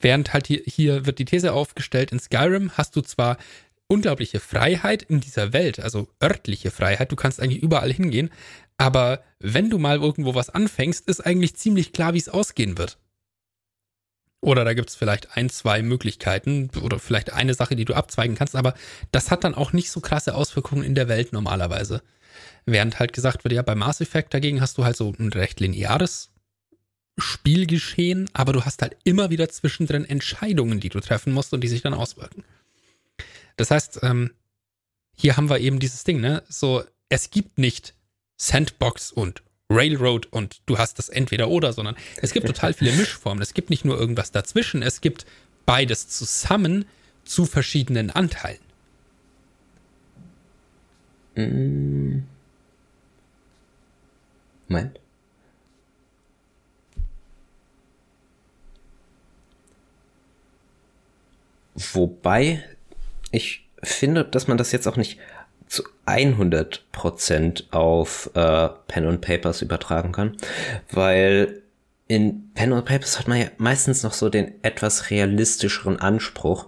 während 0.00 0.32
halt 0.32 0.46
hier, 0.46 0.62
hier 0.66 1.06
wird 1.06 1.18
die 1.18 1.24
These 1.24 1.52
aufgestellt, 1.52 2.12
in 2.12 2.20
Skyrim 2.20 2.72
hast 2.72 2.96
du 2.96 3.00
zwar 3.00 3.38
unglaubliche 3.88 4.40
Freiheit 4.40 5.02
in 5.02 5.20
dieser 5.20 5.52
Welt, 5.52 5.80
also 5.80 6.08
örtliche 6.22 6.70
Freiheit, 6.70 7.12
du 7.12 7.16
kannst 7.16 7.40
eigentlich 7.40 7.62
überall 7.62 7.92
hingehen, 7.92 8.30
aber 8.76 9.22
wenn 9.38 9.70
du 9.70 9.78
mal 9.78 9.98
irgendwo 9.98 10.34
was 10.34 10.50
anfängst, 10.50 11.06
ist 11.08 11.20
eigentlich 11.20 11.56
ziemlich 11.56 11.92
klar, 11.92 12.14
wie 12.14 12.18
es 12.18 12.28
ausgehen 12.28 12.78
wird. 12.78 12.98
Oder 14.44 14.66
da 14.66 14.74
gibt 14.74 14.90
es 14.90 14.94
vielleicht 14.94 15.38
ein, 15.38 15.48
zwei 15.48 15.80
Möglichkeiten 15.80 16.68
oder 16.82 16.98
vielleicht 16.98 17.32
eine 17.32 17.54
Sache, 17.54 17.76
die 17.76 17.86
du 17.86 17.94
abzweigen 17.94 18.36
kannst, 18.36 18.54
aber 18.56 18.74
das 19.10 19.30
hat 19.30 19.42
dann 19.42 19.54
auch 19.54 19.72
nicht 19.72 19.90
so 19.90 20.00
krasse 20.00 20.34
Auswirkungen 20.34 20.84
in 20.84 20.94
der 20.94 21.08
Welt 21.08 21.32
normalerweise. 21.32 22.02
Während 22.66 22.98
halt 22.98 23.14
gesagt 23.14 23.44
wird, 23.44 23.54
ja, 23.54 23.62
bei 23.62 23.74
Mass 23.74 24.02
Effect 24.02 24.34
dagegen 24.34 24.60
hast 24.60 24.76
du 24.76 24.84
halt 24.84 24.98
so 24.98 25.14
ein 25.18 25.32
recht 25.32 25.60
lineares 25.60 26.30
Spielgeschehen, 27.16 28.28
aber 28.34 28.52
du 28.52 28.66
hast 28.66 28.82
halt 28.82 28.98
immer 29.04 29.30
wieder 29.30 29.48
zwischendrin 29.48 30.04
Entscheidungen, 30.04 30.78
die 30.78 30.90
du 30.90 31.00
treffen 31.00 31.32
musst 31.32 31.54
und 31.54 31.62
die 31.62 31.68
sich 31.68 31.80
dann 31.80 31.94
auswirken. 31.94 32.44
Das 33.56 33.70
heißt, 33.70 34.00
ähm, 34.02 34.32
hier 35.16 35.38
haben 35.38 35.48
wir 35.48 35.60
eben 35.60 35.78
dieses 35.78 36.04
Ding, 36.04 36.20
ne? 36.20 36.42
So, 36.50 36.84
es 37.08 37.30
gibt 37.30 37.56
nicht 37.56 37.94
Sandbox 38.36 39.10
und 39.10 39.42
Railroad 39.70 40.26
und 40.30 40.60
du 40.66 40.78
hast 40.78 40.98
das 40.98 41.08
entweder 41.08 41.48
oder, 41.48 41.72
sondern 41.72 41.96
es 42.20 42.32
gibt 42.32 42.46
total 42.46 42.74
viele 42.74 42.92
Mischformen. 42.96 43.42
Es 43.42 43.54
gibt 43.54 43.70
nicht 43.70 43.84
nur 43.84 43.98
irgendwas 43.98 44.30
dazwischen, 44.30 44.82
es 44.82 45.00
gibt 45.00 45.26
beides 45.66 46.08
zusammen 46.08 46.84
zu 47.24 47.46
verschiedenen 47.46 48.10
Anteilen. 48.10 48.58
Mm. 51.36 52.24
Moment. 54.68 55.00
Wobei 61.74 62.62
ich 63.32 63.66
finde, 63.82 64.24
dass 64.24 64.46
man 64.46 64.56
das 64.56 64.72
jetzt 64.72 64.86
auch 64.86 64.96
nicht 64.96 65.18
zu 65.74 65.84
100% 66.06 67.72
auf 67.72 68.30
äh, 68.34 68.68
Pen 68.86 69.06
und 69.06 69.20
Papers 69.20 69.62
übertragen 69.62 70.12
kann, 70.12 70.36
weil 70.90 71.62
in 72.06 72.50
Pen 72.54 72.72
und 72.72 72.84
Papers 72.84 73.18
hat 73.18 73.28
man 73.28 73.40
ja 73.40 73.46
meistens 73.58 74.02
noch 74.02 74.12
so 74.12 74.28
den 74.28 74.62
etwas 74.62 75.10
realistischeren 75.10 75.98
Anspruch, 75.98 76.66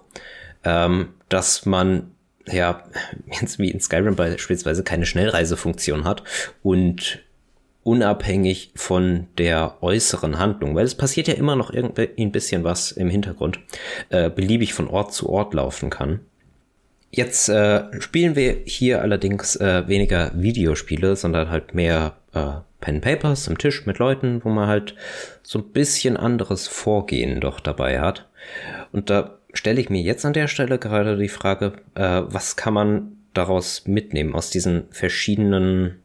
ähm, 0.63 1.13
dass 1.29 1.65
man 1.65 2.11
ja 2.47 2.83
jetzt 3.41 3.59
wie 3.59 3.71
in 3.71 3.79
Skyrim 3.79 4.15
beispielsweise 4.15 4.83
keine 4.83 5.05
Schnellreisefunktion 5.05 6.03
hat 6.03 6.23
und 6.63 7.19
unabhängig 7.83 8.71
von 8.75 9.27
der 9.37 9.77
äußeren 9.81 10.39
Handlung, 10.39 10.75
weil 10.75 10.85
es 10.85 10.95
passiert 10.95 11.29
ja 11.29 11.35
immer 11.35 11.55
noch 11.55 11.71
irgendwie 11.71 12.09
ein 12.19 12.33
bisschen 12.33 12.65
was 12.65 12.91
im 12.91 13.09
Hintergrund, 13.09 13.59
äh, 14.09 14.29
beliebig 14.29 14.73
von 14.73 14.89
Ort 14.89 15.13
zu 15.13 15.29
Ort 15.29 15.53
laufen 15.53 15.89
kann. 15.89 16.19
Jetzt 17.17 17.49
äh, 17.49 17.99
spielen 17.99 18.35
wir 18.35 18.61
hier 18.65 19.01
allerdings 19.01 19.55
äh, 19.55 19.87
weniger 19.87 20.31
Videospiele, 20.35 21.15
sondern 21.15 21.49
halt 21.49 21.73
mehr 21.73 22.15
äh, 22.31 22.57
Pen 22.79 23.01
Papers 23.01 23.47
am 23.49 23.57
Tisch 23.57 23.87
mit 23.87 23.97
Leuten, 23.97 24.43
wo 24.43 24.49
man 24.49 24.67
halt 24.67 24.93
so 25.41 25.57
ein 25.57 25.71
bisschen 25.71 26.15
anderes 26.15 26.67
Vorgehen 26.67 27.41
doch 27.41 27.59
dabei 27.59 28.01
hat. 28.01 28.27
Und 28.91 29.09
da 29.09 29.39
stelle 29.51 29.81
ich 29.81 29.89
mir 29.89 30.03
jetzt 30.03 30.25
an 30.25 30.33
der 30.33 30.47
Stelle 30.47 30.77
gerade 30.77 31.17
die 31.17 31.27
Frage, 31.27 31.73
äh, 31.95 32.21
was 32.27 32.55
kann 32.55 32.75
man 32.75 33.17
daraus 33.33 33.87
mitnehmen 33.87 34.35
aus 34.35 34.51
diesen 34.51 34.83
verschiedenen 34.91 36.03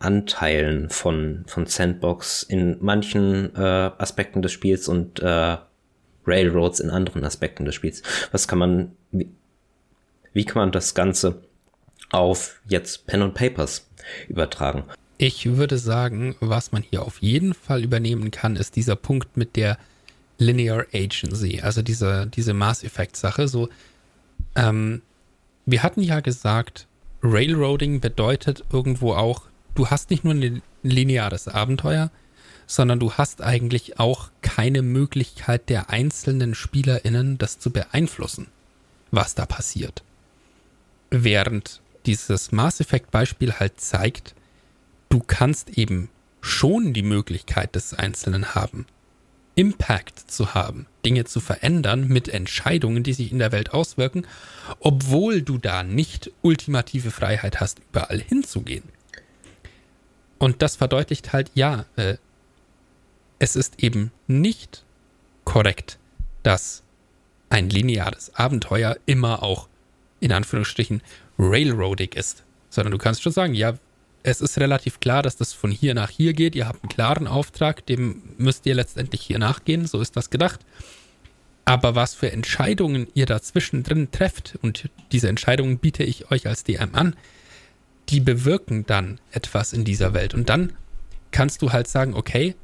Anteilen 0.00 0.90
von, 0.90 1.44
von 1.46 1.64
Sandbox 1.64 2.42
in 2.42 2.76
manchen 2.82 3.56
äh, 3.56 3.90
Aspekten 3.96 4.42
des 4.42 4.52
Spiels 4.52 4.86
und 4.86 5.20
äh, 5.20 5.56
Railroads 6.26 6.80
in 6.80 6.90
anderen 6.90 7.24
Aspekten 7.24 7.64
des 7.64 7.74
Spiels. 7.74 8.02
Was 8.32 8.46
kann 8.46 8.58
man, 8.58 8.92
wie 10.32 10.44
kann 10.44 10.62
man 10.62 10.72
das 10.72 10.94
Ganze 10.94 11.42
auf 12.10 12.60
jetzt 12.66 13.06
Pen 13.06 13.22
und 13.22 13.34
Papers 13.34 13.86
übertragen? 14.28 14.84
Ich 15.18 15.44
würde 15.44 15.78
sagen, 15.78 16.34
was 16.40 16.72
man 16.72 16.82
hier 16.82 17.02
auf 17.02 17.20
jeden 17.20 17.54
Fall 17.54 17.84
übernehmen 17.84 18.30
kann, 18.30 18.56
ist 18.56 18.76
dieser 18.76 18.96
Punkt 18.96 19.36
mit 19.36 19.56
der 19.56 19.78
Linear 20.38 20.86
Agency, 20.94 21.60
also 21.60 21.82
diese, 21.82 22.26
diese 22.26 22.54
Mass 22.54 22.82
Effect 22.82 23.16
Sache. 23.16 23.46
So, 23.46 23.68
ähm, 24.56 25.02
wir 25.66 25.82
hatten 25.82 26.00
ja 26.00 26.20
gesagt, 26.20 26.86
Railroading 27.22 28.00
bedeutet 28.00 28.64
irgendwo 28.72 29.12
auch, 29.12 29.42
du 29.74 29.88
hast 29.88 30.10
nicht 30.10 30.24
nur 30.24 30.32
ein 30.32 30.62
lineares 30.82 31.48
Abenteuer, 31.48 32.10
sondern 32.66 32.98
du 32.98 33.12
hast 33.12 33.42
eigentlich 33.42 34.00
auch 34.00 34.30
keine 34.40 34.80
Möglichkeit 34.80 35.68
der 35.68 35.90
einzelnen 35.90 36.54
SpielerInnen, 36.54 37.36
das 37.36 37.58
zu 37.58 37.70
beeinflussen, 37.70 38.46
was 39.10 39.34
da 39.34 39.44
passiert. 39.44 40.02
Während 41.10 41.80
dieses 42.06 42.52
Mass 42.52 42.80
Effect 42.80 43.10
Beispiel 43.10 43.54
halt 43.54 43.80
zeigt, 43.80 44.34
du 45.08 45.20
kannst 45.20 45.70
eben 45.70 46.08
schon 46.40 46.92
die 46.92 47.02
Möglichkeit 47.02 47.74
des 47.74 47.94
Einzelnen 47.94 48.54
haben, 48.54 48.86
Impact 49.56 50.30
zu 50.30 50.54
haben, 50.54 50.86
Dinge 51.04 51.24
zu 51.24 51.40
verändern 51.40 52.08
mit 52.08 52.28
Entscheidungen, 52.28 53.02
die 53.02 53.12
sich 53.12 53.32
in 53.32 53.38
der 53.38 53.52
Welt 53.52 53.74
auswirken, 53.74 54.26
obwohl 54.78 55.42
du 55.42 55.58
da 55.58 55.82
nicht 55.82 56.30
ultimative 56.42 57.10
Freiheit 57.10 57.60
hast, 57.60 57.80
überall 57.90 58.20
hinzugehen. 58.20 58.84
Und 60.38 60.62
das 60.62 60.76
verdeutlicht 60.76 61.32
halt, 61.32 61.50
ja, 61.54 61.84
äh, 61.96 62.16
es 63.38 63.56
ist 63.56 63.82
eben 63.82 64.12
nicht 64.26 64.84
korrekt, 65.44 65.98
dass 66.42 66.82
ein 67.50 67.68
lineares 67.68 68.34
Abenteuer 68.34 68.96
immer 69.06 69.42
auch 69.42 69.68
in 70.20 70.32
Anführungsstrichen 70.32 71.02
railroadig 71.38 72.14
ist, 72.14 72.44
sondern 72.68 72.92
du 72.92 72.98
kannst 72.98 73.22
schon 73.22 73.32
sagen, 73.32 73.54
ja, 73.54 73.74
es 74.22 74.40
ist 74.40 74.58
relativ 74.58 75.00
klar, 75.00 75.22
dass 75.22 75.36
das 75.36 75.52
von 75.52 75.70
hier 75.70 75.94
nach 75.94 76.10
hier 76.10 76.34
geht. 76.34 76.54
Ihr 76.54 76.68
habt 76.68 76.82
einen 76.82 76.90
klaren 76.90 77.26
Auftrag, 77.26 77.86
dem 77.86 78.22
müsst 78.36 78.66
ihr 78.66 78.74
letztendlich 78.74 79.22
hier 79.22 79.38
nachgehen, 79.38 79.86
so 79.86 80.00
ist 80.00 80.16
das 80.16 80.30
gedacht. 80.30 80.60
Aber 81.64 81.94
was 81.94 82.14
für 82.14 82.30
Entscheidungen 82.30 83.06
ihr 83.14 83.26
dazwischen 83.26 83.82
drin 83.82 84.10
trefft, 84.10 84.58
und 84.62 84.90
diese 85.12 85.28
Entscheidungen 85.28 85.78
biete 85.78 86.02
ich 86.02 86.30
euch 86.30 86.46
als 86.46 86.64
DM 86.64 86.94
an, 86.94 87.16
die 88.08 88.20
bewirken 88.20 88.84
dann 88.86 89.20
etwas 89.30 89.72
in 89.72 89.84
dieser 89.84 90.12
Welt. 90.12 90.34
Und 90.34 90.48
dann 90.48 90.72
kannst 91.30 91.62
du 91.62 91.72
halt 91.72 91.88
sagen, 91.88 92.14
okay, 92.14 92.56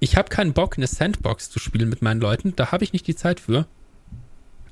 ich 0.00 0.16
habe 0.16 0.30
keinen 0.30 0.52
Bock, 0.52 0.76
eine 0.76 0.86
Sandbox 0.86 1.50
zu 1.50 1.58
spielen 1.58 1.88
mit 1.88 2.02
meinen 2.02 2.20
Leuten, 2.20 2.54
da 2.56 2.72
habe 2.72 2.84
ich 2.84 2.92
nicht 2.92 3.06
die 3.06 3.16
Zeit 3.16 3.40
für. 3.40 3.66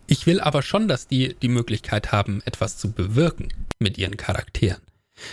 Ich 0.06 0.26
will 0.26 0.40
aber 0.40 0.62
schon, 0.62 0.88
dass 0.88 1.08
die 1.08 1.34
die 1.34 1.48
Möglichkeit 1.48 2.12
haben, 2.12 2.42
etwas 2.44 2.78
zu 2.78 2.92
bewirken 2.92 3.48
mit 3.78 3.98
ihren 3.98 4.16
Charakteren. 4.16 4.82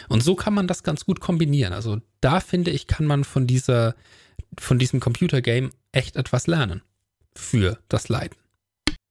Und 0.07 0.23
so 0.23 0.35
kann 0.35 0.53
man 0.53 0.67
das 0.67 0.83
ganz 0.83 1.05
gut 1.05 1.19
kombinieren. 1.19 1.73
Also 1.73 2.01
da 2.21 2.39
finde 2.39 2.71
ich, 2.71 2.87
kann 2.87 3.05
man 3.05 3.23
von 3.23 3.47
dieser, 3.47 3.95
von 4.57 4.79
diesem 4.79 4.99
Computergame 4.99 5.69
echt 5.91 6.15
etwas 6.15 6.47
lernen 6.47 6.81
für 7.35 7.79
das 7.89 8.09
Leiden. 8.09 8.37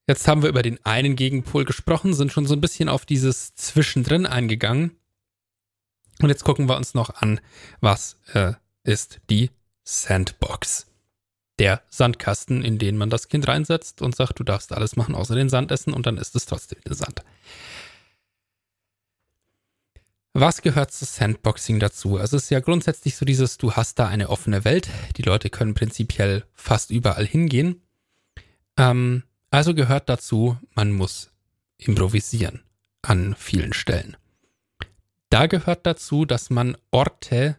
Jetzt 0.09 0.27
haben 0.27 0.43
wir 0.43 0.49
über 0.49 0.63
den 0.63 0.85
einen 0.85 1.15
Gegenpol 1.15 1.65
gesprochen, 1.65 2.15
sind 2.15 2.33
schon 2.33 2.47
so 2.47 2.55
ein 2.55 2.61
bisschen 2.61 2.89
auf 2.89 3.07
dieses 3.07 3.55
Zwischendrin 3.55 4.27
eingegangen. 4.27 4.97
Und 6.21 6.29
jetzt 6.29 6.45
gucken 6.45 6.69
wir 6.69 6.77
uns 6.77 6.95
noch 6.95 7.11
an, 7.15 7.41
was 7.81 8.17
äh, 8.33 8.53
ist 8.85 9.21
die 9.31 9.51
Sandbox. 9.85 10.87
Der 11.63 11.81
Sandkasten, 11.91 12.65
in 12.65 12.81
den 12.81 12.97
man 12.97 13.09
das 13.09 13.29
Kind 13.29 13.47
reinsetzt 13.47 14.03
und 14.03 14.17
sagt, 14.17 14.41
du 14.41 14.43
darfst 14.43 14.73
alles 14.73 14.97
machen 14.97 15.15
außer 15.15 15.37
den 15.37 15.49
Sand 15.49 15.71
essen 15.71 15.95
und 15.95 16.07
dann 16.07 16.19
ist 16.19 16.35
es 16.35 16.45
trotzdem 16.45 16.81
der 16.85 16.97
Sand. 16.97 17.23
Was 20.33 20.63
gehört 20.63 20.91
zu 20.91 21.05
Sandboxing 21.05 21.79
dazu? 21.79 22.19
Also 22.19 22.37
es 22.37 22.45
ist 22.45 22.51
ja 22.51 22.59
grundsätzlich 22.59 23.15
so 23.15 23.25
dieses, 23.25 23.59
du 23.59 23.75
hast 23.75 24.01
da 24.01 24.09
eine 24.09 24.29
offene 24.29 24.65
Welt, 24.65 24.89
die 25.17 25.23
Leute 25.23 25.51
können 25.51 25.75
prinzipiell 25.75 26.43
fast 26.53 26.91
überall 26.91 27.27
hingehen. 27.27 27.81
Ähm, 28.77 29.23
also 29.53 29.73
gehört 29.73 30.09
dazu, 30.09 30.59
man 30.75 30.91
muss 30.91 31.31
improvisieren 31.77 32.65
an 33.03 33.37
vielen 33.39 33.73
Stellen. 33.73 34.17
Da 35.31 35.47
gehört 35.47 35.87
dazu, 35.87 36.25
dass 36.25 36.51
man 36.51 36.77
Orte 36.91 37.57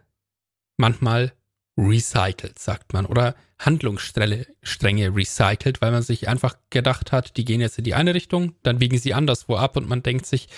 manchmal 0.76 1.32
recycelt, 1.76 2.58
sagt 2.58 2.92
man, 2.92 3.06
oder 3.06 3.34
Handlungsstränge 3.58 4.46
recycelt, 5.14 5.80
weil 5.80 5.90
man 5.90 6.02
sich 6.02 6.28
einfach 6.28 6.56
gedacht 6.70 7.12
hat, 7.12 7.36
die 7.36 7.44
gehen 7.44 7.60
jetzt 7.60 7.78
in 7.78 7.84
die 7.84 7.94
eine 7.94 8.14
Richtung, 8.14 8.54
dann 8.62 8.78
biegen 8.78 8.98
sie 8.98 9.14
anderswo 9.14 9.56
ab 9.56 9.76
und 9.76 9.88
man 9.88 10.02
denkt 10.02 10.26
sich, 10.26 10.48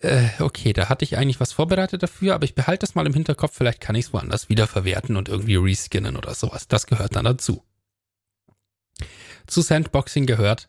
äh, 0.00 0.28
okay, 0.38 0.72
da 0.72 0.88
hatte 0.88 1.04
ich 1.04 1.16
eigentlich 1.16 1.40
was 1.40 1.52
vorbereitet 1.52 2.02
dafür, 2.02 2.34
aber 2.34 2.44
ich 2.44 2.54
behalte 2.54 2.80
das 2.80 2.94
mal 2.94 3.06
im 3.06 3.14
Hinterkopf, 3.14 3.56
vielleicht 3.56 3.80
kann 3.80 3.94
ich 3.94 4.06
es 4.06 4.12
woanders 4.12 4.48
wiederverwerten 4.48 5.16
und 5.16 5.28
irgendwie 5.28 5.56
reskinnen 5.56 6.16
oder 6.16 6.34
sowas. 6.34 6.68
Das 6.68 6.86
gehört 6.86 7.16
dann 7.16 7.24
dazu. 7.24 7.64
Zu 9.46 9.60
Sandboxing 9.60 10.26
gehört, 10.26 10.68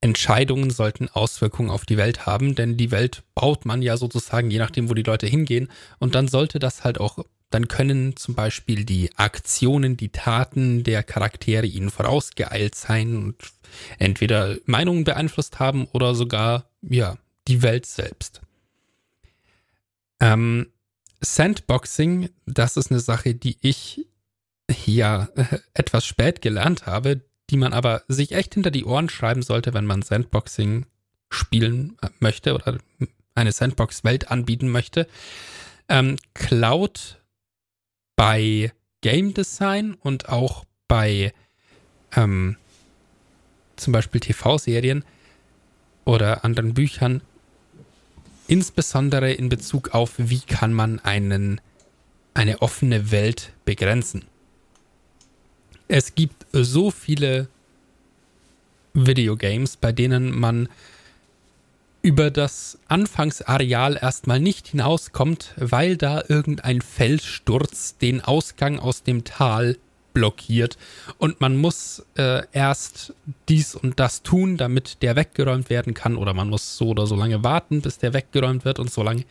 Entscheidungen 0.00 0.70
sollten 0.70 1.08
Auswirkungen 1.08 1.70
auf 1.70 1.86
die 1.86 1.96
Welt 1.96 2.26
haben, 2.26 2.54
denn 2.54 2.76
die 2.76 2.90
Welt 2.90 3.22
baut 3.34 3.64
man 3.64 3.82
ja 3.82 3.96
sozusagen, 3.96 4.50
je 4.50 4.58
nachdem, 4.58 4.90
wo 4.90 4.94
die 4.94 5.02
Leute 5.02 5.26
hingehen. 5.26 5.68
Und 5.98 6.14
dann 6.14 6.28
sollte 6.28 6.58
das 6.58 6.84
halt 6.84 7.00
auch, 7.00 7.24
dann 7.50 7.68
können 7.68 8.16
zum 8.16 8.34
Beispiel 8.34 8.84
die 8.84 9.10
Aktionen, 9.16 9.96
die 9.96 10.10
Taten 10.10 10.82
der 10.82 11.02
Charaktere 11.02 11.66
ihnen 11.66 11.90
vorausgeeilt 11.90 12.74
sein 12.74 13.16
und 13.16 13.36
entweder 13.98 14.56
Meinungen 14.66 15.04
beeinflusst 15.04 15.58
haben 15.58 15.86
oder 15.92 16.14
sogar, 16.14 16.68
ja, 16.82 17.16
die 17.46 17.62
Welt 17.62 17.86
selbst. 17.86 18.40
Ähm, 20.20 20.68
Sandboxing, 21.20 22.30
das 22.46 22.76
ist 22.76 22.90
eine 22.90 23.00
Sache, 23.00 23.34
die 23.34 23.58
ich 23.60 24.06
ja 24.84 25.28
etwas 25.74 26.04
spät 26.04 26.42
gelernt 26.42 26.86
habe, 26.86 27.22
die 27.50 27.56
man 27.56 27.72
aber 27.72 28.02
sich 28.08 28.32
echt 28.32 28.54
hinter 28.54 28.70
die 28.72 28.84
Ohren 28.84 29.08
schreiben 29.08 29.42
sollte, 29.42 29.72
wenn 29.72 29.86
man 29.86 30.02
Sandboxing 30.02 30.86
spielen 31.30 31.96
möchte 32.18 32.54
oder 32.54 32.78
eine 33.34 33.52
Sandbox-Welt 33.52 34.30
anbieten 34.30 34.68
möchte. 34.68 35.06
Ähm, 35.88 36.16
Cloud 36.34 37.20
bei 38.16 38.72
Game 39.02 39.34
Design 39.34 39.94
und 39.94 40.28
auch 40.28 40.64
bei 40.88 41.32
ähm, 42.14 42.56
zum 43.76 43.92
Beispiel 43.92 44.20
TV-Serien 44.20 45.04
oder 46.04 46.44
anderen 46.44 46.74
Büchern, 46.74 47.20
insbesondere 48.48 49.32
in 49.32 49.48
Bezug 49.48 49.90
auf, 49.90 50.14
wie 50.16 50.40
kann 50.40 50.72
man 50.72 50.98
einen, 51.00 51.60
eine 52.32 52.62
offene 52.62 53.10
Welt 53.10 53.52
begrenzen. 53.64 54.24
Es 55.88 56.14
gibt 56.14 56.46
so 56.52 56.90
viele 56.90 57.48
Videogames, 58.94 59.76
bei 59.76 59.92
denen 59.92 60.36
man 60.36 60.68
über 62.06 62.30
das 62.30 62.78
Anfangsareal 62.86 63.98
erstmal 64.00 64.38
nicht 64.38 64.68
hinauskommt, 64.68 65.54
weil 65.56 65.96
da 65.96 66.22
irgendein 66.28 66.80
Felssturz 66.80 67.98
den 67.98 68.20
Ausgang 68.20 68.78
aus 68.78 69.02
dem 69.02 69.24
Tal 69.24 69.76
blockiert. 70.14 70.78
Und 71.18 71.40
man 71.40 71.56
muss 71.56 72.06
äh, 72.16 72.42
erst 72.52 73.12
dies 73.48 73.74
und 73.74 73.98
das 73.98 74.22
tun, 74.22 74.56
damit 74.56 75.02
der 75.02 75.16
weggeräumt 75.16 75.68
werden 75.68 75.94
kann. 75.94 76.14
Oder 76.16 76.32
man 76.32 76.48
muss 76.48 76.78
so 76.78 76.90
oder 76.90 77.08
so 77.08 77.16
lange 77.16 77.42
warten, 77.42 77.82
bis 77.82 77.98
der 77.98 78.14
weggeräumt 78.14 78.64
wird. 78.64 78.78
Und 78.78 78.92
so 78.92 79.02
lange 79.02 79.24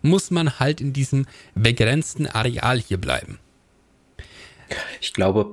muss 0.00 0.30
man 0.30 0.58
halt 0.58 0.80
in 0.80 0.94
diesem 0.94 1.26
begrenzten 1.54 2.26
Areal 2.26 2.80
hier 2.80 2.98
bleiben. 2.98 3.40
Ich 5.02 5.12
glaube, 5.12 5.50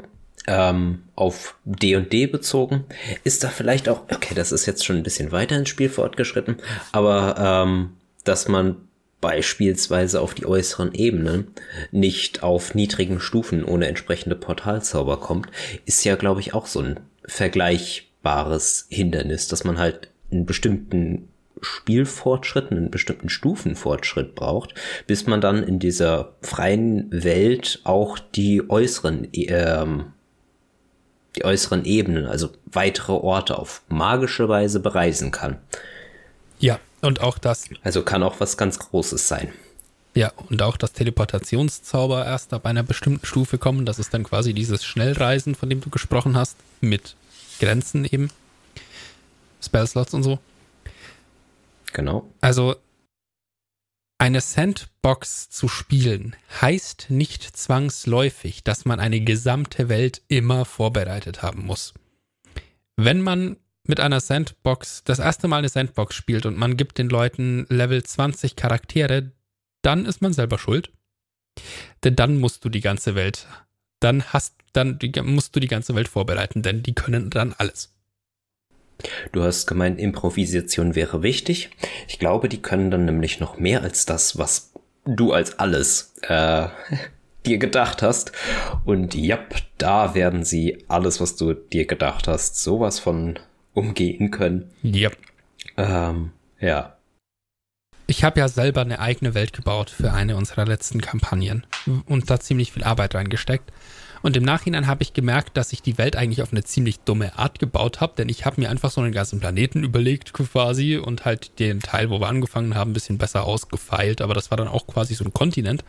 ähm, 0.48 1.04
auf 1.16 1.56
D&D 1.66 2.28
bezogen, 2.28 2.86
ist 3.24 3.44
da 3.44 3.50
vielleicht 3.50 3.90
auch, 3.90 4.04
okay, 4.12 4.34
das 4.36 4.52
ist 4.52 4.66
jetzt 4.66 4.86
schon 4.86 4.98
ein 4.98 5.04
bisschen 5.04 5.32
weiter 5.32 5.58
ins 5.58 5.70
Spiel 5.70 5.90
fortgeschritten, 5.90 6.58
aber 6.92 7.36
ähm, 7.38 7.92
dass 8.24 8.48
man 8.48 8.78
beispielsweise 9.22 10.22
auf 10.22 10.34
die 10.34 10.46
äußeren 10.46 10.94
Ebenen 10.94 11.48
nicht 11.92 12.42
auf 12.42 12.74
niedrigen 12.74 13.20
Stufen 13.20 13.66
ohne 13.66 13.88
entsprechende 13.88 14.36
Portalzauber 14.36 15.20
kommt, 15.20 15.48
ist 15.86 16.04
ja, 16.06 16.16
glaube 16.16 16.40
ich, 16.40 16.54
auch 16.54 16.66
so 16.66 16.80
ein 16.80 17.00
vergleichbares 17.26 18.88
Hindernis, 18.90 19.48
dass 19.48 19.64
man 19.64 19.78
halt 19.78 20.10
einen 20.32 20.46
bestimmten 20.46 21.28
Spielfortschritt, 21.62 22.72
einen 22.72 22.90
bestimmten 22.90 23.28
Stufenfortschritt 23.28 24.36
braucht, 24.36 24.74
bis 25.08 25.28
man 25.28 25.42
dann 25.42 25.64
in 25.64 25.80
dieser 25.80 26.36
freien 26.42 27.08
Welt 27.12 27.82
auch 27.84 28.18
die 28.18 28.70
äußeren 28.70 29.28
ähm, 29.34 30.14
die 31.40 31.46
äußeren 31.46 31.86
Ebenen, 31.86 32.26
also 32.26 32.50
weitere 32.66 33.14
Orte 33.14 33.58
auf 33.58 33.82
magische 33.88 34.50
Weise 34.50 34.82
bereisen 34.82 35.32
kann. 35.32 35.58
Ja, 36.60 36.80
und 37.02 37.22
auch 37.22 37.38
das. 37.38 37.70
Also 37.82 38.04
kann 38.04 38.24
auch 38.24 38.40
was 38.40 38.58
ganz 38.58 38.78
Großes 38.78 39.28
sein. 39.28 39.54
Ja, 40.16 40.34
und 40.50 40.62
auch 40.62 40.76
das 40.76 40.92
Teleportationszauber 40.92 42.26
erst 42.26 42.52
ab 42.54 42.66
einer 42.66 42.84
bestimmten 42.84 43.26
Stufe 43.26 43.58
kommen. 43.58 43.86
Das 43.86 44.00
ist 44.00 44.14
dann 44.14 44.24
quasi 44.24 44.54
dieses 44.54 44.84
Schnellreisen, 44.84 45.56
von 45.56 45.70
dem 45.70 45.80
du 45.80 45.90
gesprochen 45.90 46.36
hast, 46.36 46.58
mit 46.82 47.16
Grenzen 47.60 48.04
eben. 48.04 48.30
Spellslots 49.62 50.14
und 50.14 50.24
so. 50.24 50.40
Genau. 51.94 52.28
Also 52.42 52.76
eine 54.20 54.42
Sandbox 54.42 55.50
zu 55.50 55.70
spielen 55.70 56.36
heißt 56.62 57.08
nicht 57.10 57.42
zwangsläufig, 57.58 58.64
dass 58.64 58.84
man 58.84 59.00
eine 59.00 59.22
gesamte 59.22 59.88
Welt 59.88 60.22
immer 60.28 60.66
vorbereitet 60.66 61.42
haben 61.42 61.66
muss. 61.66 61.94
Wenn 62.98 63.22
man 63.22 63.56
mit 63.88 64.02
einer 64.02 64.20
Sandbox 64.20 65.04
das 65.06 65.20
erste 65.20 65.48
Mal 65.48 65.60
eine 65.60 65.70
Sandbox 65.70 66.16
spielt 66.16 66.46
und 66.46 66.58
man 66.58 66.76
gibt 66.76 66.98
den 66.98 67.10
Leuten 67.10 67.66
Level 67.70 68.04
20 68.04 68.58
Charaktere, 68.58 69.32
dann 69.82 70.06
ist 70.06 70.22
man 70.22 70.34
selber 70.34 70.60
schuld. 70.60 70.92
Denn 72.04 72.18
dann 72.18 72.38
musst 72.40 72.64
du 72.66 72.70
die 72.70 72.82
ganze 72.82 73.16
Welt, 73.16 73.48
dann 74.02 74.26
hast, 74.26 74.56
dann 74.74 75.00
musst 75.24 75.56
du 75.56 75.62
die 75.62 75.68
ganze 75.68 75.96
Welt 75.96 76.10
vorbereiten, 76.10 76.62
denn 76.62 76.84
die 76.84 76.94
können 76.94 77.30
dann 77.30 77.54
alles. 77.54 77.94
Du 79.32 79.44
hast 79.44 79.66
gemeint, 79.68 80.00
Improvisation 80.00 80.96
wäre 80.96 81.24
wichtig. 81.24 81.70
Ich 82.08 82.20
glaube, 82.20 82.50
die 82.50 82.62
können 82.62 82.92
dann 82.92 83.06
nämlich 83.06 83.40
noch 83.40 83.58
mehr 83.58 83.82
als 83.82 84.06
das, 84.06 84.38
was 84.38 84.74
du 85.06 85.34
als 85.34 85.60
alles 85.60 86.14
äh, 86.24 86.68
dir 87.46 87.58
gedacht 87.58 88.02
hast. 88.02 88.32
Und 88.86 89.16
ja, 89.16 89.40
da 89.78 90.16
werden 90.16 90.44
sie 90.44 90.84
alles, 90.88 91.22
was 91.22 91.36
du 91.36 91.54
dir 91.54 91.86
gedacht 91.86 92.28
hast, 92.28 92.62
sowas 92.62 93.00
von 93.00 93.40
umgehen 93.74 94.32
können. 94.32 94.70
Ja. 94.84 95.10
Ähm, 95.78 96.32
ja. 96.60 96.96
Ich 98.08 98.24
habe 98.24 98.40
ja 98.40 98.48
selber 98.48 98.82
eine 98.82 99.00
eigene 99.00 99.36
Welt 99.36 99.54
gebaut 99.54 99.90
für 99.90 100.12
eine 100.12 100.36
unserer 100.36 100.66
letzten 100.66 101.00
Kampagnen 101.00 101.66
und 102.08 102.30
da 102.30 102.40
ziemlich 102.40 102.72
viel 102.72 102.84
Arbeit 102.84 103.14
reingesteckt. 103.14 103.72
Und 104.22 104.36
im 104.36 104.44
Nachhinein 104.44 104.88
habe 104.88 105.04
ich 105.04 105.14
gemerkt, 105.14 105.56
dass 105.56 105.72
ich 105.72 105.82
die 105.82 105.98
Welt 105.98 106.16
eigentlich 106.16 106.42
auf 106.42 106.52
eine 106.52 106.64
ziemlich 106.64 107.00
dumme 107.00 107.38
Art 107.38 107.60
gebaut 107.60 108.02
habe, 108.02 108.14
denn 108.18 108.30
ich 108.30 108.46
habe 108.46 108.60
mir 108.60 108.70
einfach 108.70 108.92
so 108.92 109.02
einen 109.02 109.14
ganzen 109.14 109.40
Planeten 109.40 109.84
überlegt 109.84 110.34
quasi 110.34 110.98
und 110.98 111.26
halt 111.26 111.60
den 111.60 111.82
Teil, 111.82 112.10
wo 112.10 112.20
wir 112.20 112.28
angefangen 112.28 112.76
haben, 112.76 112.92
ein 112.92 112.94
bisschen 112.94 113.18
besser 113.18 113.46
ausgefeilt, 113.46 114.22
aber 114.22 114.34
das 114.34 114.52
war 114.52 114.58
dann 114.58 114.68
auch 114.68 114.88
quasi 114.88 115.16
so 115.16 115.24
ein 115.24 115.34
Kontinent. 115.34 115.84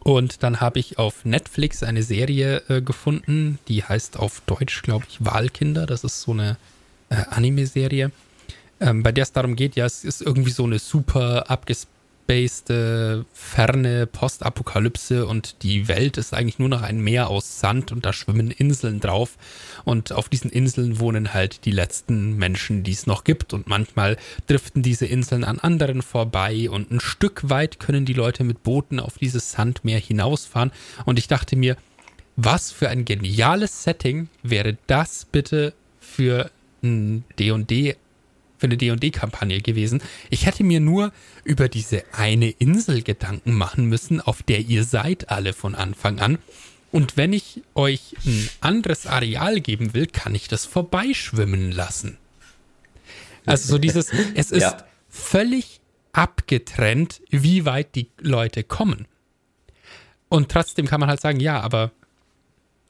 Und 0.00 0.42
dann 0.42 0.60
habe 0.60 0.78
ich 0.78 0.98
auf 0.98 1.24
Netflix 1.24 1.82
eine 1.82 2.02
Serie 2.02 2.62
äh, 2.68 2.80
gefunden, 2.80 3.58
die 3.68 3.84
heißt 3.84 4.18
auf 4.18 4.42
Deutsch, 4.46 4.82
glaube 4.82 5.04
ich, 5.08 5.24
Wahlkinder. 5.24 5.86
Das 5.86 6.04
ist 6.04 6.22
so 6.22 6.32
eine 6.32 6.56
äh, 7.10 7.16
Anime-Serie, 7.30 8.10
ähm, 8.80 9.02
bei 9.02 9.12
der 9.12 9.22
es 9.22 9.32
darum 9.32 9.56
geht, 9.56 9.76
ja, 9.76 9.86
es 9.86 10.04
ist 10.04 10.22
irgendwie 10.22 10.50
so 10.50 10.64
eine 10.64 10.78
super 10.78 11.50
abgespacede 12.28 12.68
abgespacede, 12.68 13.24
ferne 13.32 14.06
Postapokalypse 14.06 15.26
und 15.26 15.62
die 15.62 15.88
Welt 15.88 16.18
ist 16.18 16.34
eigentlich 16.34 16.58
nur 16.58 16.68
noch 16.68 16.82
ein 16.82 17.00
Meer 17.00 17.28
aus 17.28 17.60
Sand 17.60 17.90
und 17.92 18.04
da 18.04 18.12
schwimmen 18.12 18.50
Inseln 18.50 19.00
drauf. 19.00 19.36
Und 19.84 20.12
auf 20.12 20.28
diesen 20.28 20.50
Inseln 20.50 21.00
wohnen 21.00 21.32
halt 21.32 21.64
die 21.64 21.70
letzten 21.70 22.36
Menschen, 22.36 22.82
die 22.82 22.92
es 22.92 23.06
noch 23.06 23.24
gibt. 23.24 23.54
Und 23.54 23.66
manchmal 23.66 24.16
driften 24.46 24.82
diese 24.82 25.06
Inseln 25.06 25.44
an 25.44 25.58
anderen 25.58 26.02
vorbei 26.02 26.68
und 26.70 26.90
ein 26.90 27.00
Stück 27.00 27.48
weit 27.48 27.80
können 27.80 28.04
die 28.04 28.12
Leute 28.12 28.44
mit 28.44 28.62
Booten 28.62 29.00
auf 29.00 29.18
dieses 29.18 29.52
Sandmeer 29.52 29.98
hinausfahren. 29.98 30.72
Und 31.06 31.18
ich 31.18 31.28
dachte 31.28 31.56
mir, 31.56 31.76
was 32.36 32.70
für 32.70 32.88
ein 32.88 33.04
geniales 33.04 33.82
Setting 33.82 34.28
wäre 34.42 34.76
das 34.86 35.24
bitte 35.24 35.72
für 35.98 36.50
ein 36.82 37.24
D&D 37.38 37.96
für 38.58 38.66
eine 38.66 38.76
D&D-Kampagne 38.76 39.60
gewesen. 39.60 40.02
Ich 40.30 40.46
hätte 40.46 40.64
mir 40.64 40.80
nur 40.80 41.12
über 41.44 41.68
diese 41.68 42.04
eine 42.12 42.50
Insel 42.50 43.02
Gedanken 43.02 43.54
machen 43.54 43.86
müssen, 43.86 44.20
auf 44.20 44.42
der 44.42 44.60
ihr 44.60 44.84
seid 44.84 45.30
alle 45.30 45.52
von 45.52 45.74
Anfang 45.74 46.18
an. 46.18 46.38
Und 46.90 47.16
wenn 47.16 47.32
ich 47.32 47.62
euch 47.74 48.14
ein 48.24 48.48
anderes 48.60 49.06
Areal 49.06 49.60
geben 49.60 49.94
will, 49.94 50.06
kann 50.06 50.34
ich 50.34 50.48
das 50.48 50.64
vorbeischwimmen 50.64 51.70
lassen. 51.70 52.18
Also 53.46 53.68
so 53.68 53.78
dieses, 53.78 54.10
es 54.34 54.50
ist 54.50 54.62
ja. 54.62 54.84
völlig 55.08 55.80
abgetrennt, 56.12 57.20
wie 57.30 57.64
weit 57.64 57.94
die 57.94 58.08
Leute 58.18 58.64
kommen. 58.64 59.06
Und 60.28 60.50
trotzdem 60.50 60.86
kann 60.86 61.00
man 61.00 61.08
halt 61.08 61.20
sagen, 61.20 61.40
ja, 61.40 61.60
aber 61.60 61.92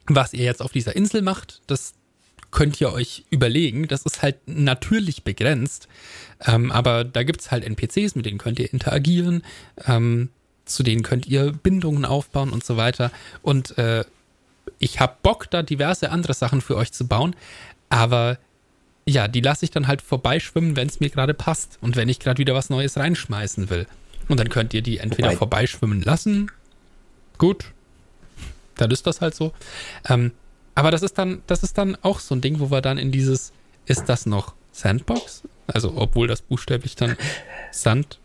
was 0.06 0.32
ihr 0.32 0.44
jetzt 0.44 0.62
auf 0.62 0.72
dieser 0.72 0.96
Insel 0.96 1.22
macht, 1.22 1.60
das 1.66 1.94
könnt 2.51 2.80
ihr 2.80 2.92
euch 2.92 3.24
überlegen. 3.30 3.88
Das 3.88 4.03
ist 4.03 4.22
halt 4.22 4.36
natürlich 4.46 5.24
begrenzt, 5.24 5.88
ähm, 6.46 6.72
aber 6.72 7.05
da 7.05 7.22
gibt 7.22 7.40
es 7.40 7.51
halt 7.51 7.64
NPCs, 7.64 8.14
mit 8.14 8.26
denen 8.26 8.38
könnt 8.38 8.59
ihr 8.59 8.72
interagieren, 8.72 9.42
ähm, 9.86 10.30
zu 10.64 10.82
denen 10.82 11.03
könnt 11.03 11.26
ihr 11.26 11.53
Bindungen 11.53 12.05
aufbauen 12.05 12.51
und 12.51 12.64
so 12.64 12.76
weiter. 12.76 13.11
Und 13.42 13.76
äh, 13.78 14.05
ich 14.78 15.01
habe 15.01 15.16
Bock, 15.22 15.51
da 15.51 15.62
diverse 15.62 16.11
andere 16.11 16.34
Sachen 16.34 16.61
für 16.61 16.76
euch 16.76 16.92
zu 16.92 17.07
bauen, 17.07 17.34
aber 17.88 18.38
ja, 19.07 19.26
die 19.26 19.40
lasse 19.40 19.64
ich 19.64 19.70
dann 19.70 19.86
halt 19.86 20.03
vorbeischwimmen, 20.03 20.76
wenn 20.76 20.88
es 20.88 21.01
mir 21.01 21.09
gerade 21.09 21.32
passt 21.32 21.78
und 21.80 21.96
wenn 21.96 22.11
ich 22.11 22.20
gerade 22.20 22.38
wieder 22.38 22.55
was 22.55 22.68
Neues 22.68 22.99
reinschmeißen 22.99 23.70
will. 23.70 23.86
Und 24.28 24.38
dann 24.38 24.51
könnt 24.51 24.74
ihr 24.74 24.82
die 24.82 24.99
entweder 24.99 25.28
Wobei. 25.28 25.36
vorbeischwimmen 25.38 26.03
lassen. 26.03 26.51
Gut, 27.38 27.72
dann 28.76 28.90
ist 28.90 29.07
das 29.07 29.22
halt 29.22 29.34
so. 29.34 29.53
Ähm, 30.07 30.32
aber 30.78 30.92
das 30.92 31.02
ist 31.02 31.18
dann, 31.18 31.42
das 31.48 31.64
ist 31.64 31.76
dann 31.76 31.96
auch 32.02 32.20
so 32.20 32.36
ein 32.36 32.40
Ding, 32.40 32.60
wo 32.60 32.70
wir 32.70 32.80
dann 32.80 32.98
in 32.98 33.10
dieses, 33.10 33.52
ist 33.86 34.08
das 34.08 34.26
noch 34.26 34.54
Sandbox? 34.70 35.42
Also, 35.66 35.92
obwohl 35.96 36.28
das 36.28 36.40
buchstäblich 36.40 36.94
dann 36.94 37.16
Sandwelt 37.72 38.20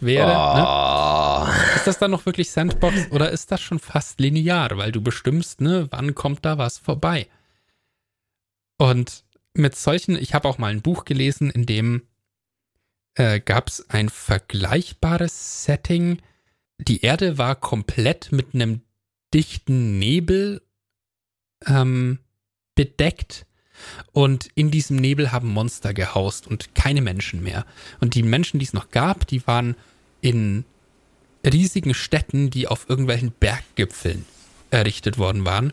wäre. 0.00 0.30
Oh. 0.30 1.48
Ne? 1.48 1.54
Ist 1.74 1.88
das 1.88 1.98
dann 1.98 2.12
noch 2.12 2.24
wirklich 2.24 2.52
Sandbox 2.52 3.10
oder 3.10 3.32
ist 3.32 3.50
das 3.50 3.60
schon 3.60 3.80
fast 3.80 4.20
linear, 4.20 4.76
weil 4.76 4.92
du 4.92 5.00
bestimmst, 5.00 5.60
ne, 5.60 5.88
wann 5.90 6.14
kommt 6.14 6.44
da 6.44 6.56
was 6.56 6.78
vorbei? 6.78 7.26
Und 8.76 9.24
mit 9.54 9.74
solchen, 9.74 10.14
ich 10.14 10.34
habe 10.34 10.46
auch 10.46 10.58
mal 10.58 10.70
ein 10.70 10.82
Buch 10.82 11.04
gelesen, 11.04 11.50
in 11.50 11.66
dem 11.66 12.02
äh, 13.16 13.40
gab 13.40 13.66
es 13.66 13.90
ein 13.90 14.08
vergleichbares 14.08 15.64
Setting. 15.64 16.22
Die 16.78 17.00
Erde 17.00 17.38
war 17.38 17.56
komplett 17.56 18.30
mit 18.30 18.54
einem 18.54 18.82
dichten 19.34 19.98
Nebel 19.98 20.62
ähm, 21.66 22.18
bedeckt 22.74 23.46
und 24.12 24.48
in 24.54 24.70
diesem 24.70 24.96
Nebel 24.96 25.32
haben 25.32 25.48
Monster 25.48 25.94
gehaust 25.94 26.46
und 26.46 26.74
keine 26.74 27.00
Menschen 27.00 27.42
mehr. 27.42 27.64
Und 28.00 28.14
die 28.14 28.22
Menschen, 28.22 28.58
die 28.58 28.66
es 28.66 28.72
noch 28.72 28.90
gab, 28.90 29.26
die 29.26 29.46
waren 29.46 29.76
in 30.20 30.64
riesigen 31.44 31.94
Städten, 31.94 32.50
die 32.50 32.66
auf 32.68 32.88
irgendwelchen 32.88 33.32
Berggipfeln 33.32 34.24
errichtet 34.70 35.18
worden 35.18 35.44
waren. 35.44 35.72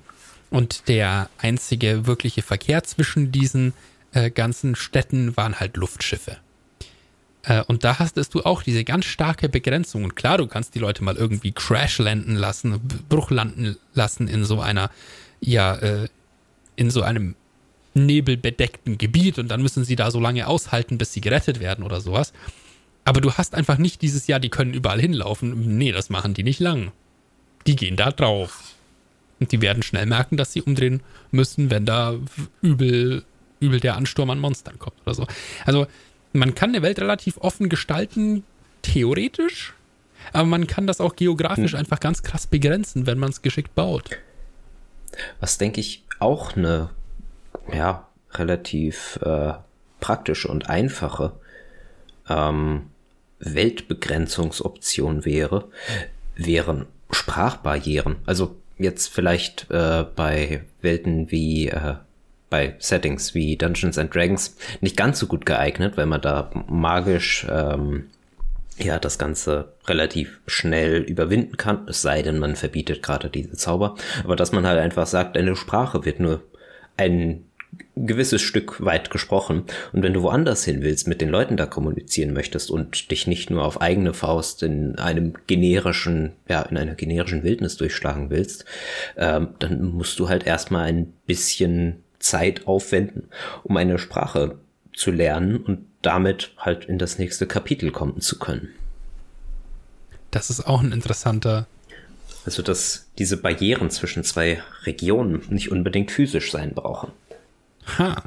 Und 0.50 0.88
der 0.88 1.30
einzige 1.38 2.06
wirkliche 2.06 2.44
Verkehr 2.44 2.84
zwischen 2.84 3.32
diesen 3.32 3.74
äh, 4.12 4.30
ganzen 4.30 4.76
Städten 4.76 5.36
waren 5.36 5.60
halt 5.60 5.76
Luftschiffe. 5.76 6.38
Äh, 7.46 7.64
und 7.68 7.84
da 7.84 8.00
hast 8.00 8.18
du 8.34 8.44
auch 8.44 8.64
diese 8.64 8.84
ganz 8.84 9.06
starke 9.06 9.50
Begrenzung. 9.50 10.04
Und 10.04 10.16
klar, 10.16 10.38
du 10.38 10.48
kannst 10.48 10.76
die 10.76 10.80
Leute 10.80 11.04
mal 11.04 11.16
irgendwie 11.16 11.52
crash 11.52 12.00
landen 12.00 12.36
lassen, 12.36 12.80
Bruch 13.10 13.32
landen 13.32 13.78
lassen 13.94 14.28
in 14.28 14.46
so 14.46 14.62
einer, 14.62 14.90
ja, 15.40 15.76
äh, 15.76 16.08
in 16.76 16.90
so 16.90 17.02
einem 17.02 17.36
nebelbedeckten 17.94 18.98
Gebiet 18.98 19.40
und 19.40 19.48
dann 19.48 19.62
müssen 19.62 19.86
sie 19.86 19.96
da 19.96 20.12
so 20.12 20.20
lange 20.20 20.48
aushalten, 20.48 20.98
bis 20.98 21.14
sie 21.14 21.22
gerettet 21.22 21.60
werden 21.60 21.84
oder 21.84 22.02
sowas. 22.02 22.34
Aber 23.06 23.22
du 23.22 23.32
hast 23.34 23.56
einfach 23.56 23.78
nicht 23.78 24.02
dieses 24.02 24.28
Jahr, 24.28 24.40
die 24.40 24.50
können 24.50 24.74
überall 24.74 25.00
hinlaufen. 25.00 25.78
Nee, 25.78 25.92
das 25.92 26.10
machen 26.10 26.34
die 26.34 26.44
nicht 26.44 26.60
lang. 26.60 26.92
Die 27.68 27.76
gehen 27.76 27.96
da 27.96 28.12
drauf. 28.12 28.74
Und 29.40 29.52
die 29.52 29.62
werden 29.62 29.84
schnell 29.84 30.06
merken, 30.06 30.38
dass 30.38 30.54
sie 30.54 30.62
umdrehen 30.62 31.02
müssen, 31.32 31.70
wenn 31.70 31.86
da 31.86 32.16
übel, 32.62 33.24
übel 33.60 33.80
der 33.80 33.96
Ansturm 33.96 34.30
an 34.30 34.40
Monstern 34.40 34.80
kommt 34.80 34.98
oder 35.06 35.14
so. 35.14 35.28
Also, 35.66 35.88
man 36.36 36.56
kann 36.56 36.70
eine 36.70 36.82
Welt 36.82 37.00
relativ 37.00 37.38
offen 37.38 37.70
gestalten, 37.70 38.44
theoretisch, 38.82 39.74
aber 40.34 40.46
man 40.46 40.68
kann 40.68 40.88
das 40.88 41.02
auch 41.02 41.16
geografisch 41.16 41.74
hm. 41.74 41.80
einfach 41.80 42.00
ganz 42.00 42.24
krass 42.24 42.48
begrenzen, 42.48 43.08
wenn 43.08 43.20
man 43.20 43.30
es 43.30 43.42
geschickt 43.42 43.76
baut. 43.76 44.18
Was 45.40 45.58
denke 45.58 45.80
ich 45.80 46.04
auch 46.20 46.56
eine, 46.56 46.90
ja, 47.74 48.08
relativ 48.34 49.18
äh, 49.22 49.54
praktische 50.00 50.50
und 50.50 50.70
einfache 50.70 51.34
ähm, 52.28 52.88
Weltbegrenzungsoption 53.40 55.26
wäre, 55.26 55.70
wären 56.36 56.86
Sprachbarrieren. 57.12 58.18
Also 58.26 58.56
jetzt 58.78 59.08
vielleicht 59.08 59.70
äh, 59.70 60.06
bei 60.16 60.66
Welten 60.82 61.32
wie 61.32 61.70
äh, 61.70 61.96
bei 62.50 62.76
Settings 62.80 63.34
wie 63.34 63.58
Dungeons 63.58 63.98
and 63.98 64.14
Dragons 64.14 64.56
nicht 64.82 64.98
ganz 64.98 65.20
so 65.20 65.28
gut 65.28 65.46
geeignet, 65.46 65.98
weil 65.98 66.06
man 66.06 66.22
da 66.22 66.52
magisch 66.68 67.46
ähm, 67.50 68.10
ja 68.78 69.00
das 69.00 69.18
Ganze 69.18 69.74
relativ 69.88 70.42
schnell 70.48 71.02
überwinden 71.02 71.58
kann, 71.58 71.88
es 71.88 72.02
sei 72.02 72.22
denn, 72.22 72.40
man 72.40 72.56
verbietet 72.56 73.02
gerade 73.02 73.30
diese 73.30 73.54
Zauber. 73.54 73.96
Aber 74.24 74.36
dass 74.36 74.52
man 74.52 74.68
halt 74.68 74.80
einfach 74.80 75.08
sagt, 75.08 75.38
eine 75.38 75.56
Sprache 75.56 76.06
wird 76.06 76.20
nur 76.20 76.44
ein 76.98 77.46
gewisses 77.96 78.42
Stück 78.42 78.84
weit 78.84 79.10
gesprochen. 79.10 79.64
Und 79.92 80.04
wenn 80.04 80.14
du 80.14 80.22
woanders 80.22 80.64
hin 80.66 80.82
willst, 80.82 81.08
mit 81.08 81.22
den 81.22 81.30
Leuten 81.30 81.58
da 81.58 81.66
kommunizieren 81.66 82.34
möchtest 82.34 82.70
und 82.70 83.12
dich 83.12 83.28
nicht 83.28 83.50
nur 83.50 83.64
auf 83.64 83.82
eigene 83.82 84.14
Faust 84.14 84.64
in 84.64 84.98
einem 84.98 85.34
generischen, 85.48 86.34
ja, 86.48 86.62
in 86.64 86.78
einer 86.78 86.96
generischen 86.96 87.44
Wildnis 87.44 87.78
durchschlagen 87.78 88.30
willst, 88.30 88.66
ähm, 89.18 89.50
dann 89.60 89.84
musst 89.92 90.20
du 90.20 90.30
halt 90.30 90.46
erstmal 90.46 90.88
ein 90.88 91.14
bisschen 91.26 92.04
Zeit 92.26 92.68
aufwenden, 92.68 93.30
um 93.64 93.78
eine 93.78 94.00
Sprache 94.00 94.58
zu 94.94 95.12
lernen 95.12 95.58
und 95.58 95.86
damit 96.02 96.52
halt 96.58 96.86
in 96.86 96.98
das 96.98 97.20
nächste 97.20 97.48
Kapitel 97.48 97.92
kommen 97.92 98.22
zu 98.22 98.40
können. 98.40 98.70
Das 100.32 100.50
ist 100.50 100.68
auch 100.68 100.82
ein 100.82 100.92
interessanter. 100.92 101.68
Also, 102.46 102.62
dass 102.62 103.08
diese 103.18 103.38
Barrieren 103.38 103.90
zwischen 103.90 104.24
zwei 104.24 104.62
Regionen 104.84 105.44
nicht 105.50 105.72
unbedingt 105.72 106.12
physisch 106.12 106.52
sein 106.52 106.74
brauchen. 106.74 107.12
Ha. 107.98 108.24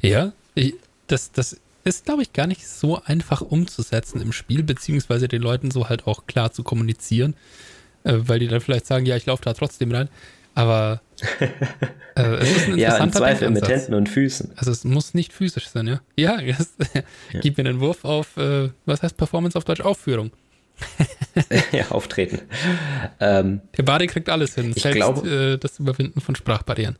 Ja, 0.00 0.32
ich, 0.54 0.74
das, 1.06 1.32
das 1.32 1.56
ist, 1.84 2.04
glaube 2.04 2.22
ich, 2.22 2.32
gar 2.32 2.46
nicht 2.46 2.66
so 2.66 3.02
einfach 3.04 3.40
umzusetzen 3.40 4.20
im 4.20 4.32
Spiel, 4.32 4.62
beziehungsweise 4.62 5.28
den 5.28 5.42
Leuten 5.42 5.70
so 5.70 5.88
halt 5.88 6.06
auch 6.06 6.26
klar 6.26 6.52
zu 6.52 6.62
kommunizieren, 6.62 7.34
äh, 8.04 8.14
weil 8.22 8.38
die 8.38 8.48
dann 8.48 8.60
vielleicht 8.60 8.86
sagen, 8.86 9.06
ja, 9.06 9.16
ich 9.16 9.26
laufe 9.26 9.44
da 9.44 9.52
trotzdem 9.52 9.92
rein. 9.92 10.08
Aber 10.54 11.00
äh, 11.40 12.22
es 12.40 12.56
ist 12.56 12.68
ein 12.68 12.72
interessanter 12.72 12.76
Ja, 12.76 12.96
im 12.98 13.12
Zweifel 13.12 13.50
mit 13.50 13.68
Händen 13.68 13.94
und 13.94 14.08
Füßen. 14.08 14.52
Also 14.56 14.70
es 14.70 14.84
muss 14.84 15.14
nicht 15.14 15.32
physisch 15.32 15.68
sein, 15.68 15.86
ja? 15.86 16.00
Ja, 16.16 16.40
das, 16.58 16.74
ja. 17.32 17.40
gib 17.40 17.58
mir 17.58 17.68
einen 17.68 17.80
Wurf 17.80 18.04
auf, 18.04 18.36
äh, 18.36 18.70
was 18.84 19.02
heißt 19.02 19.16
Performance 19.16 19.56
auf 19.56 19.64
Deutsch? 19.64 19.80
Aufführung. 19.80 20.30
ja, 21.72 21.90
auftreten. 21.90 22.40
Ähm, 23.20 23.60
Der 23.76 23.82
Bari 23.84 24.06
kriegt 24.06 24.28
alles 24.28 24.54
hin, 24.54 24.72
ich 24.74 24.82
selbst 24.82 24.96
glaube, 24.96 25.28
äh, 25.28 25.58
das 25.58 25.78
Überwinden 25.78 26.20
von 26.20 26.34
Sprachbarrieren. 26.34 26.96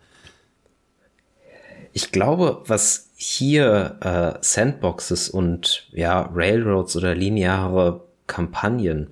Ich 1.92 2.12
glaube, 2.12 2.62
was 2.66 3.11
hier 3.16 3.96
äh, 4.00 4.38
Sandboxes 4.40 5.28
und 5.28 5.88
ja, 5.92 6.30
Railroads 6.32 6.96
oder 6.96 7.14
lineare 7.14 8.03
Kampagnen 8.26 9.11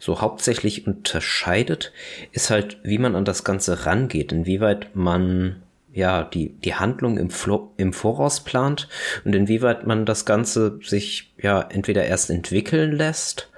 so 0.00 0.20
hauptsächlich 0.20 0.86
unterscheidet, 0.86 1.92
ist 2.32 2.50
halt, 2.50 2.78
wie 2.82 2.98
man 2.98 3.14
an 3.14 3.24
das 3.24 3.44
Ganze 3.44 3.86
rangeht, 3.86 4.32
inwieweit 4.32 4.96
man 4.96 5.62
ja 5.92 6.24
die, 6.24 6.48
die 6.64 6.74
Handlung 6.74 7.18
im, 7.18 7.28
im 7.76 7.92
Voraus 7.92 8.40
plant 8.40 8.88
und 9.24 9.34
inwieweit 9.34 9.86
man 9.86 10.06
das 10.06 10.24
Ganze 10.24 10.80
sich 10.82 11.32
ja 11.40 11.60
entweder 11.62 12.04
erst 12.04 12.30
entwickeln 12.30 12.92
lässt 12.92 13.50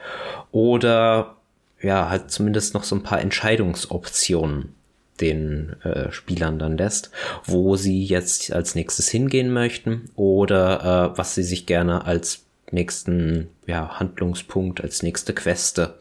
oder 0.50 1.36
ja, 1.80 2.08
halt 2.08 2.30
zumindest 2.30 2.74
noch 2.74 2.84
so 2.84 2.96
ein 2.96 3.02
paar 3.02 3.20
Entscheidungsoptionen 3.20 4.74
den 5.20 5.76
äh, 5.82 6.10
Spielern 6.10 6.58
dann 6.58 6.76
lässt, 6.76 7.10
wo 7.44 7.76
sie 7.76 8.04
jetzt 8.04 8.52
als 8.52 8.74
nächstes 8.74 9.08
hingehen 9.08 9.52
möchten 9.52 10.10
oder 10.16 11.12
äh, 11.14 11.18
was 11.18 11.34
sie 11.34 11.42
sich 11.42 11.66
gerne 11.66 12.04
als 12.04 12.44
nächsten 12.72 13.48
ja, 13.66 13.98
Handlungspunkt, 13.98 14.80
als 14.80 15.02
nächste 15.02 15.34
Queste 15.34 15.98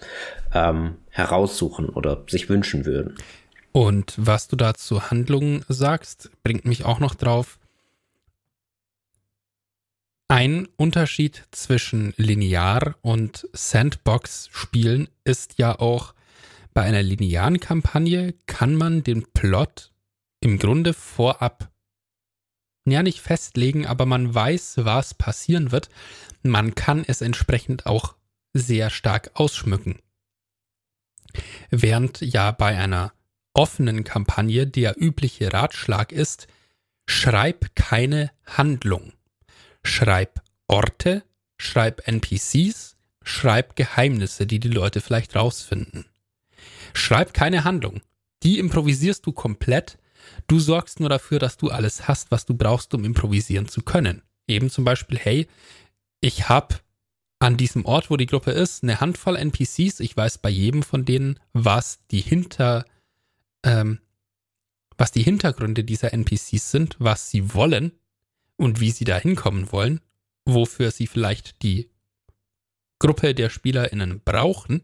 ähm, 0.53 0.95
heraussuchen 1.09 1.89
oder 1.89 2.23
sich 2.27 2.49
wünschen 2.49 2.85
würden. 2.85 3.15
Und 3.71 4.13
was 4.17 4.47
du 4.47 4.55
da 4.55 4.73
zur 4.73 5.11
Handlung 5.11 5.63
sagst, 5.67 6.31
bringt 6.43 6.65
mich 6.65 6.83
auch 6.85 6.99
noch 6.99 7.15
drauf, 7.15 7.57
ein 10.27 10.69
Unterschied 10.77 11.43
zwischen 11.51 12.13
Linear- 12.15 12.95
und 13.01 13.49
Sandbox-Spielen 13.51 15.09
ist 15.25 15.57
ja 15.57 15.77
auch, 15.77 16.13
bei 16.73 16.83
einer 16.83 17.03
linearen 17.03 17.59
Kampagne 17.59 18.33
kann 18.45 18.75
man 18.75 19.03
den 19.03 19.25
Plot 19.33 19.91
im 20.39 20.57
Grunde 20.57 20.93
vorab 20.93 21.69
ja 22.85 23.03
nicht 23.03 23.19
festlegen, 23.19 23.85
aber 23.85 24.05
man 24.05 24.33
weiß, 24.33 24.75
was 24.77 25.13
passieren 25.13 25.71
wird. 25.73 25.89
Man 26.43 26.75
kann 26.75 27.03
es 27.07 27.21
entsprechend 27.21 27.85
auch 27.85 28.15
sehr 28.53 28.89
stark 28.89 29.31
ausschmücken. 29.33 29.99
Während 31.69 32.21
ja 32.21 32.51
bei 32.51 32.77
einer 32.77 33.13
offenen 33.53 34.03
Kampagne 34.03 34.67
der 34.67 35.01
übliche 35.01 35.53
Ratschlag 35.53 36.11
ist, 36.11 36.47
schreib 37.07 37.75
keine 37.75 38.31
Handlung. 38.45 39.13
Schreib 39.83 40.41
Orte, 40.67 41.23
schreib 41.57 42.07
NPCs, 42.07 42.97
schreib 43.23 43.75
Geheimnisse, 43.75 44.45
die 44.47 44.59
die 44.59 44.69
Leute 44.69 45.01
vielleicht 45.01 45.35
rausfinden. 45.35 46.05
Schreib 46.93 47.33
keine 47.33 47.63
Handlung. 47.63 48.01
Die 48.43 48.59
improvisierst 48.59 49.25
du 49.25 49.31
komplett. 49.31 49.97
Du 50.47 50.59
sorgst 50.59 50.99
nur 50.99 51.09
dafür, 51.09 51.39
dass 51.39 51.57
du 51.57 51.69
alles 51.69 52.07
hast, 52.07 52.31
was 52.31 52.45
du 52.45 52.53
brauchst, 52.53 52.93
um 52.93 53.05
improvisieren 53.05 53.67
zu 53.67 53.81
können. 53.81 54.23
Eben 54.47 54.69
zum 54.69 54.83
Beispiel, 54.83 55.17
hey, 55.17 55.47
ich 56.21 56.47
habe 56.47 56.75
an 57.39 57.57
diesem 57.57 57.85
Ort, 57.85 58.09
wo 58.09 58.17
die 58.17 58.27
Gruppe 58.27 58.51
ist, 58.51 58.83
eine 58.83 59.01
Handvoll 59.01 59.35
NPCs. 59.35 59.99
Ich 59.99 60.15
weiß 60.15 60.37
bei 60.37 60.49
jedem 60.49 60.83
von 60.83 61.03
denen, 61.05 61.39
was 61.53 61.99
die 62.11 62.21
hinter, 62.21 62.85
ähm, 63.63 63.99
was 64.97 65.11
die 65.11 65.23
Hintergründe 65.23 65.83
dieser 65.83 66.13
NPCs 66.13 66.71
sind, 66.71 66.95
was 66.99 67.31
sie 67.31 67.55
wollen 67.55 67.91
und 68.57 68.79
wie 68.79 68.91
sie 68.91 69.05
da 69.05 69.17
hinkommen 69.17 69.71
wollen, 69.71 70.01
wofür 70.45 70.91
sie 70.91 71.07
vielleicht 71.07 71.63
die 71.63 71.89
Gruppe 72.99 73.33
der 73.33 73.49
SpielerInnen 73.49 74.21
brauchen. 74.23 74.83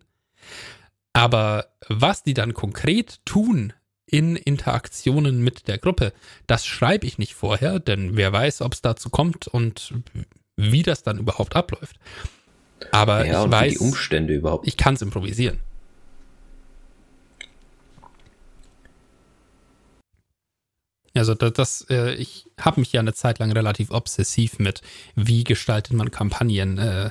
Aber 1.13 1.67
was 1.87 2.23
die 2.23 2.33
dann 2.33 2.55
konkret 2.55 3.23
tun 3.25 3.73
in 4.07 4.35
Interaktionen 4.35 5.43
mit 5.43 5.67
der 5.67 5.77
Gruppe, 5.77 6.13
das 6.47 6.65
schreibe 6.65 7.05
ich 7.05 7.19
nicht 7.19 7.35
vorher, 7.35 7.79
denn 7.79 8.17
wer 8.17 8.33
weiß, 8.33 8.61
ob 8.61 8.73
es 8.73 8.81
dazu 8.81 9.11
kommt 9.11 9.47
und 9.47 9.93
wie 10.57 10.83
das 10.83 11.03
dann 11.03 11.19
überhaupt 11.19 11.55
abläuft. 11.55 11.97
Aber 12.91 13.25
ja, 13.25 13.45
ich 13.45 13.51
weiß, 13.51 13.73
die 13.73 13.79
Umstände 13.79 14.33
überhaupt. 14.35 14.67
Ich 14.67 14.77
kann 14.77 14.95
es 14.95 15.01
improvisieren. 15.01 15.59
Also 21.15 21.33
das, 21.33 21.53
das 21.53 21.85
äh, 21.89 22.13
ich 22.15 22.45
habe 22.59 22.79
mich 22.79 22.91
ja 22.91 22.99
eine 22.99 23.13
Zeit 23.13 23.39
lang 23.39 23.51
relativ 23.51 23.91
obsessiv 23.91 24.59
mit, 24.59 24.81
wie 25.15 25.43
gestaltet 25.43 25.93
man 25.93 26.11
Kampagnen 26.11 26.77
äh, 26.77 27.09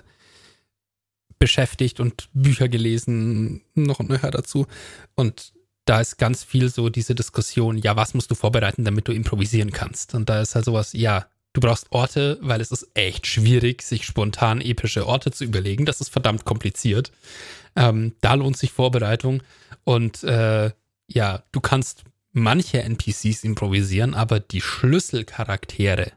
beschäftigt 1.38 2.00
und 2.00 2.28
Bücher 2.32 2.68
gelesen, 2.68 3.62
noch 3.74 4.00
und 4.00 4.08
nöcher 4.08 4.30
dazu. 4.30 4.66
Und 5.14 5.52
da 5.84 6.00
ist 6.00 6.18
ganz 6.18 6.44
viel 6.44 6.68
so 6.68 6.88
diese 6.88 7.14
Diskussion, 7.14 7.78
ja, 7.78 7.96
was 7.96 8.14
musst 8.14 8.30
du 8.30 8.34
vorbereiten, 8.34 8.84
damit 8.84 9.08
du 9.08 9.12
improvisieren 9.12 9.72
kannst? 9.72 10.14
Und 10.14 10.28
da 10.28 10.40
ist 10.40 10.54
halt 10.54 10.64
sowas, 10.64 10.92
ja, 10.92 11.26
du 11.56 11.60
brauchst 11.60 11.90
Orte, 11.90 12.38
weil 12.42 12.60
es 12.60 12.70
ist 12.70 12.86
echt 12.92 13.26
schwierig, 13.26 13.82
sich 13.82 14.04
spontan 14.04 14.60
epische 14.60 15.06
Orte 15.06 15.30
zu 15.30 15.44
überlegen. 15.44 15.86
Das 15.86 16.02
ist 16.02 16.10
verdammt 16.10 16.44
kompliziert. 16.44 17.12
Ähm, 17.74 18.14
da 18.20 18.34
lohnt 18.34 18.58
sich 18.58 18.72
Vorbereitung. 18.72 19.42
Und 19.84 20.22
äh, 20.22 20.70
ja, 21.06 21.42
du 21.52 21.60
kannst 21.60 22.04
manche 22.32 22.82
NPCs 22.82 23.42
improvisieren, 23.44 24.12
aber 24.12 24.38
die 24.38 24.60
Schlüsselcharaktere, 24.60 26.12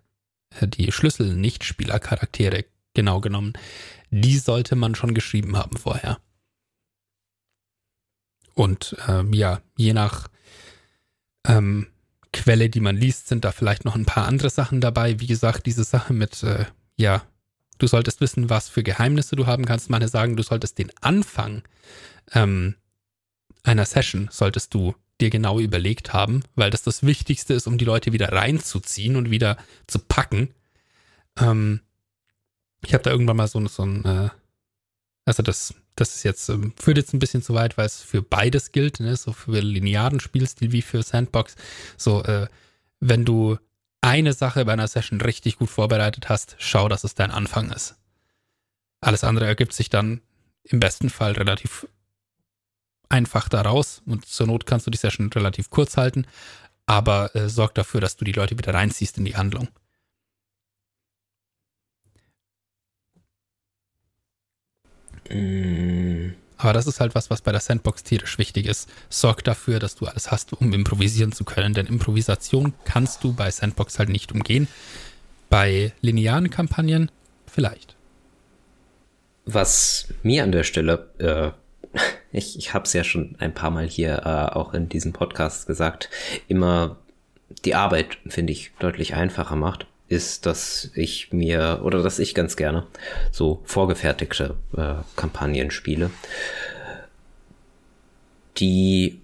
äh, 0.60 0.68
die 0.68 0.92
Schlüssel-Nichtspieler-Charaktere, 0.92 2.66
genau 2.94 3.22
genommen, 3.22 3.54
die 4.10 4.38
sollte 4.38 4.76
man 4.76 4.96
schon 4.96 5.14
geschrieben 5.14 5.56
haben 5.56 5.78
vorher. 5.78 6.20
Und 8.56 8.98
ähm, 9.08 9.32
ja, 9.32 9.62
je 9.78 9.94
nach 9.94 10.28
ähm, 11.48 11.88
Quelle, 12.32 12.70
die 12.70 12.80
man 12.80 12.96
liest, 12.96 13.28
sind 13.28 13.44
da 13.44 13.52
vielleicht 13.52 13.86
noch 13.86 13.96
ein 13.96 14.06
paar 14.06 14.28
andere 14.28 14.50
Sachen 14.50 14.82
dabei. 14.82 15.20
Wie 15.20 15.28
gesagt, 15.28 15.66
diese 15.66 15.84
Sache 15.84 16.14
mit, 16.14 16.44
äh, 16.44 16.66
ja, 16.96 17.24
du 17.80 17.88
solltest 17.88 18.22
wissen, 18.22 18.50
was 18.50 18.70
für 18.70 18.84
Geheimnisse 18.84 19.36
du 19.36 19.48
haben 19.48 19.66
kannst. 19.66 19.90
Meine 19.90 20.08
sagen, 20.08 20.36
du 20.36 20.44
solltest 20.44 20.78
den 20.78 20.92
Anfang 21.02 21.64
ähm, 22.34 22.76
einer 23.64 23.86
Session, 23.86 24.30
solltest 24.32 24.74
du 24.74 24.96
dir 25.20 25.30
genau 25.30 25.60
überlegt 25.60 26.14
haben, 26.14 26.44
weil 26.56 26.70
das 26.70 26.84
das 26.84 27.04
Wichtigste 27.04 27.54
ist, 27.54 27.68
um 27.68 27.78
die 27.78 27.86
Leute 27.86 28.14
wieder 28.14 28.32
reinzuziehen 28.32 29.16
und 29.16 29.32
wieder 29.32 29.58
zu 29.88 30.00
packen. 30.00 30.54
Ähm, 31.38 31.82
ich 32.86 32.94
habe 32.94 33.04
da 33.04 33.12
irgendwann 33.12 33.38
mal 33.38 33.48
so, 33.48 33.66
so 33.68 33.84
ein, 33.84 34.06
äh, 34.06 34.30
also 35.26 35.44
das 35.44 35.74
das 36.00 36.16
ist 36.16 36.24
jetzt, 36.24 36.50
ähm, 36.50 36.74
führt 36.80 36.98
jetzt 36.98 37.14
ein 37.14 37.20
bisschen 37.20 37.42
zu 37.42 37.54
weit, 37.54 37.78
weil 37.78 37.86
es 37.86 38.02
für 38.02 38.22
beides 38.22 38.72
gilt, 38.72 39.00
ne? 39.00 39.16
so 39.16 39.34
für 39.34 39.60
linearen 39.60 40.20
Spielstil 40.20 40.72
wie 40.72 40.82
für 40.82 41.04
Sandbox. 41.04 41.56
So, 41.98 42.24
äh, 42.24 42.48
wenn 43.00 43.26
du 43.26 43.58
eine 44.02 44.34
Sache 44.34 44.66
bei 44.66 44.74
einer 44.74 44.88
Session 44.88 45.22
richtig 45.22 45.58
gut 45.58 45.70
vorbereitet 45.70 46.30
hast, 46.30 46.56
schau, 46.60 46.88
dass 46.88 47.04
es 47.04 47.16
dein 47.16 47.32
Anfang 47.32 47.72
ist. 47.72 47.96
Alles 49.02 49.24
andere 49.24 49.46
ergibt 49.46 49.74
sich 49.74 49.90
dann 49.90 50.22
im 50.64 50.80
besten 50.80 51.10
Fall 51.10 51.34
relativ 51.34 51.88
einfach 53.10 53.50
daraus 53.50 54.02
und 54.06 54.26
zur 54.26 54.48
Not 54.48 54.66
kannst 54.66 54.86
du 54.86 54.92
die 54.92 54.98
Session 54.98 55.32
relativ 55.34 55.70
kurz 55.70 55.98
halten, 55.98 56.26
aber 56.86 57.36
äh, 57.36 57.50
sorg 57.50 57.74
dafür, 57.76 58.02
dass 58.02 58.18
du 58.18 58.26
die 58.26 58.32
Leute 58.32 58.58
wieder 58.58 58.74
reinziehst 58.74 59.18
in 59.18 59.26
die 59.26 59.36
Handlung. 59.36 59.68
Mm. 65.30 66.34
Aber 66.58 66.74
das 66.74 66.88
ist 66.88 67.00
halt 67.00 67.16
was, 67.16 67.30
was 67.30 67.42
bei 67.42 67.54
der 67.54 67.62
Sandbox 67.62 68.04
tierisch 68.04 68.38
wichtig 68.38 68.66
ist. 68.66 68.90
Sorg 69.10 69.46
dafür, 69.46 69.80
dass 69.80 69.96
du 69.96 70.08
alles 70.08 70.30
hast, 70.30 70.52
um 70.52 70.74
improvisieren 70.74 71.32
zu 71.32 71.46
können. 71.46 71.74
Denn 71.74 71.86
Improvisation 71.86 72.74
kannst 72.84 73.24
du 73.24 73.32
bei 73.32 73.50
Sandbox 73.50 73.98
halt 73.98 74.10
nicht 74.10 74.34
umgehen. 74.34 74.68
Bei 75.50 75.94
linearen 76.02 76.50
Kampagnen 76.50 77.12
vielleicht. 77.48 77.96
Was 79.46 80.10
mir 80.22 80.44
an 80.44 80.52
der 80.52 80.66
Stelle, 80.66 81.10
äh, 81.18 81.52
ich, 82.34 82.58
ich 82.58 82.74
habe 82.74 82.84
es 82.84 82.92
ja 82.92 83.06
schon 83.06 83.38
ein 83.40 83.54
paar 83.54 83.72
Mal 83.72 83.88
hier 83.88 84.24
äh, 84.26 84.54
auch 84.54 84.74
in 84.74 84.90
diesem 84.90 85.14
Podcast 85.14 85.66
gesagt, 85.66 86.10
immer 86.50 86.98
die 87.66 87.74
Arbeit, 87.74 88.18
finde 88.28 88.52
ich, 88.52 88.72
deutlich 88.80 89.16
einfacher 89.16 89.56
macht, 89.56 89.88
ist, 90.10 90.46
dass 90.46 90.90
ich 90.96 91.32
mir 91.32 91.82
oder 91.84 92.04
dass 92.04 92.20
ich 92.20 92.36
ganz 92.36 92.58
gerne 92.58 92.86
so 93.32 93.62
vorgefertigte 93.64 94.56
äh, 94.76 94.96
Kampagnen 95.16 95.72
spiele, 95.72 96.10
die 98.58 99.22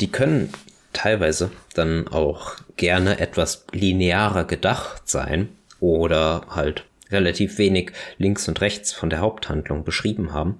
die 0.00 0.10
können 0.10 0.52
teilweise 0.92 1.50
dann 1.74 2.08
auch 2.08 2.56
gerne 2.76 3.20
etwas 3.20 3.64
linearer 3.72 4.44
gedacht 4.44 5.08
sein 5.08 5.48
oder 5.80 6.46
halt 6.50 6.84
relativ 7.10 7.58
wenig 7.58 7.92
links 8.18 8.48
und 8.48 8.60
rechts 8.60 8.92
von 8.92 9.10
der 9.10 9.20
Haupthandlung 9.20 9.84
beschrieben 9.84 10.32
haben. 10.32 10.58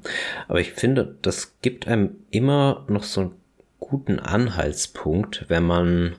Aber 0.48 0.60
ich 0.60 0.72
finde, 0.72 1.16
das 1.22 1.54
gibt 1.62 1.88
einem 1.88 2.16
immer 2.30 2.84
noch 2.88 3.02
so 3.04 3.20
einen 3.22 3.32
guten 3.80 4.18
Anhaltspunkt, 4.18 5.46
wenn 5.48 5.64
man 5.64 6.16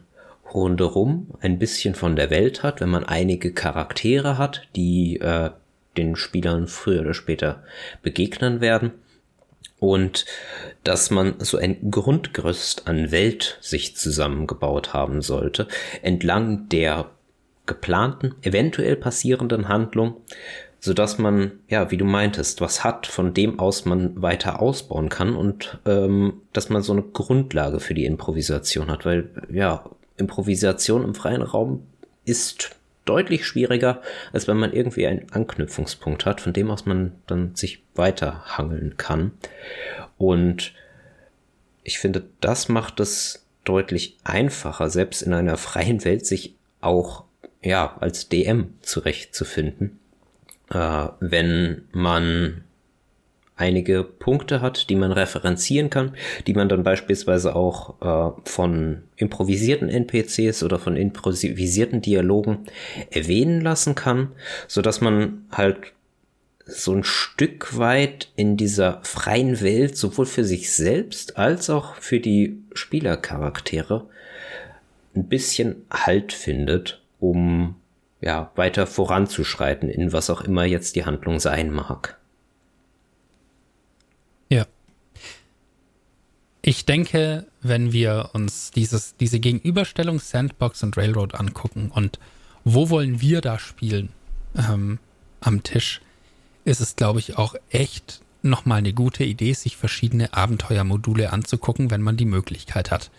rundherum 0.55 1.27
ein 1.41 1.59
bisschen 1.59 1.93
von 1.93 2.15
der 2.15 2.29
Welt 2.29 2.63
hat, 2.63 2.81
wenn 2.81 2.89
man 2.89 3.03
einige 3.03 3.53
Charaktere 3.53 4.37
hat, 4.37 4.67
die 4.75 5.19
äh, 5.19 5.51
den 5.97 6.15
Spielern 6.15 6.67
früher 6.67 7.01
oder 7.01 7.13
später 7.13 7.63
begegnen 8.01 8.61
werden. 8.61 8.91
Und 9.79 10.25
dass 10.83 11.11
man 11.11 11.35
so 11.39 11.57
ein 11.57 11.91
Grundgerüst 11.91 12.87
an 12.87 13.11
Welt 13.11 13.57
sich 13.61 13.95
zusammengebaut 13.95 14.93
haben 14.93 15.21
sollte, 15.21 15.67
entlang 16.01 16.69
der 16.69 17.09
geplanten, 17.65 18.35
eventuell 18.41 18.95
passierenden 18.95 19.67
Handlung, 19.67 20.17
so 20.79 20.93
dass 20.93 21.17
man, 21.17 21.51
ja, 21.67 21.89
wie 21.91 21.97
du 21.97 22.05
meintest, 22.05 22.61
was 22.61 22.83
hat, 22.83 23.07
von 23.07 23.33
dem 23.33 23.59
aus 23.59 23.85
man 23.85 24.21
weiter 24.21 24.61
ausbauen 24.61 25.09
kann 25.09 25.35
und 25.35 25.79
ähm, 25.85 26.41
dass 26.53 26.69
man 26.69 26.83
so 26.83 26.93
eine 26.93 27.01
Grundlage 27.01 27.79
für 27.79 27.95
die 27.95 28.05
Improvisation 28.05 28.91
hat, 28.91 29.05
weil, 29.05 29.29
ja, 29.51 29.83
Improvisation 30.18 31.03
im 31.03 31.16
freien 31.16 31.41
Raum 31.41 31.86
ist 32.26 32.76
deutlich 33.05 33.45
schwieriger, 33.45 34.01
als 34.34 34.47
wenn 34.47 34.57
man 34.57 34.74
irgendwie 34.74 35.07
einen 35.07 35.32
Anknüpfungspunkt 35.32 36.26
hat, 36.26 36.41
von 36.41 36.53
dem 36.53 36.72
aus 36.72 36.86
man 36.86 37.13
dann 37.28 37.55
sich 37.55 37.84
weiterhangeln 37.93 38.97
kann. 38.97 39.32
Und 40.18 40.74
ich 41.84 41.99
finde, 41.99 42.28
das 42.41 42.68
macht 42.68 42.99
es 42.99 43.45
deutlich 43.63 44.18
einfacher, 44.24 44.89
selbst 44.89 45.22
in 45.22 45.34
einer 45.34 45.57
freien 45.57 46.03
Welt 46.03 46.26
sich 46.26 46.55
auch 46.82 47.24
ja 47.61 47.97
als 47.99 48.30
DM 48.30 48.74
zurechtzufinden, 48.82 49.99
äh, 50.70 51.07
wenn 51.20 51.88
man 51.91 52.64
einige 53.57 54.03
Punkte 54.03 54.61
hat, 54.61 54.89
die 54.89 54.95
man 54.95 55.11
referenzieren 55.11 55.89
kann, 55.89 56.15
die 56.45 56.53
man 56.53 56.67
dann 56.67 56.83
beispielsweise 56.83 57.55
auch 57.55 58.01
äh, 58.01 58.41
von 58.43 59.03
improvisierten 59.15 59.89
NPCs 59.89 60.63
oder 60.63 60.77
von 60.77 60.97
improvisierten 60.97 62.01
Dialogen 62.01 62.65
erwähnen 63.11 63.61
lassen 63.61 63.95
kann, 63.95 64.31
so 64.67 64.81
dass 64.81 64.99
man 64.99 65.45
halt 65.51 65.77
so 66.65 66.93
ein 66.93 67.03
Stück 67.03 67.77
weit 67.77 68.29
in 68.35 68.57
dieser 68.57 68.99
freien 69.03 69.61
Welt 69.61 69.95
sowohl 69.95 70.25
für 70.25 70.43
sich 70.43 70.73
selbst 70.73 71.37
als 71.37 71.69
auch 71.69 71.95
für 71.95 72.19
die 72.19 72.57
Spielercharaktere 72.73 74.07
ein 75.15 75.27
bisschen 75.27 75.85
Halt 75.91 76.33
findet, 76.33 77.01
um 77.19 77.75
ja 78.19 78.51
weiter 78.55 78.87
voranzuschreiten 78.87 79.89
in 79.89 80.11
was 80.11 80.29
auch 80.29 80.41
immer 80.41 80.65
jetzt 80.65 80.95
die 80.95 81.05
Handlung 81.05 81.39
sein 81.39 81.71
mag. 81.71 82.17
Ich 86.68 86.84
denke, 86.86 87.45
wenn 87.61 87.93
wir 87.93 88.32
uns 88.34 88.72
dieses, 88.72 89.16
diese 89.18 89.39
Gegenüberstellung 89.39 90.20
Sandbox 90.20 90.82
und 90.82 90.97
Railroad 90.97 91.36
angucken 91.36 91.91
und 91.93 92.18
wo 92.63 92.89
wollen 92.89 93.22
wir 93.22 93.41
da 93.41 93.59
spielen 93.59 94.09
ähm, 94.55 94.97
am 95.41 95.61
Tisch, 95.61 96.01
ist 96.63 96.82
es, 96.82 96.95
glaube 96.95 97.20
ich, 97.20 97.38
auch 97.38 97.53
echt 97.70 98.22
nochmal 98.41 98.80
eine 98.80 98.93
gute 98.93 99.24
Idee, 99.24 99.53
sich 99.53 99.78
verschiedene 99.78 100.34
Abenteuermodule 100.34 101.32
anzugucken, 101.32 101.91
wenn 101.91 102.01
man 102.01 102.18
die 102.18 102.26
Möglichkeit 102.26 102.89
hat. 102.89 103.11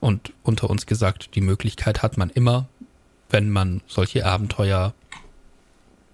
Und 0.00 0.32
unter 0.42 0.70
uns 0.70 0.86
gesagt, 0.86 1.34
die 1.34 1.42
Möglichkeit 1.42 2.02
hat 2.02 2.16
man 2.16 2.30
immer, 2.30 2.66
wenn 3.28 3.50
man 3.50 3.82
solche 3.86 4.24
Abenteuer 4.24 4.94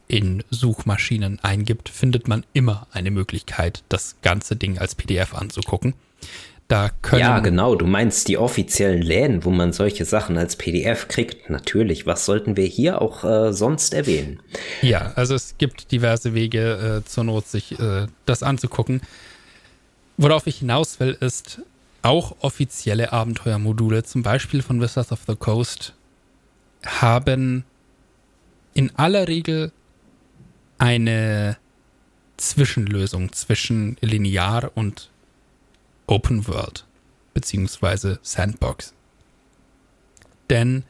in 0.09 0.43
Suchmaschinen 0.51 1.39
eingibt, 1.45 1.89
findet 1.89 2.27
man 2.27 2.45
immer 2.55 2.89
eine 2.91 3.13
Möglichkeit, 3.13 3.85
das 3.89 4.17
ganze 4.21 4.57
Ding 4.57 4.79
als 4.79 4.97
PDF 4.97 5.33
anzugucken. 5.33 5.95
Da 6.73 6.89
können 7.03 7.21
ja, 7.21 7.41
genau. 7.41 7.75
Du 7.75 7.85
meinst 7.85 8.29
die 8.29 8.39
offiziellen 8.39 9.03
Läden, 9.03 9.45
wo 9.45 9.51
man 9.51 9.75
solche 9.75 10.07
Sachen 10.07 10.39
als 10.39 10.57
PDF 10.57 11.07
kriegt. 11.07 11.51
Natürlich. 11.51 12.07
Was 12.07 12.25
sollten 12.25 12.57
wir 12.57 12.65
hier 12.65 13.03
auch 13.03 13.25
äh, 13.25 13.53
sonst 13.53 13.93
erwähnen? 13.93 14.41
Ja, 14.81 15.13
also 15.15 15.35
es 15.35 15.57
gibt 15.59 15.93
diverse 15.93 16.33
Wege 16.33 17.03
äh, 17.03 17.07
zur 17.07 17.25
Not, 17.25 17.47
sich 17.47 17.79
äh, 17.79 18.07
das 18.25 18.43
anzugucken. 18.43 19.03
Worauf 20.17 20.47
ich 20.47 20.61
hinaus 20.61 20.99
will, 20.99 21.15
ist 21.21 21.61
auch 22.01 22.37
offizielle 22.41 23.13
Abenteuermodule, 23.13 24.03
zum 24.05 24.23
Beispiel 24.23 24.63
von 24.63 24.81
Wizards 24.81 25.13
of 25.13 25.21
the 25.27 25.37
Coast, 25.37 25.93
haben 26.87 27.65
in 28.73 28.91
aller 28.97 29.29
Regel 29.29 29.73
eine 30.79 31.59
Zwischenlösung 32.39 33.31
zwischen 33.35 33.99
linear 34.01 34.73
und 34.75 35.11
Open 36.13 36.47
World 36.47 36.85
beziehungsweise 37.33 38.19
Sandbox. 38.21 38.93
Denn 40.51 40.85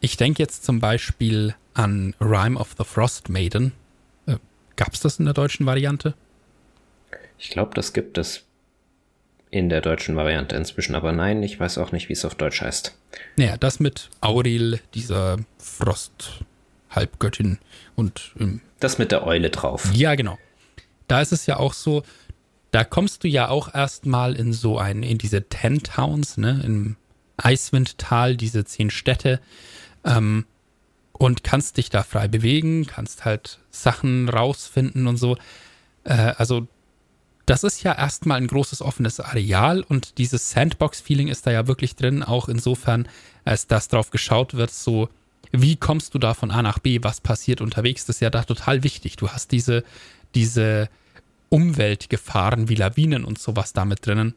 ich 0.00 0.16
denke 0.16 0.42
jetzt 0.42 0.64
zum 0.64 0.80
Beispiel 0.80 1.54
an 1.74 2.16
Rime 2.20 2.58
of 2.58 2.74
the 2.76 2.82
Frost 2.82 3.28
Maiden. 3.28 3.70
Äh, 4.26 4.38
Gab 4.74 4.94
es 4.94 5.00
das 5.00 5.20
in 5.20 5.26
der 5.26 5.34
deutschen 5.34 5.64
Variante? 5.64 6.14
Ich 7.38 7.50
glaube, 7.50 7.72
das 7.74 7.92
gibt 7.92 8.18
es 8.18 8.46
in 9.50 9.68
der 9.68 9.80
deutschen 9.80 10.16
Variante 10.16 10.56
inzwischen, 10.56 10.96
aber 10.96 11.12
nein, 11.12 11.40
ich 11.44 11.60
weiß 11.60 11.78
auch 11.78 11.92
nicht, 11.92 12.08
wie 12.08 12.14
es 12.14 12.24
auf 12.24 12.34
Deutsch 12.34 12.60
heißt. 12.60 12.98
Naja, 13.36 13.56
das 13.58 13.78
mit 13.78 14.10
Auril, 14.20 14.80
dieser 14.92 15.36
Frost-Halbgöttin 15.58 17.58
und. 17.94 18.32
Ähm, 18.40 18.60
das 18.80 18.98
mit 18.98 19.12
der 19.12 19.24
Eule 19.24 19.50
drauf. 19.50 19.88
Ja, 19.94 20.16
genau. 20.16 20.36
Da 21.06 21.20
ist 21.20 21.30
es 21.30 21.46
ja 21.46 21.58
auch 21.58 21.74
so, 21.74 22.02
da 22.70 22.84
kommst 22.84 23.24
du 23.24 23.28
ja 23.28 23.48
auch 23.48 23.74
erstmal 23.74 24.34
in 24.36 24.52
so 24.52 24.78
ein, 24.78 25.02
in 25.02 25.18
diese 25.18 25.48
Ten 25.48 25.82
Towns, 25.82 26.36
ne, 26.36 26.60
im 26.64 26.96
Eiswindtal, 27.36 28.36
diese 28.36 28.64
zehn 28.64 28.90
Städte, 28.90 29.40
ähm, 30.04 30.44
und 31.12 31.42
kannst 31.42 31.76
dich 31.76 31.90
da 31.90 32.02
frei 32.02 32.28
bewegen, 32.28 32.86
kannst 32.86 33.24
halt 33.24 33.58
Sachen 33.70 34.28
rausfinden 34.28 35.06
und 35.06 35.16
so. 35.16 35.36
Äh, 36.04 36.34
also 36.36 36.68
das 37.46 37.64
ist 37.64 37.82
ja 37.82 37.94
erstmal 37.94 38.38
ein 38.38 38.46
großes 38.46 38.82
offenes 38.82 39.20
Areal 39.20 39.82
und 39.82 40.18
dieses 40.18 40.50
Sandbox-Feeling 40.50 41.28
ist 41.28 41.46
da 41.46 41.50
ja 41.50 41.66
wirklich 41.66 41.96
drin, 41.96 42.22
auch 42.22 42.48
insofern, 42.48 43.08
als 43.44 43.66
dass 43.66 43.88
drauf 43.88 44.10
geschaut 44.10 44.54
wird, 44.54 44.70
so 44.70 45.08
wie 45.50 45.76
kommst 45.76 46.14
du 46.14 46.18
da 46.18 46.34
von 46.34 46.50
A 46.50 46.60
nach 46.60 46.78
B, 46.78 46.98
was 47.02 47.22
passiert 47.22 47.62
unterwegs, 47.62 48.04
das 48.04 48.16
ist 48.16 48.20
ja 48.20 48.30
da 48.30 48.42
total 48.42 48.84
wichtig. 48.84 49.16
Du 49.16 49.30
hast 49.30 49.50
diese, 49.50 49.82
diese 50.34 50.90
Umweltgefahren 51.48 52.68
wie 52.68 52.74
Lawinen 52.74 53.24
und 53.24 53.38
sowas 53.38 53.72
damit 53.72 54.06
drinnen. 54.06 54.34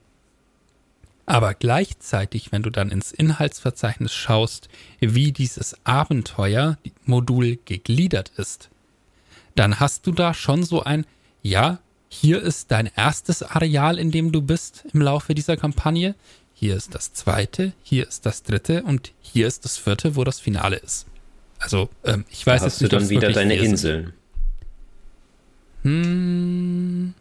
Aber 1.26 1.54
gleichzeitig, 1.54 2.52
wenn 2.52 2.64
du 2.64 2.70
dann 2.70 2.90
ins 2.90 3.12
Inhaltsverzeichnis 3.12 4.14
schaust, 4.14 4.70
wie 5.00 5.32
dieses 5.32 5.76
Abenteuer-Modul 5.86 7.60
gegliedert 7.66 8.32
ist, 8.38 8.70
dann 9.56 9.80
hast 9.80 10.08
du 10.08 10.12
da 10.12 10.34
schon 10.34 10.64
so 10.64 10.84
ein, 10.84 11.06
ja, 11.42 11.80
hier 12.10 12.42
ist 12.42 12.72
dein 12.72 12.90
erstes 12.96 13.44
Areal, 13.44 13.98
in 13.98 14.12
dem 14.12 14.32
du 14.32 14.42
bist 14.42 14.84
im 14.94 15.02
Laufe 15.02 15.34
dieser 15.34 15.56
Kampagne. 15.56 16.16
Hier 16.54 16.76
ist 16.76 16.94
das 16.94 17.14
zweite, 17.14 17.74
hier 17.82 18.08
ist 18.08 18.26
das 18.26 18.44
dritte 18.44 18.84
und 18.84 19.14
hier 19.22 19.48
ist 19.48 19.64
das 19.64 19.78
vierte, 19.78 20.16
wo 20.16 20.24
das 20.24 20.40
Finale 20.40 20.76
ist. 20.76 21.08
Also, 21.60 21.90
ähm, 22.04 22.26
ich 22.30 22.46
weiß 22.46 22.62
da 22.62 22.66
hast 22.66 22.82
jetzt 22.82 22.92
nicht, 22.92 22.94
du 22.94 22.98
dann 22.98 23.10
wieder 23.10 23.32
deine 23.32 23.56
Inseln. 23.56 24.14
Hm, 25.84 27.14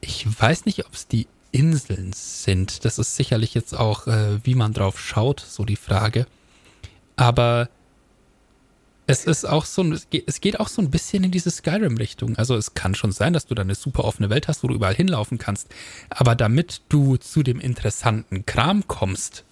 ich 0.00 0.26
weiß 0.40 0.66
nicht, 0.66 0.86
ob 0.86 0.94
es 0.94 1.08
die 1.08 1.26
Inseln 1.50 2.12
sind. 2.12 2.84
Das 2.84 2.98
ist 2.98 3.16
sicherlich 3.16 3.54
jetzt 3.54 3.74
auch, 3.74 4.06
äh, 4.06 4.44
wie 4.44 4.54
man 4.54 4.72
drauf 4.72 5.00
schaut, 5.00 5.40
so 5.40 5.64
die 5.64 5.76
Frage. 5.76 6.26
Aber 7.16 7.68
es 9.06 9.24
ist 9.24 9.46
auch 9.46 9.64
so, 9.64 9.82
es 10.26 10.40
geht 10.40 10.60
auch 10.60 10.68
so 10.68 10.82
ein 10.82 10.90
bisschen 10.90 11.24
in 11.24 11.30
diese 11.30 11.50
Skyrim-Richtung. 11.50 12.36
Also 12.36 12.56
es 12.56 12.74
kann 12.74 12.94
schon 12.94 13.10
sein, 13.10 13.32
dass 13.32 13.46
du 13.46 13.54
da 13.54 13.62
eine 13.62 13.74
super 13.74 14.04
offene 14.04 14.28
Welt 14.28 14.48
hast, 14.48 14.62
wo 14.62 14.68
du 14.68 14.74
überall 14.74 14.94
hinlaufen 14.94 15.38
kannst. 15.38 15.68
Aber 16.10 16.34
damit 16.34 16.82
du 16.90 17.16
zu 17.16 17.42
dem 17.42 17.58
interessanten 17.58 18.44
Kram 18.44 18.86
kommst, 18.86 19.44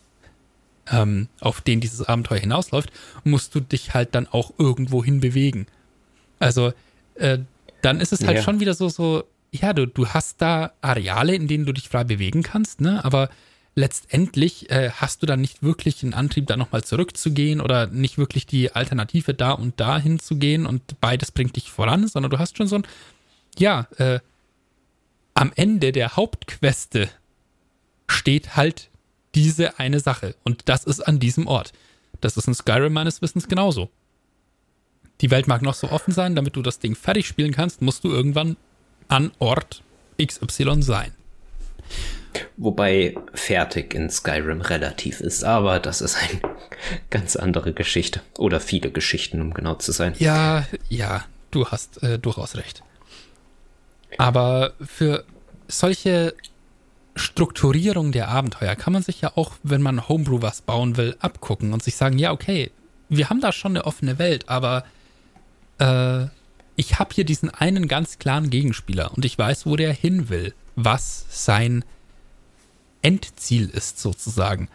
ähm, 0.88 1.28
auf 1.40 1.62
den 1.62 1.80
dieses 1.80 2.02
Abenteuer 2.02 2.38
hinausläuft, 2.38 2.92
musst 3.24 3.54
du 3.54 3.60
dich 3.60 3.94
halt 3.94 4.14
dann 4.14 4.28
auch 4.28 4.52
irgendwo 4.58 5.02
hin 5.02 5.20
bewegen. 5.20 5.66
Also 6.38 6.74
äh, 7.14 7.38
dann 7.87 8.01
ist 8.01 8.12
es 8.12 8.26
halt 8.26 8.39
ja. 8.39 8.43
schon 8.43 8.59
wieder 8.59 8.74
so, 8.74 8.89
so, 8.89 9.22
ja, 9.53 9.72
du, 9.72 9.87
du 9.87 10.09
hast 10.09 10.43
da 10.43 10.72
Areale, 10.80 11.37
in 11.37 11.47
denen 11.47 11.66
du 11.66 11.72
dich 11.72 11.89
frei 11.89 12.03
bewegen 12.03 12.43
kannst, 12.43 12.80
ne? 12.80 13.05
Aber 13.05 13.30
letztendlich 13.76 14.70
äh, 14.70 14.91
hast 14.91 15.22
du 15.22 15.26
dann 15.26 15.41
nicht 15.41 15.62
wirklich 15.62 16.03
einen 16.03 16.12
Antrieb, 16.12 16.49
da 16.49 16.57
nochmal 16.57 16.82
zurückzugehen 16.82 17.61
oder 17.61 17.87
nicht 17.87 18.18
wirklich 18.18 18.45
die 18.47 18.72
Alternative 18.72 19.34
da 19.34 19.53
und 19.53 19.78
da 19.78 19.99
hinzugehen 19.99 20.66
und 20.66 21.01
beides 21.01 21.30
bringt 21.30 21.55
dich 21.55 21.70
voran, 21.70 22.09
sondern 22.09 22.30
du 22.30 22.41
hast 22.41 22.57
schon 22.57 22.66
so 22.66 22.76
ein, 22.76 22.87
ja, 23.57 23.87
äh, 23.99 24.18
am 25.34 25.53
Ende 25.55 25.93
der 25.93 26.16
Hauptqueste 26.16 27.09
steht 28.09 28.57
halt 28.57 28.91
diese 29.37 29.78
eine 29.78 30.01
Sache 30.01 30.34
und 30.43 30.68
das 30.68 30.84
ist 30.84 31.01
an 31.01 31.20
diesem 31.20 31.47
Ort. 31.47 31.72
Das 32.20 32.37
ist 32.37 32.49
in 32.49 32.55
Skyrim 32.55 32.95
meines 32.95 33.22
Wissens 33.22 33.47
genauso. 33.47 33.91
Die 35.20 35.30
Welt 35.30 35.46
mag 35.46 35.62
noch 35.62 35.74
so 35.74 35.90
offen 35.90 36.12
sein, 36.12 36.34
damit 36.34 36.56
du 36.56 36.62
das 36.62 36.78
Ding 36.78 36.94
fertig 36.94 37.26
spielen 37.26 37.52
kannst, 37.52 37.82
musst 37.82 38.04
du 38.04 38.08
irgendwann 38.08 38.56
an 39.08 39.32
Ort 39.38 39.82
XY 40.20 40.82
sein. 40.82 41.12
Wobei 42.58 43.14
fertig 43.32 43.94
in 43.94 44.10
Skyrim 44.10 44.60
relativ 44.60 45.20
ist, 45.20 45.44
aber 45.44 45.78
das 45.78 46.00
ist 46.00 46.16
eine 46.16 46.40
ganz 47.10 47.36
andere 47.36 47.72
Geschichte. 47.72 48.20
Oder 48.38 48.60
viele 48.60 48.90
Geschichten, 48.90 49.40
um 49.40 49.54
genau 49.54 49.74
zu 49.74 49.92
sein. 49.92 50.14
Ja, 50.18 50.66
ja, 50.88 51.24
du 51.50 51.66
hast 51.66 52.02
äh, 52.02 52.18
durchaus 52.18 52.56
recht. 52.56 52.82
Aber 54.18 54.72
für 54.84 55.24
solche 55.68 56.34
Strukturierung 57.14 58.12
der 58.12 58.28
Abenteuer 58.28 58.76
kann 58.76 58.92
man 58.92 59.02
sich 59.02 59.20
ja 59.20 59.32
auch, 59.36 59.52
wenn 59.62 59.82
man 59.82 60.08
Homebrew 60.08 60.42
was 60.42 60.60
bauen 60.60 60.96
will, 60.96 61.16
abgucken 61.20 61.72
und 61.72 61.82
sich 61.82 61.96
sagen, 61.96 62.18
ja, 62.18 62.32
okay, 62.32 62.70
wir 63.08 63.30
haben 63.30 63.40
da 63.40 63.52
schon 63.52 63.72
eine 63.72 63.86
offene 63.86 64.18
Welt, 64.18 64.48
aber 64.48 64.84
äh, 65.79 66.27
ich 66.77 66.99
habe 66.99 67.14
hier 67.14 67.24
diesen 67.24 67.51
einen 67.51 67.89
ganz 67.89 68.18
klaren 68.18 68.51
Gegenspieler 68.51 69.12
und 69.16 69.24
ich 69.24 69.39
weiß, 69.39 69.66
wo 69.66 69.77
der 69.77 69.93
hin 69.93 70.29
will, 70.29 70.55
was 70.74 71.27
sein 71.31 71.85
Endziel 73.03 73.70
ist 73.70 73.99
sozusagen. 73.99 74.68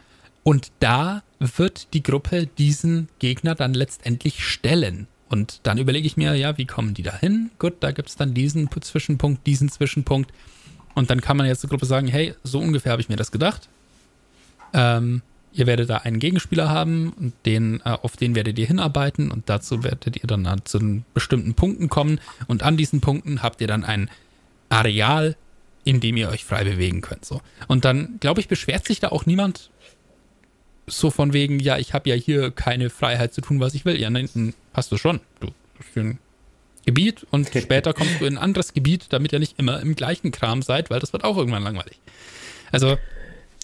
Und 0.43 0.71
da 0.79 1.21
wird 1.39 1.93
die 1.93 2.01
Gruppe 2.01 2.47
diesen 2.47 3.09
Gegner 3.19 3.53
dann 3.55 3.73
letztendlich 3.73 4.43
stellen. 4.43 5.07
Und 5.29 5.59
dann 5.63 5.77
überlege 5.77 6.07
ich 6.07 6.17
mir, 6.17 6.35
ja, 6.35 6.57
wie 6.57 6.65
kommen 6.65 6.93
die 6.93 7.03
da 7.03 7.15
hin? 7.15 7.51
Gut, 7.59 7.75
da 7.79 7.91
gibt 7.91 8.09
es 8.09 8.15
dann 8.15 8.33
diesen 8.33 8.69
Zwischenpunkt, 8.69 9.45
diesen 9.45 9.69
Zwischenpunkt. 9.69 10.31
Und 10.95 11.09
dann 11.09 11.21
kann 11.21 11.37
man 11.37 11.45
jetzt 11.45 11.61
zur 11.61 11.69
Gruppe 11.69 11.85
sagen, 11.85 12.07
hey, 12.07 12.33
so 12.43 12.59
ungefähr 12.59 12.91
habe 12.91 13.01
ich 13.01 13.09
mir 13.09 13.15
das 13.15 13.31
gedacht. 13.31 13.69
Ähm, 14.73 15.21
ihr 15.53 15.67
werdet 15.67 15.89
da 15.89 15.97
einen 15.97 16.19
Gegenspieler 16.19 16.69
haben 16.69 17.13
und 17.13 17.33
den, 17.45 17.81
äh, 17.81 17.89
auf 17.89 18.17
den 18.17 18.35
werdet 18.35 18.57
ihr 18.57 18.65
hinarbeiten 18.65 19.31
und 19.31 19.49
dazu 19.49 19.83
werdet 19.83 20.17
ihr 20.17 20.27
dann 20.27 20.47
zu 20.63 21.03
bestimmten 21.13 21.53
Punkten 21.53 21.89
kommen 21.89 22.19
und 22.47 22.63
an 22.63 22.77
diesen 22.77 23.01
Punkten 23.01 23.43
habt 23.43 23.61
ihr 23.61 23.67
dann 23.67 23.83
ein 23.83 24.09
Areal, 24.69 25.35
in 25.83 25.99
dem 25.99 26.17
ihr 26.17 26.29
euch 26.29 26.45
frei 26.45 26.63
bewegen 26.63 27.01
könnt. 27.01 27.25
So. 27.25 27.41
Und 27.67 27.85
dann, 27.85 28.17
glaube 28.19 28.39
ich, 28.39 28.47
beschwert 28.47 28.85
sich 28.85 28.99
da 28.99 29.09
auch 29.09 29.25
niemand 29.25 29.69
so 30.87 31.09
von 31.09 31.33
wegen, 31.33 31.59
ja, 31.59 31.77
ich 31.77 31.93
habe 31.93 32.09
ja 32.09 32.15
hier 32.15 32.51
keine 32.51 32.89
Freiheit 32.89 33.33
zu 33.33 33.41
tun, 33.41 33.59
was 33.59 33.73
ich 33.73 33.85
will. 33.85 33.99
Ja, 33.99 34.09
nein, 34.09 34.53
hast 34.73 34.91
du 34.91 34.97
schon. 34.97 35.19
Du 35.39 35.49
hast 35.79 35.97
ein 35.97 36.19
Gebiet 36.85 37.25
und 37.31 37.49
später 37.55 37.93
kommst 37.93 38.19
du 38.19 38.25
in 38.25 38.37
ein 38.37 38.43
anderes 38.43 38.73
Gebiet, 38.73 39.07
damit 39.09 39.33
ihr 39.33 39.39
nicht 39.39 39.59
immer 39.59 39.79
im 39.81 39.95
gleichen 39.95 40.31
Kram 40.31 40.61
seid, 40.61 40.89
weil 40.89 40.99
das 40.99 41.13
wird 41.13 41.23
auch 41.23 41.37
irgendwann 41.37 41.63
langweilig. 41.63 41.99
Also. 42.71 42.97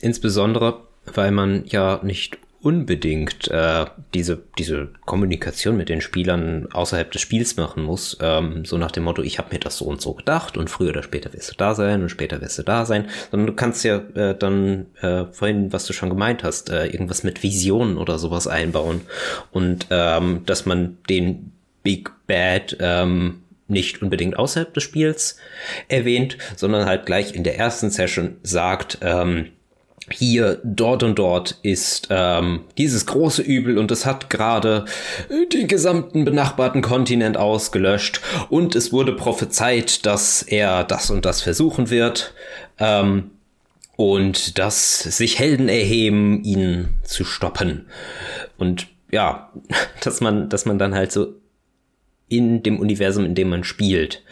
Insbesondere, 0.01 0.86
weil 1.13 1.31
man 1.31 1.63
ja 1.65 1.99
nicht 2.03 2.37
unbedingt 2.61 3.49
äh, 3.49 3.85
diese, 4.13 4.41
diese 4.57 4.89
Kommunikation 5.05 5.77
mit 5.77 5.89
den 5.89 6.01
Spielern 6.01 6.67
außerhalb 6.73 7.11
des 7.11 7.21
Spiels 7.21 7.55
machen 7.55 7.83
muss. 7.83 8.17
Ähm, 8.19 8.65
so 8.65 8.77
nach 8.77 8.91
dem 8.91 9.03
Motto, 9.03 9.21
ich 9.21 9.37
habe 9.37 9.53
mir 9.53 9.59
das 9.59 9.77
so 9.77 9.85
und 9.85 10.01
so 10.01 10.13
gedacht 10.13 10.57
und 10.57 10.69
früher 10.69 10.89
oder 10.89 11.03
später 11.03 11.31
wirst 11.33 11.51
du 11.51 11.55
da 11.55 11.75
sein 11.75 12.01
und 12.01 12.09
später 12.09 12.41
wirst 12.41 12.57
du 12.57 12.63
da 12.63 12.85
sein. 12.85 13.07
Sondern 13.31 13.47
du 13.47 13.53
kannst 13.53 13.83
ja 13.85 14.01
äh, 14.15 14.35
dann 14.37 14.87
äh, 15.01 15.25
vorhin, 15.31 15.71
was 15.71 15.85
du 15.85 15.93
schon 15.93 16.09
gemeint 16.09 16.43
hast, 16.43 16.69
äh, 16.69 16.87
irgendwas 16.87 17.23
mit 17.23 17.43
Visionen 17.43 17.97
oder 17.97 18.17
sowas 18.17 18.47
einbauen. 18.47 19.01
Und 19.51 19.87
ähm, 19.91 20.41
dass 20.45 20.65
man 20.65 20.97
den 21.09 21.51
Big 21.83 22.11
Bad 22.25 22.75
ähm, 22.79 23.43
nicht 23.67 24.01
unbedingt 24.01 24.37
außerhalb 24.37 24.73
des 24.73 24.83
Spiels 24.83 25.37
erwähnt, 25.87 26.37
sondern 26.55 26.85
halt 26.85 27.05
gleich 27.05 27.33
in 27.33 27.43
der 27.43 27.57
ersten 27.57 27.91
Session 27.91 28.37
sagt, 28.43 28.97
ähm, 29.01 29.51
hier, 30.11 30.59
dort 30.63 31.03
und 31.03 31.19
dort 31.19 31.57
ist 31.63 32.07
ähm, 32.11 32.61
dieses 32.77 33.05
große 33.05 33.41
Übel 33.41 33.77
und 33.77 33.91
es 33.91 34.05
hat 34.05 34.29
gerade 34.29 34.85
den 35.53 35.67
gesamten 35.67 36.23
benachbarten 36.23 36.81
Kontinent 36.81 37.35
ausgelöscht 37.35 38.21
und 38.49 38.75
es 38.75 38.93
wurde 38.93 39.13
prophezeit, 39.13 40.05
dass 40.05 40.41
er 40.41 40.83
das 40.85 41.09
und 41.09 41.25
das 41.25 41.41
versuchen 41.41 41.89
wird 41.89 42.33
ähm, 42.79 43.31
und 43.97 44.57
dass 44.57 44.99
sich 44.99 45.39
Helden 45.39 45.67
erheben, 45.67 46.41
ihn 46.43 46.89
zu 47.03 47.25
stoppen. 47.25 47.87
Und 48.57 48.87
ja, 49.11 49.51
dass 50.03 50.21
man, 50.21 50.47
dass 50.47 50.65
man 50.65 50.79
dann 50.79 50.95
halt 50.95 51.11
so 51.11 51.33
in 52.29 52.63
dem 52.63 52.79
Universum, 52.79 53.25
in 53.25 53.35
dem 53.35 53.49
man 53.49 53.63
spielt, 53.65 54.23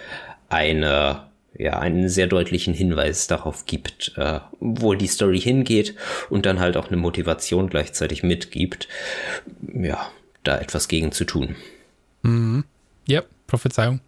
eine 0.48 1.24
ja, 1.58 1.80
einen 1.80 2.10
sehr 2.10 2.28
deutlichen 2.28 2.74
Hinweis 2.74 3.28
darauf 3.28 3.66
gibt, 3.66 4.14
äh, 4.18 4.40
wo 4.60 4.94
die 4.94 5.08
Story 5.08 5.40
hingeht 5.40 5.96
und 6.30 6.46
dann 6.46 6.60
halt 6.60 6.78
auch 6.78 6.88
eine 6.88 6.98
Motivation 6.98 7.70
gleichzeitig 7.70 8.24
mitgibt, 8.24 8.88
ja, 9.74 10.10
da 10.44 10.60
etwas 10.60 10.88
gegen 10.88 11.12
zu 11.12 11.26
tun. 11.26 11.56
Mhm. 12.24 12.66
Ja, 13.08 13.24
Prophezeiung. 13.48 14.02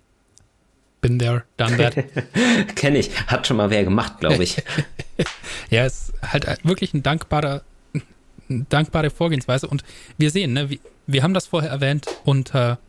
Bin 1.00 1.20
there, 1.20 1.44
done 1.58 1.78
that. 1.78 1.96
Kenne 2.76 2.98
ich. 2.98 3.16
Hat 3.28 3.46
schon 3.46 3.58
mal 3.58 3.70
wer 3.70 3.84
gemacht, 3.84 4.20
glaube 4.20 4.44
ich. 4.44 4.64
ja, 5.70 5.86
es 5.86 6.10
ist 6.10 6.22
halt 6.24 6.66
wirklich 6.66 6.94
ein 6.94 7.04
dankbarer, 7.04 7.62
eine 8.50 8.66
dankbare 8.68 9.12
Vorgehensweise. 9.12 9.68
Und 9.68 9.84
wir 10.18 10.32
sehen, 10.32 10.54
ne, 10.54 10.72
wir, 10.72 10.80
wir 11.06 11.22
haben 11.22 11.36
das 11.36 11.46
vorher 11.46 11.70
erwähnt 11.70 12.08
unter 12.26 12.80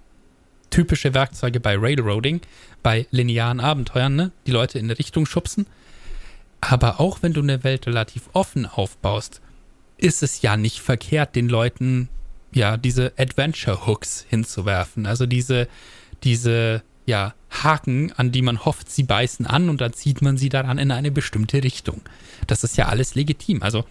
typische 0.70 1.14
Werkzeuge 1.14 1.60
bei 1.60 1.76
Railroading, 1.76 2.40
bei 2.82 3.06
linearen 3.10 3.60
Abenteuern, 3.60 4.14
ne? 4.14 4.32
die 4.46 4.52
Leute 4.52 4.78
in 4.78 4.86
eine 4.86 4.98
Richtung 4.98 5.26
schubsen. 5.26 5.66
Aber 6.60 7.00
auch 7.00 7.18
wenn 7.22 7.32
du 7.32 7.40
eine 7.40 7.64
Welt 7.64 7.86
relativ 7.86 8.28
offen 8.32 8.66
aufbaust, 8.66 9.40
ist 9.96 10.22
es 10.22 10.42
ja 10.42 10.56
nicht 10.56 10.80
verkehrt, 10.80 11.36
den 11.36 11.48
Leuten 11.48 12.08
ja 12.52 12.76
diese 12.76 13.12
Adventure 13.16 13.86
Hooks 13.86 14.26
hinzuwerfen. 14.28 15.06
Also 15.06 15.26
diese, 15.26 15.68
diese 16.24 16.82
ja, 17.06 17.34
Haken, 17.50 18.12
an 18.12 18.32
die 18.32 18.42
man 18.42 18.64
hofft, 18.64 18.90
sie 18.90 19.02
beißen 19.02 19.46
an 19.46 19.68
und 19.68 19.80
dann 19.80 19.92
zieht 19.92 20.20
man 20.22 20.36
sie 20.36 20.48
daran 20.48 20.78
in 20.78 20.90
eine 20.90 21.10
bestimmte 21.10 21.62
Richtung. 21.62 22.02
Das 22.46 22.64
ist 22.64 22.76
ja 22.76 22.86
alles 22.86 23.14
legitim. 23.14 23.62
Also 23.62 23.84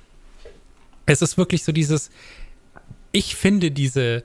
es 1.05 1.21
ist 1.21 1.38
wirklich 1.38 1.63
so 1.63 1.71
dieses, 1.71 2.11
ich 3.11 3.36
finde 3.36 3.71
diese 3.71 4.23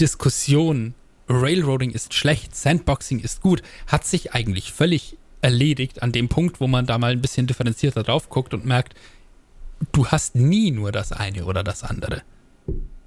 Diskussion, 0.00 0.94
Railroading 1.28 1.90
ist 1.90 2.14
schlecht, 2.14 2.56
Sandboxing 2.56 3.20
ist 3.20 3.40
gut, 3.42 3.62
hat 3.86 4.06
sich 4.06 4.32
eigentlich 4.34 4.72
völlig 4.72 5.16
erledigt 5.40 6.02
an 6.02 6.12
dem 6.12 6.28
Punkt, 6.28 6.60
wo 6.60 6.66
man 6.66 6.86
da 6.86 6.98
mal 6.98 7.12
ein 7.12 7.20
bisschen 7.20 7.46
differenzierter 7.46 8.02
drauf 8.02 8.28
guckt 8.28 8.54
und 8.54 8.64
merkt, 8.64 8.94
du 9.92 10.06
hast 10.06 10.34
nie 10.34 10.70
nur 10.70 10.92
das 10.92 11.12
eine 11.12 11.44
oder 11.44 11.62
das 11.62 11.82
andere. 11.84 12.22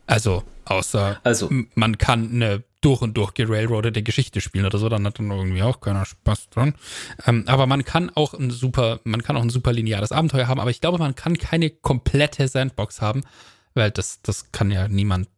Also, 0.07 0.43
außer 0.65 1.19
also. 1.23 1.49
man 1.75 1.97
kann 1.97 2.31
eine 2.31 2.63
durch 2.81 3.01
und 3.01 3.15
durch 3.15 3.33
gerailroadete 3.33 4.01
Geschichte 4.01 4.41
spielen 4.41 4.65
oder 4.65 4.77
so, 4.77 4.89
dann 4.89 5.05
hat 5.05 5.19
dann 5.19 5.29
irgendwie 5.29 5.61
auch 5.61 5.79
keiner 5.79 6.05
Spaß 6.05 6.49
dran. 6.49 6.73
Ähm, 7.27 7.43
aber 7.47 7.67
man 7.67 7.85
kann 7.85 8.09
auch 8.15 8.33
ein 8.33 8.49
super, 8.49 8.99
man 9.03 9.21
kann 9.23 9.37
auch 9.37 9.41
ein 9.41 9.51
super 9.51 9.71
lineares 9.71 10.11
Abenteuer 10.11 10.47
haben, 10.47 10.59
aber 10.59 10.71
ich 10.71 10.81
glaube, 10.81 10.97
man 10.97 11.15
kann 11.15 11.37
keine 11.37 11.69
komplette 11.69 12.47
Sandbox 12.47 13.01
haben, 13.01 13.23
weil 13.75 13.91
das, 13.91 14.21
das 14.23 14.51
kann 14.51 14.71
ja 14.71 14.87
niemand 14.87 15.29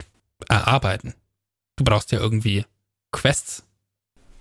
erarbeiten. 0.49 1.14
Du 1.76 1.84
brauchst 1.84 2.11
ja 2.11 2.19
irgendwie 2.19 2.65
Quests. 3.11 3.63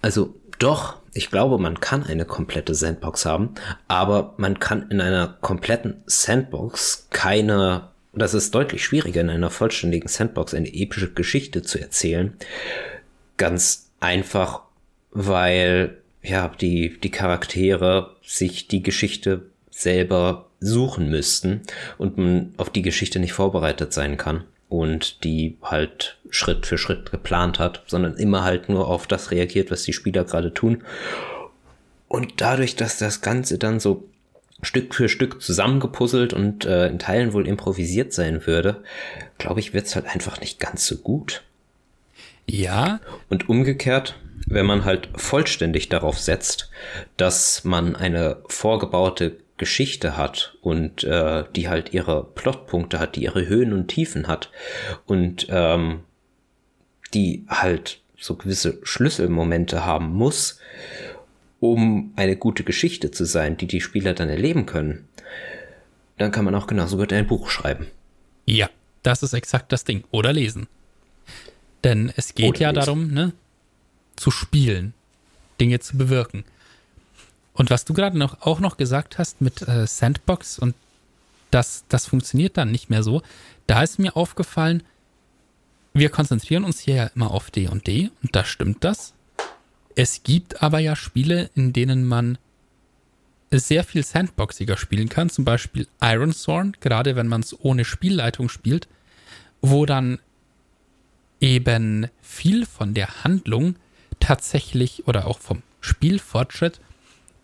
Also 0.02 0.34
doch, 0.58 1.00
ich 1.14 1.30
glaube, 1.30 1.58
man 1.58 1.80
kann 1.80 2.04
eine 2.04 2.24
komplette 2.24 2.74
Sandbox 2.74 3.24
haben, 3.24 3.54
aber 3.88 4.34
man 4.36 4.58
kann 4.58 4.90
in 4.90 5.00
einer 5.00 5.38
kompletten 5.40 6.02
Sandbox 6.06 7.08
keine, 7.10 7.88
das 8.12 8.34
ist 8.34 8.54
deutlich 8.54 8.84
schwieriger, 8.84 9.20
in 9.20 9.30
einer 9.30 9.50
vollständigen 9.50 10.08
Sandbox 10.08 10.54
eine 10.54 10.72
epische 10.72 11.12
Geschichte 11.12 11.62
zu 11.62 11.80
erzählen. 11.80 12.36
Ganz 13.38 13.90
einfach, 14.00 14.62
weil 15.10 15.98
ja, 16.22 16.48
die, 16.48 16.98
die 17.00 17.10
Charaktere 17.10 18.16
sich 18.22 18.68
die 18.68 18.82
Geschichte 18.82 19.50
selber 19.70 20.50
suchen 20.60 21.10
müssten 21.10 21.62
und 21.98 22.18
man 22.18 22.54
auf 22.56 22.70
die 22.70 22.82
Geschichte 22.82 23.18
nicht 23.18 23.32
vorbereitet 23.32 23.92
sein 23.92 24.16
kann 24.16 24.44
und 24.72 25.22
die 25.22 25.58
halt 25.62 26.16
Schritt 26.30 26.64
für 26.64 26.78
Schritt 26.78 27.10
geplant 27.10 27.58
hat, 27.58 27.82
sondern 27.86 28.16
immer 28.16 28.42
halt 28.42 28.70
nur 28.70 28.88
auf 28.88 29.06
das 29.06 29.30
reagiert, 29.30 29.70
was 29.70 29.82
die 29.82 29.92
Spieler 29.92 30.24
gerade 30.24 30.54
tun. 30.54 30.82
Und 32.08 32.40
dadurch, 32.40 32.74
dass 32.74 32.96
das 32.96 33.20
Ganze 33.20 33.58
dann 33.58 33.80
so 33.80 34.08
Stück 34.62 34.94
für 34.94 35.10
Stück 35.10 35.42
zusammengepuzzelt 35.42 36.32
und 36.32 36.64
äh, 36.64 36.86
in 36.86 36.98
Teilen 36.98 37.34
wohl 37.34 37.46
improvisiert 37.46 38.14
sein 38.14 38.46
würde, 38.46 38.82
glaube 39.36 39.60
ich, 39.60 39.74
wird 39.74 39.86
es 39.86 39.94
halt 39.94 40.06
einfach 40.06 40.40
nicht 40.40 40.58
ganz 40.58 40.86
so 40.86 40.96
gut. 40.96 41.42
Ja. 42.48 43.00
Und 43.28 43.50
umgekehrt, 43.50 44.18
wenn 44.46 44.64
man 44.64 44.86
halt 44.86 45.10
vollständig 45.16 45.90
darauf 45.90 46.18
setzt, 46.18 46.70
dass 47.18 47.64
man 47.64 47.94
eine 47.94 48.38
vorgebaute 48.46 49.36
Geschichte 49.62 50.16
hat 50.16 50.56
und 50.60 51.04
äh, 51.04 51.44
die 51.54 51.68
halt 51.68 51.94
ihre 51.94 52.24
Plotpunkte 52.24 52.98
hat, 52.98 53.14
die 53.14 53.22
ihre 53.22 53.46
Höhen 53.46 53.72
und 53.72 53.86
Tiefen 53.86 54.26
hat 54.26 54.50
und 55.06 55.46
ähm, 55.50 56.00
die 57.14 57.44
halt 57.46 58.00
so 58.18 58.34
gewisse 58.34 58.80
Schlüsselmomente 58.82 59.86
haben 59.86 60.12
muss, 60.12 60.58
um 61.60 62.12
eine 62.16 62.34
gute 62.34 62.64
Geschichte 62.64 63.12
zu 63.12 63.24
sein, 63.24 63.56
die 63.56 63.68
die 63.68 63.80
Spieler 63.80 64.14
dann 64.14 64.28
erleben 64.28 64.66
können, 64.66 65.06
dann 66.18 66.32
kann 66.32 66.44
man 66.44 66.56
auch 66.56 66.66
genauso 66.66 66.96
gut 66.96 67.12
ein 67.12 67.28
Buch 67.28 67.48
schreiben. 67.48 67.86
Ja, 68.46 68.68
das 69.04 69.22
ist 69.22 69.32
exakt 69.32 69.70
das 69.70 69.84
Ding. 69.84 70.02
Oder 70.10 70.32
lesen. 70.32 70.66
Denn 71.84 72.12
es 72.16 72.34
geht 72.34 72.48
Oder 72.48 72.60
ja 72.60 72.70
lesen. 72.70 72.84
darum, 72.84 73.12
ne, 73.12 73.32
zu 74.16 74.32
spielen, 74.32 74.92
Dinge 75.60 75.78
zu 75.78 75.96
bewirken. 75.96 76.42
Und 77.54 77.70
was 77.70 77.84
du 77.84 77.92
gerade 77.92 78.18
noch 78.18 78.42
auch 78.42 78.60
noch 78.60 78.76
gesagt 78.76 79.18
hast 79.18 79.40
mit 79.40 79.62
äh, 79.62 79.86
Sandbox 79.86 80.58
und 80.58 80.74
das, 81.50 81.84
das 81.88 82.06
funktioniert 82.06 82.56
dann 82.56 82.70
nicht 82.70 82.88
mehr 82.88 83.02
so, 83.02 83.22
da 83.66 83.82
ist 83.82 83.98
mir 83.98 84.16
aufgefallen, 84.16 84.82
wir 85.94 86.08
konzentrieren 86.08 86.64
uns 86.64 86.80
hier 86.80 86.94
ja 86.94 87.10
immer 87.14 87.30
auf 87.30 87.50
D 87.50 87.68
und 87.68 87.86
D 87.86 88.10
und 88.22 88.34
da 88.34 88.44
stimmt 88.44 88.82
das. 88.82 89.12
Es 89.94 90.22
gibt 90.22 90.62
aber 90.62 90.78
ja 90.78 90.96
Spiele, 90.96 91.50
in 91.54 91.74
denen 91.74 92.06
man 92.06 92.38
sehr 93.50 93.84
viel 93.84 94.02
sandboxiger 94.02 94.78
spielen 94.78 95.10
kann, 95.10 95.28
zum 95.28 95.44
Beispiel 95.44 95.86
Iron 96.00 96.32
Thorn, 96.32 96.74
gerade 96.80 97.16
wenn 97.16 97.28
man 97.28 97.42
es 97.42 97.58
ohne 97.60 97.84
Spielleitung 97.84 98.48
spielt, 98.48 98.88
wo 99.60 99.84
dann 99.84 100.18
eben 101.40 102.08
viel 102.22 102.64
von 102.64 102.94
der 102.94 103.24
Handlung 103.24 103.76
tatsächlich 104.20 105.06
oder 105.06 105.26
auch 105.26 105.38
vom 105.38 105.62
Spielfortschritt 105.80 106.80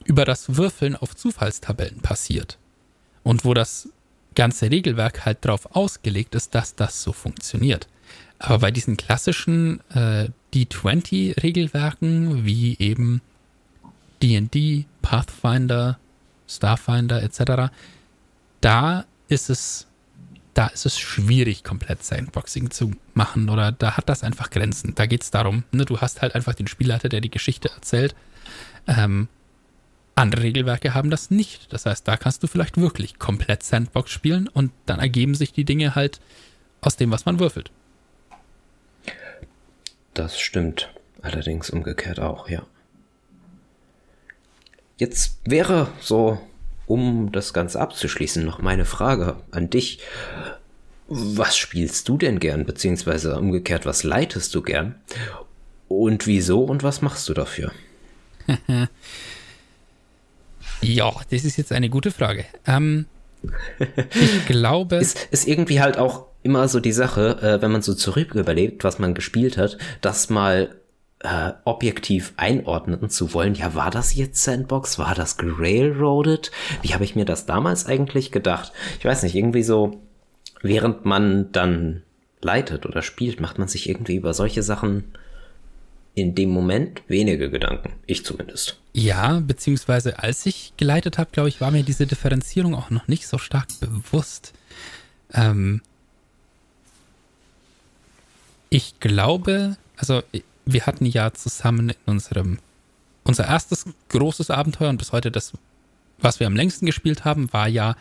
über 0.09 0.25
das 0.25 0.57
Würfeln 0.57 0.97
auf 0.97 1.15
Zufallstabellen 1.15 2.01
passiert. 2.01 2.59
Und 3.23 3.45
wo 3.45 3.55
das 3.55 3.91
ganze 4.35 4.71
Regelwerk 4.71 5.27
halt 5.27 5.45
darauf 5.45 5.77
ausgelegt 5.77 6.35
ist, 6.35 6.55
dass 6.55 6.75
das 6.75 7.03
so 7.03 7.13
funktioniert. 7.13 7.89
Aber 8.39 8.61
bei 8.61 8.71
diesen 8.71 8.97
klassischen 8.97 9.81
äh, 9.91 10.29
D20-Regelwerken 10.55 12.45
wie 12.47 12.77
eben 12.79 13.21
DD, 14.23 14.87
Pathfinder, 15.03 15.99
Starfinder 16.49 17.23
etc., 17.23 17.71
da 18.61 19.05
ist 19.29 19.51
es 19.51 19.85
da 20.55 20.67
ist 20.67 20.87
es 20.87 20.99
schwierig, 20.99 21.63
komplett 21.63 22.03
Sandboxing 22.03 22.73
zu 22.73 22.91
machen 23.15 23.49
oder 23.49 23.71
da 23.71 23.97
hat 23.97 24.09
das 24.09 24.25
einfach 24.25 24.51
Grenzen. 24.51 24.93
Da 24.97 25.07
geht 25.07 25.23
es 25.23 25.31
darum, 25.31 25.63
ne, 25.71 25.85
du 25.85 26.01
hast 26.01 26.21
halt 26.21 26.35
einfach 26.35 26.55
den 26.55 26.67
Spielleiter, 26.67 27.09
der 27.09 27.21
die 27.21 27.31
Geschichte 27.31 27.71
erzählt 27.71 28.17
ähm, 28.89 29.29
andere 30.19 30.43
Regelwerke 30.43 30.95
haben 30.95 31.11
das 31.11 31.31
nicht. 31.31 31.73
Das 31.73 31.87
heißt, 31.87 32.07
da 32.07 32.17
kannst 32.17 32.43
du 32.43 32.47
vielleicht 32.47 32.77
wirklich 32.77 33.19
komplett 33.19 33.63
Sandbox 33.63 34.11
spielen 34.11 34.49
und 34.49 34.73
dann 34.87 35.01
ergeben 35.01 35.35
sich 35.35 35.53
die 35.53 35.65
Dinge 35.65 35.95
halt 35.95 36.21
aus 36.81 36.97
dem, 36.97 37.11
was 37.11 37.25
man 37.25 37.41
würfelt. 37.41 37.71
Das 40.15 40.39
stimmt. 40.39 40.93
Allerdings 41.23 41.71
umgekehrt 41.71 42.21
auch, 42.21 42.49
ja. 42.49 42.63
Jetzt 44.99 45.39
wäre 45.45 45.89
so, 46.01 46.41
um 46.87 47.31
das 47.33 47.53
Ganze 47.53 47.81
abzuschließen, 47.81 48.45
noch 48.45 48.61
meine 48.61 48.85
Frage 48.85 49.37
an 49.51 49.71
dich. 49.71 50.01
Was 51.07 51.57
spielst 51.57 52.09
du 52.09 52.19
denn 52.19 52.41
gern, 52.41 52.67
beziehungsweise 52.67 53.39
umgekehrt, 53.39 53.87
was 53.87 54.03
leitest 54.03 54.55
du 54.55 54.63
gern? 54.63 54.97
Und 55.87 56.27
wieso 56.27 56.65
und 56.65 56.83
was 56.83 57.01
machst 57.01 57.29
du 57.29 57.35
dafür? 57.35 57.73
Ja, 60.81 61.13
das 61.31 61.45
ist 61.45 61.57
jetzt 61.57 61.73
eine 61.73 61.91
gute 61.91 62.11
Frage. 62.11 62.45
Ähm, 62.67 63.07
ich 64.15 64.47
glaube. 64.47 64.97
ist, 64.97 65.29
ist 65.31 65.47
irgendwie 65.49 65.81
halt 65.81 65.99
auch 65.99 66.27
immer 66.43 66.69
so 66.69 66.81
die 66.81 66.93
Sache, 66.93 67.39
äh, 67.43 67.63
wenn 67.63 67.73
man 67.73 67.83
so 67.83 67.95
zurück 67.95 68.35
überlebt, 68.35 68.85
was 68.85 68.99
man 68.99 69.15
gespielt 69.15 69.59
hat, 69.59 69.79
das 70.01 70.31
mal 70.31 70.77
äh, 71.21 71.53
objektiv 71.65 72.33
einordnen 72.37 73.11
zu 73.11 73.35
wollen. 73.35 73.55
Ja, 73.55 73.75
war 73.75 73.91
das 73.91 74.15
jetzt 74.15 74.43
Sandbox? 74.45 74.99
War 74.99 75.15
das 75.15 75.37
gerailroadet? 75.37 76.53
Wie 76.83 76.95
habe 76.95 77.05
ich 77.05 77.17
mir 77.17 77.25
das 77.25 77.47
damals 77.47 77.87
eigentlich 77.87 78.31
gedacht? 78.31 78.73
Ich 78.99 79.05
weiß 79.05 79.25
nicht, 79.25 79.35
irgendwie 79.35 79.65
so, 79.65 80.01
während 80.63 81.05
man 81.05 81.51
dann 81.53 82.03
leitet 82.41 82.87
oder 82.87 83.03
spielt, 83.03 83.41
macht 83.41 83.59
man 83.59 83.69
sich 83.69 83.89
irgendwie 83.89 84.17
über 84.17 84.33
solche 84.33 84.63
Sachen 84.63 85.05
in 86.21 86.35
dem 86.35 86.51
Moment 86.51 87.03
wenige 87.09 87.51
Gedanken. 87.51 87.93
Ich 88.07 88.25
zumindest. 88.25 88.79
Ja, 88.93 89.41
beziehungsweise 89.41 90.19
als 90.19 90.45
ich 90.47 90.73
geleitet 90.77 91.19
habe, 91.19 91.31
glaube 91.33 91.49
ich, 91.49 91.61
war 91.61 91.71
mir 91.71 91.83
diese 91.83 92.07
Differenzierung 92.07 92.75
auch 92.75 92.91
noch 92.91 93.09
nicht 93.09 93.27
so 93.27 93.39
stark 93.39 93.69
bewusst. 93.81 94.53
Ähm 95.33 95.81
ich 98.71 99.01
glaube, 99.01 99.77
also 99.97 100.23
wir 100.67 100.87
hatten 100.87 101.07
ja 101.07 101.33
zusammen 101.33 101.91
in 101.91 101.97
unserem, 102.07 102.59
unser 103.25 103.47
erstes 103.47 103.87
großes 104.09 104.51
Abenteuer 104.51 104.91
und 104.91 104.99
bis 104.99 105.13
heute 105.13 105.31
das, 105.31 105.53
was 106.19 106.41
wir 106.41 106.47
am 106.47 106.57
längsten 106.57 106.87
gespielt 106.87 107.25
haben, 107.25 107.53
war 107.53 107.69
ja 107.69 107.97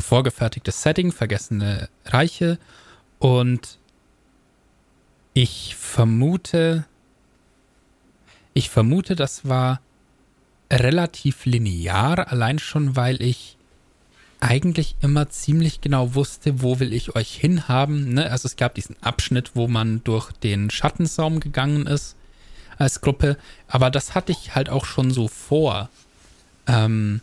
vorgefertigtes 0.00 0.82
Setting, 0.82 1.12
vergessene 1.12 1.88
Reiche 2.04 2.58
und 3.18 3.78
ich 5.32 5.74
vermute, 5.74 6.84
ich 8.54 8.70
vermute, 8.70 9.16
das 9.16 9.46
war 9.48 9.80
relativ 10.72 11.44
linear, 11.44 12.28
allein 12.28 12.58
schon, 12.58 12.96
weil 12.96 13.20
ich 13.20 13.56
eigentlich 14.40 14.96
immer 15.00 15.28
ziemlich 15.30 15.80
genau 15.80 16.14
wusste, 16.14 16.62
wo 16.62 16.78
will 16.78 16.92
ich 16.92 17.16
euch 17.16 17.34
hinhaben. 17.34 18.14
Ne? 18.14 18.30
Also 18.30 18.46
es 18.46 18.56
gab 18.56 18.74
diesen 18.74 18.96
Abschnitt, 19.02 19.52
wo 19.54 19.68
man 19.68 20.02
durch 20.04 20.32
den 20.32 20.70
Schattensaum 20.70 21.40
gegangen 21.40 21.86
ist 21.86 22.16
als 22.76 23.00
Gruppe, 23.00 23.36
aber 23.68 23.90
das 23.90 24.14
hatte 24.14 24.32
ich 24.32 24.54
halt 24.54 24.68
auch 24.68 24.84
schon 24.84 25.10
so 25.10 25.28
vor. 25.28 25.88
Ähm, 26.66 27.20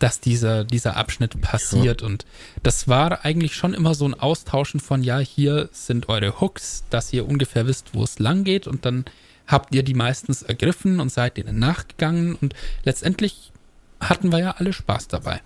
dass 0.00 0.20
dieser, 0.20 0.64
dieser 0.64 0.96
Abschnitt 0.96 1.40
passiert. 1.40 2.02
Ja. 2.02 2.06
Und 2.06 2.26
das 2.62 2.88
war 2.88 3.24
eigentlich 3.24 3.54
schon 3.54 3.72
immer 3.72 3.94
so 3.94 4.06
ein 4.06 4.12
Austauschen 4.12 4.80
von, 4.80 5.02
ja, 5.02 5.18
hier 5.18 5.70
sind 5.72 6.10
eure 6.10 6.42
Hooks, 6.42 6.84
dass 6.90 7.12
ihr 7.12 7.26
ungefähr 7.26 7.66
wisst, 7.66 7.94
wo 7.94 8.02
es 8.02 8.18
lang 8.18 8.44
geht. 8.44 8.66
Und 8.66 8.84
dann 8.84 9.06
habt 9.46 9.74
ihr 9.74 9.82
die 9.82 9.94
meistens 9.94 10.42
ergriffen 10.42 11.00
und 11.00 11.10
seid 11.10 11.36
denen 11.36 11.58
nachgegangen. 11.58 12.34
Und 12.34 12.54
letztendlich 12.84 13.52
hatten 14.00 14.32
wir 14.32 14.38
ja 14.38 14.54
alle 14.58 14.72
Spaß 14.72 15.08
dabei. 15.08 15.40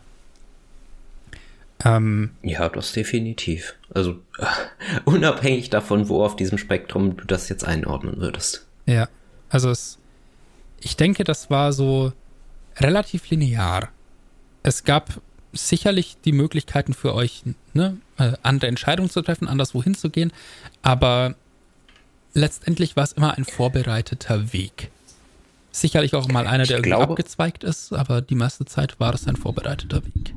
Ähm, 1.84 2.30
ja, 2.42 2.68
das 2.68 2.92
definitiv. 2.92 3.74
Also 3.94 4.20
äh, 4.38 4.46
unabhängig 5.04 5.70
davon, 5.70 6.08
wo 6.08 6.24
auf 6.24 6.36
diesem 6.36 6.58
Spektrum 6.58 7.16
du 7.16 7.24
das 7.24 7.48
jetzt 7.48 7.64
einordnen 7.64 8.20
würdest. 8.20 8.66
Ja, 8.86 9.08
also 9.48 9.70
es, 9.70 9.98
ich 10.80 10.96
denke, 10.96 11.24
das 11.24 11.50
war 11.50 11.72
so 11.72 12.12
relativ 12.78 13.30
linear. 13.30 13.90
Es 14.62 14.84
gab 14.84 15.20
sicherlich 15.52 16.16
die 16.24 16.32
Möglichkeiten 16.32 16.94
für 16.94 17.14
euch, 17.14 17.42
ne, 17.74 17.96
äh, 18.18 18.32
andere 18.42 18.66
Entscheidungen 18.66 19.10
zu 19.10 19.22
treffen, 19.22 19.48
anderswo 19.48 19.82
hinzugehen, 19.82 20.32
aber 20.82 21.36
letztendlich 22.38 22.96
war 22.96 23.04
es 23.04 23.12
immer 23.12 23.36
ein 23.36 23.44
vorbereiteter 23.44 24.52
Weg. 24.52 24.90
Sicherlich 25.70 26.14
auch 26.14 26.28
mal 26.28 26.46
einer, 26.46 26.64
der 26.64 26.80
glaube, 26.80 27.12
abgezweigt 27.12 27.64
ist, 27.64 27.92
aber 27.92 28.22
die 28.22 28.34
meiste 28.34 28.64
Zeit 28.64 28.98
war 28.98 29.14
es 29.14 29.26
ein 29.26 29.36
vorbereiteter 29.36 30.04
Weg. 30.04 30.34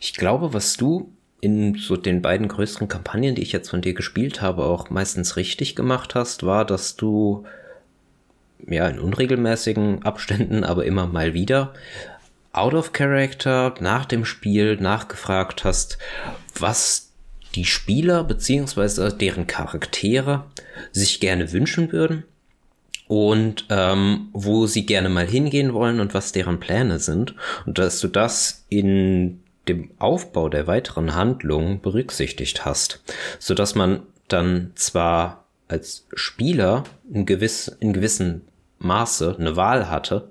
Ich 0.00 0.14
glaube, 0.14 0.52
was 0.52 0.76
du 0.76 1.12
in 1.40 1.76
so 1.76 1.96
den 1.96 2.22
beiden 2.22 2.48
größeren 2.48 2.88
Kampagnen, 2.88 3.34
die 3.34 3.42
ich 3.42 3.52
jetzt 3.52 3.70
von 3.70 3.82
dir 3.82 3.94
gespielt 3.94 4.40
habe, 4.40 4.64
auch 4.64 4.90
meistens 4.90 5.36
richtig 5.36 5.76
gemacht 5.76 6.14
hast, 6.14 6.44
war, 6.44 6.64
dass 6.64 6.96
du 6.96 7.44
ja 8.66 8.88
in 8.88 8.98
unregelmäßigen 8.98 10.02
Abständen, 10.04 10.64
aber 10.64 10.86
immer 10.86 11.06
mal 11.06 11.34
wieder 11.34 11.74
out 12.52 12.72
of 12.72 12.92
character 12.92 13.74
nach 13.80 14.06
dem 14.06 14.24
Spiel 14.24 14.76
nachgefragt 14.76 15.64
hast, 15.64 15.98
was 16.58 17.03
die 17.54 17.64
Spieler 17.64 18.24
beziehungsweise 18.24 19.12
deren 19.12 19.46
Charaktere 19.46 20.44
sich 20.92 21.20
gerne 21.20 21.52
wünschen 21.52 21.92
würden 21.92 22.24
und 23.06 23.66
ähm, 23.70 24.28
wo 24.32 24.66
sie 24.66 24.86
gerne 24.86 25.08
mal 25.08 25.26
hingehen 25.26 25.74
wollen 25.74 26.00
und 26.00 26.14
was 26.14 26.32
deren 26.32 26.60
Pläne 26.60 26.98
sind 26.98 27.34
und 27.66 27.78
dass 27.78 28.00
du 28.00 28.08
das 28.08 28.64
in 28.68 29.40
dem 29.68 29.90
Aufbau 29.98 30.48
der 30.48 30.66
weiteren 30.66 31.14
Handlung 31.14 31.80
berücksichtigt 31.80 32.64
hast, 32.64 33.02
so 33.38 33.54
dass 33.54 33.74
man 33.74 34.02
dann 34.28 34.72
zwar 34.74 35.44
als 35.68 36.06
Spieler 36.14 36.84
in, 37.12 37.24
gewiss, 37.24 37.68
in 37.80 37.92
gewissen 37.92 38.42
Maße 38.78 39.36
eine 39.38 39.56
Wahl 39.56 39.90
hatte, 39.90 40.30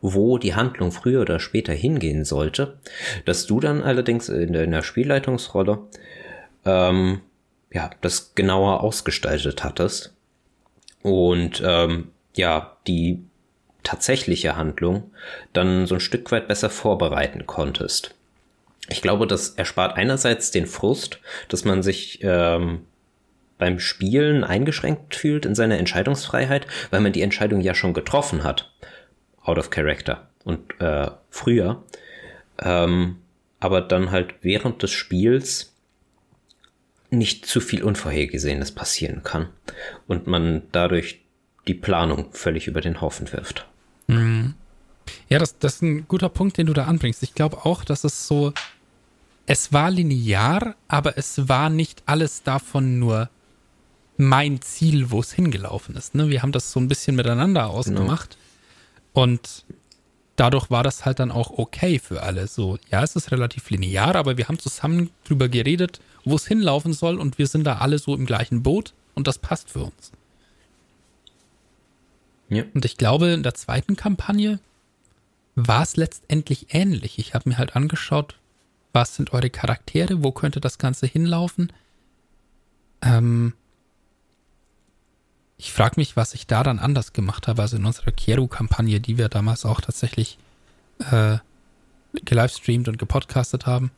wo 0.00 0.38
die 0.38 0.54
Handlung 0.54 0.92
früher 0.92 1.22
oder 1.22 1.40
später 1.40 1.72
hingehen 1.72 2.24
sollte, 2.24 2.78
dass 3.24 3.46
du 3.46 3.60
dann 3.60 3.82
allerdings 3.82 4.28
in 4.28 4.52
der, 4.52 4.64
in 4.64 4.72
der 4.72 4.82
Spielleitungsrolle 4.82 5.78
ähm, 6.64 7.20
ja 7.72 7.90
das 8.00 8.34
genauer 8.34 8.82
ausgestaltet 8.82 9.64
hattest 9.64 10.14
und 11.02 11.62
ähm, 11.64 12.08
ja 12.34 12.76
die 12.86 13.22
tatsächliche 13.82 14.56
Handlung 14.56 15.12
dann 15.52 15.86
so 15.86 15.94
ein 15.94 16.00
Stück 16.00 16.32
weit 16.32 16.48
besser 16.48 16.70
vorbereiten 16.70 17.46
konntest. 17.46 18.14
Ich 18.88 19.02
glaube, 19.02 19.26
das 19.26 19.50
erspart 19.50 19.96
einerseits 19.96 20.50
den 20.50 20.66
Frust, 20.66 21.20
dass 21.48 21.64
man 21.64 21.82
sich 21.82 22.20
ähm, 22.22 22.80
beim 23.56 23.78
Spielen 23.78 24.44
eingeschränkt 24.44 25.14
fühlt 25.14 25.46
in 25.46 25.54
seiner 25.54 25.78
Entscheidungsfreiheit, 25.78 26.66
weil 26.90 27.00
man 27.00 27.12
die 27.12 27.22
Entscheidung 27.22 27.60
ja 27.60 27.74
schon 27.74 27.94
getroffen 27.94 28.42
hat. 28.42 28.72
Out 29.42 29.58
of 29.58 29.70
character. 29.70 30.28
Und 30.44 30.80
äh, 30.80 31.10
früher. 31.30 31.82
Ähm, 32.62 33.18
aber 33.60 33.80
dann 33.80 34.10
halt 34.10 34.34
während 34.42 34.82
des 34.82 34.90
Spiels 34.90 35.73
nicht 37.14 37.46
zu 37.46 37.60
viel 37.60 37.82
Unvorhergesehenes 37.82 38.72
passieren 38.72 39.22
kann. 39.22 39.48
Und 40.06 40.26
man 40.26 40.62
dadurch 40.72 41.20
die 41.66 41.74
Planung 41.74 42.32
völlig 42.32 42.66
über 42.66 42.80
den 42.80 43.00
Haufen 43.00 43.32
wirft. 43.32 43.66
Mhm. 44.06 44.54
Ja, 45.28 45.38
das, 45.38 45.58
das 45.58 45.76
ist 45.76 45.82
ein 45.82 46.08
guter 46.08 46.28
Punkt, 46.28 46.58
den 46.58 46.66
du 46.66 46.72
da 46.72 46.84
anbringst. 46.84 47.22
Ich 47.22 47.34
glaube 47.34 47.64
auch, 47.64 47.84
dass 47.84 48.04
es 48.04 48.26
so, 48.26 48.52
es 49.46 49.72
war 49.72 49.90
linear, 49.90 50.74
aber 50.88 51.18
es 51.18 51.48
war 51.48 51.70
nicht 51.70 52.02
alles 52.06 52.42
davon 52.42 52.98
nur 52.98 53.30
mein 54.16 54.60
Ziel, 54.62 55.10
wo 55.10 55.20
es 55.20 55.32
hingelaufen 55.32 55.96
ist. 55.96 56.14
Ne? 56.14 56.28
Wir 56.28 56.42
haben 56.42 56.52
das 56.52 56.70
so 56.70 56.80
ein 56.80 56.88
bisschen 56.88 57.16
miteinander 57.16 57.68
ausgemacht. 57.68 58.36
Genau. 59.12 59.24
Und 59.24 59.64
dadurch 60.36 60.70
war 60.70 60.82
das 60.82 61.04
halt 61.04 61.18
dann 61.18 61.30
auch 61.30 61.50
okay 61.50 61.98
für 61.98 62.22
alle. 62.22 62.46
So, 62.46 62.78
ja, 62.90 63.02
es 63.02 63.16
ist 63.16 63.30
relativ 63.30 63.70
linear, 63.70 64.16
aber 64.16 64.36
wir 64.36 64.48
haben 64.48 64.58
zusammen 64.58 65.10
drüber 65.24 65.48
geredet, 65.48 66.00
wo 66.24 66.36
es 66.36 66.46
hinlaufen 66.46 66.92
soll 66.92 67.18
und 67.18 67.38
wir 67.38 67.46
sind 67.46 67.64
da 67.64 67.78
alle 67.78 67.98
so 67.98 68.14
im 68.14 68.26
gleichen 68.26 68.62
Boot 68.62 68.94
und 69.14 69.26
das 69.26 69.38
passt 69.38 69.70
für 69.70 69.84
uns. 69.84 70.12
Ja. 72.48 72.64
Und 72.74 72.84
ich 72.84 72.96
glaube, 72.96 73.28
in 73.28 73.42
der 73.42 73.54
zweiten 73.54 73.96
Kampagne 73.96 74.58
war 75.54 75.82
es 75.82 75.96
letztendlich 75.96 76.74
ähnlich. 76.74 77.18
Ich 77.18 77.34
habe 77.34 77.48
mir 77.48 77.58
halt 77.58 77.76
angeschaut, 77.76 78.36
was 78.92 79.16
sind 79.16 79.32
eure 79.32 79.50
Charaktere, 79.50 80.22
wo 80.22 80.32
könnte 80.32 80.60
das 80.60 80.78
Ganze 80.78 81.06
hinlaufen. 81.06 81.72
Ähm, 83.02 83.54
ich 85.56 85.72
frage 85.72 85.94
mich, 85.96 86.16
was 86.16 86.34
ich 86.34 86.46
da 86.46 86.62
dann 86.62 86.78
anders 86.78 87.12
gemacht 87.12 87.48
habe. 87.48 87.62
Also 87.62 87.76
in 87.76 87.84
unserer 87.84 88.10
Kero-Kampagne, 88.10 89.00
die 89.00 89.18
wir 89.18 89.28
damals 89.28 89.64
auch 89.64 89.80
tatsächlich 89.80 90.38
äh, 91.10 91.38
gelivestreamt 92.24 92.88
und 92.88 92.98
gepodcastet 92.98 93.66
haben. 93.66 93.90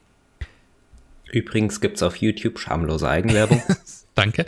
Übrigens 1.32 1.80
gibt 1.80 1.96
es 1.96 2.02
auf 2.02 2.16
YouTube 2.16 2.58
schamlose 2.58 3.08
Eigenwerbung. 3.08 3.62
Danke. 4.14 4.46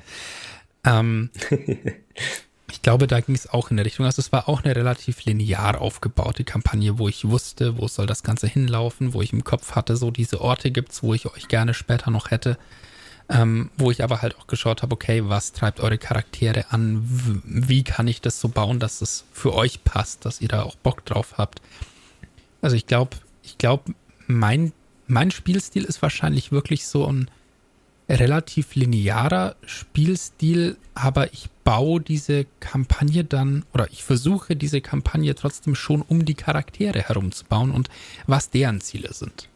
Ähm, 0.85 1.31
ich 2.71 2.83
glaube, 2.83 3.07
da 3.07 3.21
ging 3.21 3.35
es 3.35 3.49
auch 3.49 3.71
in 3.71 3.77
der 3.77 3.87
Richtung. 3.87 4.07
Also 4.07 4.21
es 4.21 4.33
war 4.33 4.49
auch 4.49 4.63
eine 4.63 4.77
relativ 4.77 5.25
linear 5.25 5.81
aufgebaute 5.81 6.45
Kampagne, 6.45 6.99
wo 6.99 7.09
ich 7.09 7.29
wusste, 7.29 7.79
wo 7.79 7.89
soll 7.89 8.07
das 8.07 8.23
Ganze 8.23 8.47
hinlaufen, 8.47 9.13
wo 9.13 9.23
ich 9.23 9.33
im 9.33 9.45
Kopf 9.45 9.73
hatte, 9.73 9.97
so 9.97 10.11
diese 10.11 10.41
Orte 10.41 10.71
gibt 10.71 10.93
es, 10.93 11.03
wo 11.03 11.15
ich 11.15 11.27
euch 11.27 11.49
gerne 11.49 11.75
später 11.75 12.11
noch 12.11 12.31
hätte. 12.31 12.59
Ähm, 13.31 13.71
wo 13.77 13.91
ich 13.91 14.03
aber 14.03 14.23
halt 14.23 14.39
auch 14.39 14.47
geschaut 14.47 14.83
habe, 14.83 14.95
okay, 14.95 15.29
was 15.29 15.53
treibt 15.53 15.81
eure 15.81 15.99
Charaktere 15.99 16.67
an? 16.71 17.03
Wie 17.45 17.85
kann 17.85 18.09
ich 18.09 18.23
das 18.23 18.41
so 18.41 18.49
bauen, 18.49 18.79
dass 18.79 19.03
es 19.03 19.25
für 19.33 19.55
euch 19.55 19.85
passt, 19.85 20.25
dass 20.25 20.41
ihr 20.41 20.49
da 20.49 20.63
auch 20.63 20.77
Bock 20.77 21.05
drauf 21.05 21.35
habt? 21.37 21.61
Also 22.63 22.75
ich 22.75 22.87
glaube, 22.87 23.17
ich 23.43 23.59
glaube, 23.59 23.93
mein, 24.27 24.73
mein 25.07 25.31
Spielstil 25.31 25.85
ist 25.85 26.01
wahrscheinlich 26.01 26.53
wirklich 26.53 26.87
so 26.87 27.07
ein 27.07 27.31
relativ 28.09 28.75
linearer 28.75 29.57
Spielstil, 29.67 30.79
aber 30.95 31.33
ich 31.35 31.51
baue 31.65 32.01
diese 32.01 32.47
Kampagne 32.61 33.25
dann 33.25 33.67
oder 33.75 33.91
ich 33.91 34.03
versuche 34.05 34.57
diese 34.57 34.81
Kampagne 34.81 35.35
trotzdem 35.35 35.75
schon 35.75 36.01
um 36.01 36.25
die 36.25 36.35
Charaktere 36.35 37.03
herumzubauen 37.03 37.73
und 37.73 37.91
was 38.27 38.49
deren 38.49 38.81
Ziele 38.81 39.13
sind 39.13 39.51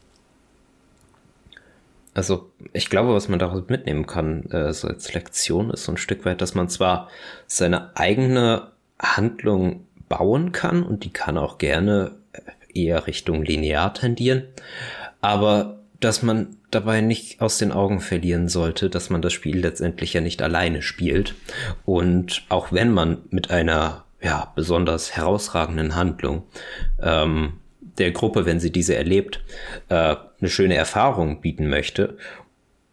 also 2.14 2.50
ich 2.72 2.90
glaube, 2.90 3.14
was 3.14 3.28
man 3.28 3.38
daraus 3.38 3.62
mitnehmen 3.68 4.06
kann, 4.06 4.44
äh, 4.50 4.72
so 4.72 4.88
als 4.88 5.12
Lektion 5.14 5.70
ist 5.70 5.84
so 5.84 5.92
ein 5.92 5.98
Stück 5.98 6.24
weit, 6.24 6.40
dass 6.40 6.54
man 6.54 6.68
zwar 6.68 7.08
seine 7.46 7.96
eigene 7.96 8.68
Handlung 8.98 9.86
bauen 10.08 10.52
kann 10.52 10.82
und 10.82 11.04
die 11.04 11.12
kann 11.12 11.38
auch 11.38 11.58
gerne 11.58 12.12
äh, 12.32 12.80
eher 12.84 13.06
Richtung 13.06 13.42
linear 13.42 13.94
tendieren, 13.94 14.44
aber 15.20 15.78
dass 16.00 16.22
man 16.22 16.56
dabei 16.70 17.00
nicht 17.00 17.40
aus 17.40 17.58
den 17.58 17.70
Augen 17.70 18.00
verlieren 18.00 18.48
sollte, 18.48 18.90
dass 18.90 19.08
man 19.08 19.22
das 19.22 19.32
Spiel 19.32 19.58
letztendlich 19.58 20.12
ja 20.14 20.20
nicht 20.20 20.42
alleine 20.42 20.82
spielt 20.82 21.34
und 21.84 22.42
auch 22.48 22.72
wenn 22.72 22.92
man 22.92 23.18
mit 23.30 23.50
einer 23.50 24.04
ja 24.20 24.52
besonders 24.54 25.16
herausragenden 25.16 25.94
Handlung 25.94 26.44
ähm, 27.00 27.54
der 27.98 28.10
Gruppe, 28.10 28.46
wenn 28.46 28.60
sie 28.60 28.70
diese 28.70 28.94
erlebt, 28.96 29.42
äh, 29.88 30.16
eine 30.42 30.50
schöne 30.50 30.74
Erfahrung 30.74 31.40
bieten 31.40 31.68
möchte, 31.68 32.18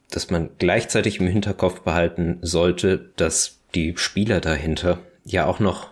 dass 0.10 0.30
man 0.30 0.50
gleichzeitig 0.58 1.20
im 1.20 1.28
Hinterkopf 1.28 1.82
behalten 1.82 2.38
sollte, 2.42 3.12
dass 3.16 3.60
die 3.76 3.96
Spieler 3.98 4.40
dahinter 4.40 5.00
ja 5.26 5.46
auch 5.46 5.60
noch 5.60 5.92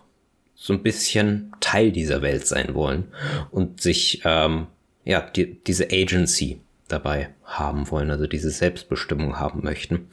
so 0.55 0.73
ein 0.73 0.81
bisschen 0.81 1.51
Teil 1.59 1.91
dieser 1.91 2.21
Welt 2.21 2.47
sein 2.47 2.73
wollen 2.73 3.05
und 3.51 3.81
sich 3.81 4.21
ähm, 4.25 4.67
ja 5.05 5.21
die, 5.21 5.61
diese 5.63 5.85
Agency 5.91 6.61
dabei 6.87 7.29
haben 7.43 7.89
wollen, 7.91 8.09
also 8.09 8.27
diese 8.27 8.49
Selbstbestimmung 8.49 9.39
haben 9.39 9.63
möchten, 9.63 10.07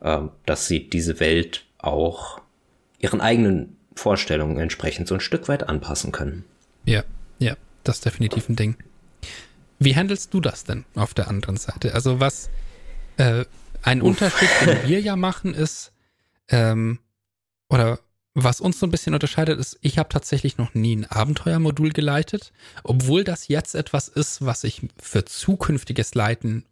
äh, 0.00 0.20
dass 0.46 0.66
sie 0.66 0.88
diese 0.88 1.20
Welt 1.20 1.64
auch 1.78 2.40
ihren 2.98 3.20
eigenen 3.20 3.76
Vorstellungen 3.94 4.58
entsprechend 4.58 5.06
so 5.06 5.14
ein 5.14 5.20
Stück 5.20 5.48
weit 5.48 5.68
anpassen 5.68 6.12
können. 6.12 6.44
Ja, 6.84 7.04
ja. 7.38 7.56
Das 7.84 7.96
ist 7.96 8.06
definitiv 8.06 8.48
ein 8.48 8.56
Ding. 8.56 8.76
Wie 9.78 9.96
handelst 9.96 10.32
du 10.32 10.40
das 10.40 10.64
denn 10.64 10.84
auf 10.94 11.14
der 11.14 11.28
anderen 11.28 11.56
Seite? 11.56 11.94
Also 11.94 12.20
was 12.20 12.50
äh, 13.16 13.44
ein 13.82 14.02
Uff. 14.02 14.08
Unterschied, 14.08 14.48
den 14.64 14.88
wir 14.88 15.00
ja 15.00 15.16
machen, 15.16 15.54
ist, 15.54 15.92
ähm, 16.48 16.98
oder 17.68 17.98
was 18.34 18.60
uns 18.60 18.80
so 18.80 18.86
ein 18.86 18.90
bisschen 18.90 19.14
unterscheidet, 19.14 19.60
ist, 19.60 19.78
ich 19.80 19.98
habe 19.98 20.08
tatsächlich 20.08 20.58
noch 20.58 20.74
nie 20.74 20.96
ein 20.96 21.04
Abenteuermodul 21.04 21.90
geleitet, 21.90 22.52
obwohl 22.82 23.22
das 23.22 23.48
jetzt 23.48 23.74
etwas 23.74 24.08
ist, 24.08 24.44
was 24.44 24.64
ich 24.64 24.82
für 25.00 25.24
zukünftiges 25.24 26.14
Leiten 26.14 26.64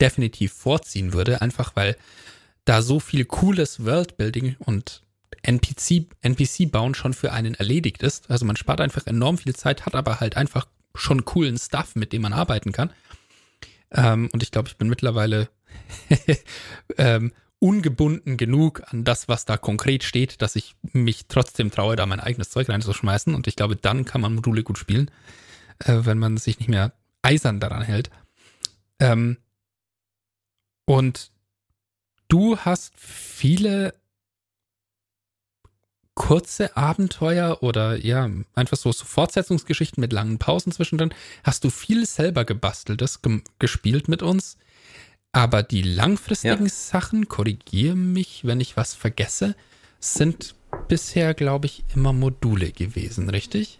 definitiv 0.00 0.52
vorziehen 0.52 1.12
würde, 1.14 1.40
einfach 1.40 1.74
weil 1.76 1.96
da 2.64 2.82
so 2.82 3.00
viel 3.00 3.24
cooles 3.24 3.84
Worldbuilding 3.84 4.56
und 4.58 5.02
NPC, 5.42 6.06
NPC 6.20 6.70
bauen 6.70 6.94
schon 6.94 7.14
für 7.14 7.32
einen 7.32 7.54
erledigt 7.54 8.02
ist. 8.02 8.30
Also 8.30 8.44
man 8.44 8.56
spart 8.56 8.80
einfach 8.80 9.06
enorm 9.06 9.38
viel 9.38 9.56
Zeit, 9.56 9.86
hat 9.86 9.94
aber 9.94 10.20
halt 10.20 10.36
einfach 10.36 10.66
schon 10.94 11.24
coolen 11.24 11.58
Stuff, 11.58 11.94
mit 11.94 12.12
dem 12.12 12.22
man 12.22 12.32
arbeiten 12.32 12.72
kann. 12.72 12.92
Ähm, 13.90 14.28
und 14.32 14.42
ich 14.42 14.50
glaube, 14.50 14.68
ich 14.68 14.76
bin 14.76 14.88
mittlerweile 14.88 15.48
ähm, 16.98 17.32
ungebunden 17.58 18.36
genug 18.36 18.82
an 18.92 19.04
das, 19.04 19.28
was 19.28 19.44
da 19.44 19.56
konkret 19.56 20.02
steht, 20.02 20.42
dass 20.42 20.56
ich 20.56 20.74
mich 20.92 21.26
trotzdem 21.28 21.70
traue, 21.70 21.94
da 21.94 22.06
mein 22.06 22.20
eigenes 22.20 22.50
Zeug 22.50 22.68
reinzuschmeißen. 22.68 23.34
Und 23.34 23.46
ich 23.46 23.56
glaube, 23.56 23.76
dann 23.76 24.04
kann 24.04 24.20
man 24.20 24.34
Module 24.34 24.64
gut 24.64 24.78
spielen, 24.78 25.10
äh, 25.78 26.00
wenn 26.00 26.18
man 26.18 26.36
sich 26.38 26.58
nicht 26.58 26.68
mehr 26.68 26.92
eisern 27.22 27.60
daran 27.60 27.82
hält. 27.82 28.10
Ähm, 28.98 29.38
und 30.84 31.30
du 32.28 32.58
hast 32.58 32.94
viele 32.96 33.94
kurze 36.14 36.76
Abenteuer 36.76 37.62
oder 37.62 37.96
ja, 37.96 38.28
einfach 38.54 38.76
so, 38.76 38.92
so 38.92 39.04
Fortsetzungsgeschichten 39.04 40.00
mit 40.00 40.12
langen 40.12 40.38
Pausen 40.38 40.72
zwischendrin. 40.72 41.14
Hast 41.42 41.64
du 41.64 41.70
viel 41.70 42.06
selber 42.06 42.44
gebasteltes 42.44 43.20
gespielt 43.58 44.08
mit 44.08 44.22
uns? 44.22 44.56
Aber 45.32 45.62
die 45.62 45.82
langfristigen 45.82 46.66
ja. 46.66 46.72
Sachen, 46.72 47.28
korrigiere 47.28 47.96
mich, 47.96 48.42
wenn 48.44 48.60
ich 48.60 48.76
was 48.76 48.94
vergesse, 48.94 49.54
sind 49.98 50.54
bisher, 50.88 51.32
glaube 51.32 51.66
ich, 51.66 51.84
immer 51.94 52.12
Module 52.12 52.70
gewesen, 52.70 53.30
richtig? 53.30 53.78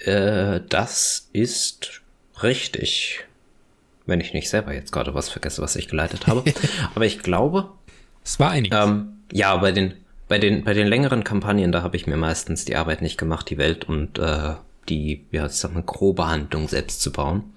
Äh, 0.00 0.60
das 0.68 1.28
ist 1.32 2.02
richtig. 2.42 3.24
Wenn 4.04 4.20
ich 4.20 4.34
nicht 4.34 4.50
selber 4.50 4.74
jetzt 4.74 4.92
gerade 4.92 5.14
was 5.14 5.30
vergesse, 5.30 5.62
was 5.62 5.76
ich 5.76 5.88
geleitet 5.88 6.26
habe. 6.26 6.44
Aber 6.94 7.06
ich 7.06 7.20
glaube. 7.20 7.70
Es 8.22 8.38
war 8.38 8.50
einiges. 8.50 8.78
Ähm, 8.78 9.20
ja, 9.32 9.56
bei 9.56 9.72
den, 9.72 9.94
bei, 10.28 10.38
den, 10.38 10.64
bei 10.64 10.74
den 10.74 10.86
längeren 10.86 11.24
Kampagnen, 11.24 11.72
da 11.72 11.82
habe 11.82 11.96
ich 11.96 12.06
mir 12.06 12.16
meistens 12.16 12.64
die 12.64 12.76
Arbeit 12.76 13.02
nicht 13.02 13.18
gemacht, 13.18 13.48
die 13.50 13.58
Welt 13.58 13.88
und 13.88 14.18
äh, 14.18 14.54
die, 14.88 15.24
ja, 15.30 15.46
ich 15.46 15.52
sag 15.52 15.74
mal, 15.74 15.82
grobe 15.82 16.26
Handlung 16.26 16.68
selbst 16.68 17.00
zu 17.00 17.12
bauen. 17.12 17.52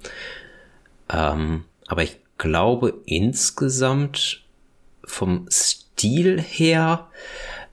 Ähm, 1.12 1.66
aber 1.88 2.04
ich 2.04 2.20
glaube 2.38 2.94
insgesamt 3.06 4.44
vom 5.04 5.48
Stil 5.52 6.42
her 6.42 7.08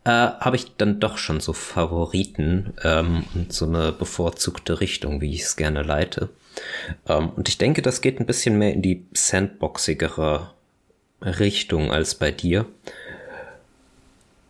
äh, 0.05 0.11
habe 0.11 0.57
ich 0.57 0.77
dann 0.77 1.01
doch 1.01 1.19
schon 1.19 1.41
so 1.41 1.53
Favoriten 1.53 2.75
ähm, 2.83 3.25
und 3.35 3.53
so 3.53 3.67
eine 3.67 3.93
bevorzugte 3.93 4.81
Richtung, 4.81 5.21
wie 5.21 5.35
ich 5.35 5.43
es 5.43 5.57
gerne 5.57 5.83
leite. 5.83 6.31
Ähm, 7.07 7.31
und 7.31 7.49
ich 7.49 7.59
denke, 7.59 7.83
das 7.83 8.01
geht 8.01 8.21
ein 8.21 8.27
bisschen 8.27 8.59
mehr 8.59 8.73
in 8.73 8.83
die 8.83 9.05
sandboxigere 9.13 10.51
Richtung 11.21 11.91
als 11.91 12.15
bei 12.15 12.31
dir. 12.31 12.67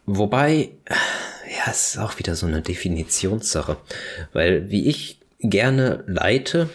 Wobei, 0.07 0.71
ja, 0.89 1.71
es 1.71 1.95
ist 1.95 1.99
auch 1.99 2.19
wieder 2.19 2.37
so 2.37 2.47
eine 2.47 2.63
Definitionssache, 2.63 3.77
weil 4.33 4.71
wie 4.71 4.87
ich 4.87 5.19
gerne 5.41 6.05
leite, 6.07 6.71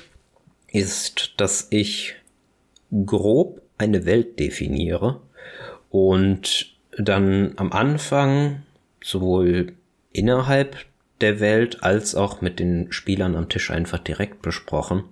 ist, 0.72 1.34
dass 1.38 1.68
ich 1.70 2.16
grob 3.06 3.62
eine 3.78 4.06
Welt 4.06 4.40
definiere 4.40 5.22
und 5.90 6.74
dann 6.98 7.54
am 7.56 7.72
Anfang 7.72 8.64
sowohl 9.02 9.74
innerhalb 10.12 10.78
der 11.22 11.40
Welt 11.40 11.84
als 11.84 12.16
auch 12.16 12.42
mit 12.42 12.60
den 12.60 12.92
Spielern 12.92 13.36
am 13.36 13.48
Tisch 13.48 13.72
einfach 13.72 14.00
direkt 14.00 14.42
besprochen, 14.42 15.04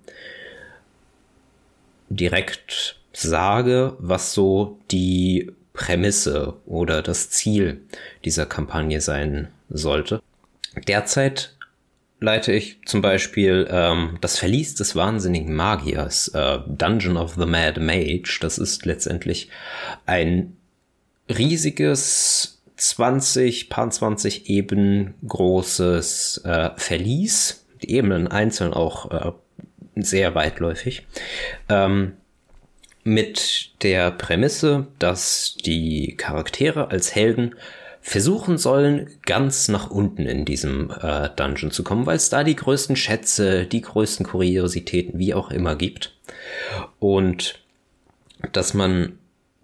direkt 2.09 2.99
sage, 3.13 3.95
was 3.99 4.33
so 4.33 4.79
die 4.91 5.51
Prämisse 5.79 6.55
oder 6.65 7.01
das 7.01 7.29
Ziel 7.29 7.79
dieser 8.25 8.45
Kampagne 8.45 8.99
sein 8.99 9.47
sollte. 9.69 10.21
Derzeit 10.89 11.55
leite 12.19 12.51
ich 12.51 12.81
zum 12.85 13.01
Beispiel 13.01 13.65
ähm, 13.71 14.17
das 14.19 14.37
Verlies 14.37 14.75
des 14.75 14.97
wahnsinnigen 14.97 15.55
Magiers, 15.55 16.27
äh, 16.29 16.59
Dungeon 16.67 17.15
of 17.15 17.35
the 17.35 17.45
Mad 17.45 17.79
Mage. 17.79 18.39
Das 18.41 18.57
ist 18.57 18.85
letztendlich 18.85 19.49
ein 20.05 20.57
riesiges 21.29 22.61
20, 22.75 23.69
paar 23.69 23.89
20 23.89 24.49
Eben 24.49 25.13
großes 25.25 26.41
äh, 26.43 26.71
Verlies. 26.75 27.65
Die 27.81 27.91
Ebenen 27.91 28.27
einzeln 28.27 28.73
auch 28.73 29.11
äh, 29.11 29.31
sehr 29.95 30.35
weitläufig. 30.35 31.07
Ähm, 31.69 32.17
mit 33.09 33.71
der 33.81 34.11
Prämisse, 34.11 34.87
dass 34.99 35.55
die 35.65 36.15
Charaktere 36.15 36.91
als 36.91 37.15
Helden 37.15 37.55
versuchen 38.01 38.57
sollen, 38.57 39.09
ganz 39.25 39.67
nach 39.67 39.89
unten 39.89 40.25
in 40.25 40.45
diesem 40.45 40.91
äh, 41.01 41.29
Dungeon 41.35 41.71
zu 41.71 41.83
kommen, 41.83 42.05
weil 42.05 42.15
es 42.15 42.29
da 42.29 42.43
die 42.43 42.55
größten 42.55 42.95
Schätze, 42.95 43.65
die 43.65 43.81
größten 43.81 44.25
Kuriositäten, 44.25 45.19
wie 45.19 45.33
auch 45.33 45.51
immer 45.51 45.75
gibt. 45.75 46.15
Und 46.99 47.59
dass 48.51 48.73
man 48.73 49.17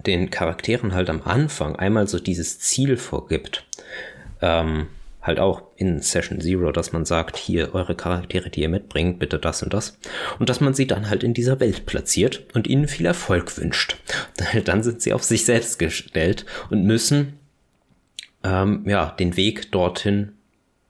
den 0.06 0.30
Charakteren 0.30 0.94
halt 0.94 1.10
am 1.10 1.22
Anfang 1.24 1.76
einmal 1.76 2.08
so 2.08 2.20
dieses 2.20 2.60
Ziel 2.60 2.98
vorgibt, 2.98 3.66
ähm, 4.42 4.88
halt 5.26 5.40
auch 5.40 5.64
in 5.76 6.00
Session 6.02 6.40
Zero, 6.40 6.72
dass 6.72 6.92
man 6.92 7.06
sagt, 7.06 7.38
hier 7.38 7.74
eure 7.74 7.96
Charaktere, 7.96 8.50
die 8.50 8.62
ihr 8.62 8.70
mitbringt, 8.70 9.20
bitte 9.20 9.40
das 9.40 9.64
und 9.64 9.74
das. 9.74 9.98
Und 10.40 10.50
dass 10.50 10.62
man 10.62 10.74
sie 10.74 10.88
dann 10.88 11.10
halt 11.10 11.24
in 11.24 11.34
dieser 11.34 11.60
Welt 11.60 11.86
platziert 11.86 12.44
und 12.54 12.68
ihnen 12.68 12.88
viel 12.88 13.06
Erfolg 13.06 13.58
wünscht. 13.58 13.98
Dann 14.66 14.84
sind 14.84 15.02
sie 15.02 15.14
auf 15.14 15.24
sich 15.24 15.46
selbst 15.46 15.80
gestellt 15.80 16.46
und 16.70 16.84
müssen 16.84 17.40
ähm, 18.44 18.84
ja, 18.86 19.16
den 19.20 19.36
Weg 19.36 19.72
dorthin 19.72 20.34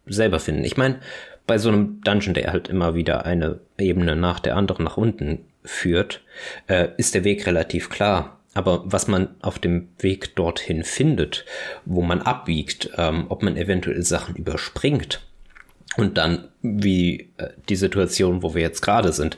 selber 0.05 0.39
finden. 0.39 0.65
Ich 0.65 0.77
meine, 0.77 0.99
bei 1.47 1.57
so 1.57 1.69
einem 1.69 2.01
Dungeon, 2.01 2.33
der 2.33 2.51
halt 2.51 2.67
immer 2.67 2.95
wieder 2.95 3.25
eine 3.25 3.59
Ebene 3.77 4.15
nach 4.15 4.39
der 4.39 4.55
anderen 4.57 4.83
nach 4.83 4.97
unten 4.97 5.39
führt, 5.63 6.21
äh, 6.67 6.89
ist 6.97 7.15
der 7.15 7.23
Weg 7.23 7.45
relativ 7.47 7.89
klar. 7.89 8.39
Aber 8.55 8.83
was 8.85 9.07
man 9.07 9.35
auf 9.41 9.59
dem 9.59 9.89
Weg 9.99 10.35
dorthin 10.35 10.83
findet, 10.83 11.45
wo 11.85 12.01
man 12.01 12.21
abbiegt, 12.21 12.89
ähm, 12.97 13.25
ob 13.29 13.43
man 13.43 13.57
eventuell 13.57 14.01
Sachen 14.01 14.35
überspringt 14.35 15.21
und 15.97 16.17
dann, 16.17 16.47
wie 16.61 17.33
äh, 17.37 17.49
die 17.69 17.75
Situation, 17.75 18.41
wo 18.41 18.55
wir 18.55 18.61
jetzt 18.61 18.81
gerade 18.81 19.11
sind, 19.11 19.37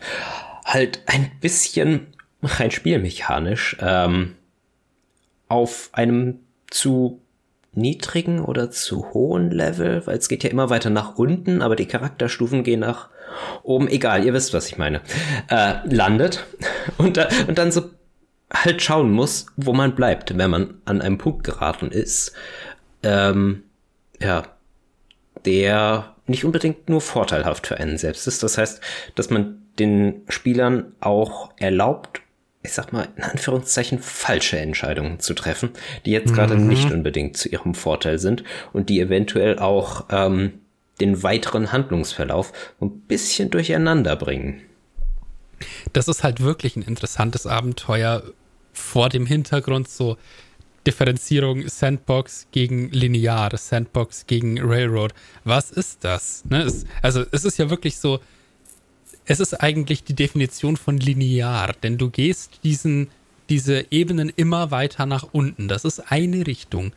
halt 0.63 1.01
ein 1.07 1.31
bisschen 1.41 2.07
rein 2.43 2.71
spielmechanisch 2.71 3.75
ähm, 3.81 4.35
auf 5.47 5.89
einem 5.93 6.39
zu 6.69 7.21
niedrigen 7.73 8.39
oder 8.39 8.71
zu 8.71 9.13
hohen 9.13 9.51
Level, 9.51 10.05
weil 10.05 10.17
es 10.17 10.29
geht 10.29 10.43
ja 10.43 10.49
immer 10.49 10.69
weiter 10.69 10.89
nach 10.89 11.17
unten, 11.17 11.61
aber 11.61 11.75
die 11.75 11.85
Charakterstufen 11.85 12.63
gehen 12.63 12.81
nach 12.81 13.09
oben, 13.63 13.87
egal, 13.87 14.25
ihr 14.25 14.33
wisst, 14.33 14.53
was 14.53 14.67
ich 14.67 14.77
meine, 14.77 15.01
äh, 15.49 15.75
landet. 15.85 16.45
Und, 16.97 17.17
da, 17.17 17.27
und 17.47 17.57
dann 17.57 17.71
so 17.71 17.83
halt 18.53 18.81
schauen 18.81 19.11
muss, 19.11 19.47
wo 19.57 19.73
man 19.73 19.95
bleibt, 19.95 20.37
wenn 20.37 20.49
man 20.49 20.75
an 20.85 21.01
einem 21.01 21.17
Punkt 21.17 21.43
geraten 21.43 21.91
ist, 21.91 22.33
ähm, 23.03 23.63
ja, 24.19 24.43
der 25.45 26.15
nicht 26.25 26.45
unbedingt 26.45 26.89
nur 26.89 27.01
vorteilhaft 27.01 27.67
für 27.67 27.77
einen 27.77 27.97
selbst 27.97 28.27
ist. 28.27 28.43
Das 28.43 28.57
heißt, 28.57 28.81
dass 29.15 29.29
man 29.29 29.61
den 29.79 30.21
Spielern 30.29 30.93
auch 30.99 31.51
erlaubt, 31.57 32.21
ich 32.63 32.73
sag 32.73 32.91
mal, 32.91 33.07
in 33.15 33.23
Anführungszeichen 33.23 33.99
falsche 33.99 34.59
Entscheidungen 34.59 35.19
zu 35.19 35.33
treffen, 35.33 35.69
die 36.05 36.11
jetzt 36.11 36.33
gerade 36.33 36.55
mhm. 36.55 36.67
nicht 36.67 36.91
unbedingt 36.91 37.37
zu 37.37 37.49
ihrem 37.49 37.75
Vorteil 37.75 38.19
sind 38.19 38.43
und 38.73 38.89
die 38.89 38.99
eventuell 38.99 39.59
auch 39.59 40.05
ähm, 40.11 40.59
den 40.99 41.23
weiteren 41.23 41.71
Handlungsverlauf 41.71 42.51
ein 42.81 43.01
bisschen 43.01 43.49
durcheinander 43.51 44.15
bringen. 44.15 44.61
Das 45.93 46.07
ist 46.07 46.23
halt 46.23 46.41
wirklich 46.41 46.75
ein 46.75 46.81
interessantes 46.81 47.47
Abenteuer 47.47 48.23
vor 48.73 49.09
dem 49.09 49.25
Hintergrund 49.25 49.89
so 49.89 50.17
Differenzierung 50.85 51.67
Sandbox 51.67 52.47
gegen 52.51 52.89
Linear, 52.91 53.55
Sandbox 53.57 54.25
gegen 54.25 54.57
Railroad. 54.61 55.13
Was 55.43 55.69
ist 55.71 56.03
das? 56.05 56.45
Ne? 56.45 56.61
Es, 56.61 56.85
also 57.01 57.25
es 57.31 57.43
ist 57.43 57.57
ja 57.57 57.69
wirklich 57.69 57.97
so, 57.97 58.19
es 59.25 59.41
ist 59.41 59.53
eigentlich 59.55 60.05
die 60.05 60.13
Definition 60.13 60.77
von 60.77 60.97
linear, 60.97 61.73
denn 61.83 61.97
du 61.97 62.09
gehst 62.09 62.61
diesen, 62.63 63.09
diese 63.49 63.85
Ebenen 63.91 64.31
immer 64.33 64.71
weiter 64.71 65.05
nach 65.05 65.27
unten. 65.33 65.67
Das 65.67 65.83
ist 65.83 66.11
eine 66.11 66.47
Richtung. 66.47 66.93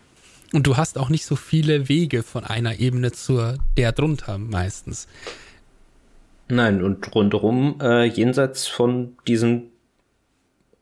Und 0.53 0.69
du 0.69 0.77
hast 0.77 0.97
auch 0.97 1.09
nicht 1.09 1.27
so 1.27 1.35
viele 1.35 1.89
Wege 1.89 2.23
von 2.23 2.45
einer 2.45 2.79
Ebene 2.79 3.11
zur 3.11 3.59
der 3.77 3.91
drunter 3.91 4.39
meistens. 4.39 5.09
Nein, 6.51 6.83
und 6.83 7.15
rundherum, 7.15 7.79
äh, 7.81 8.05
jenseits 8.05 8.67
von 8.67 9.17
diesen 9.27 9.71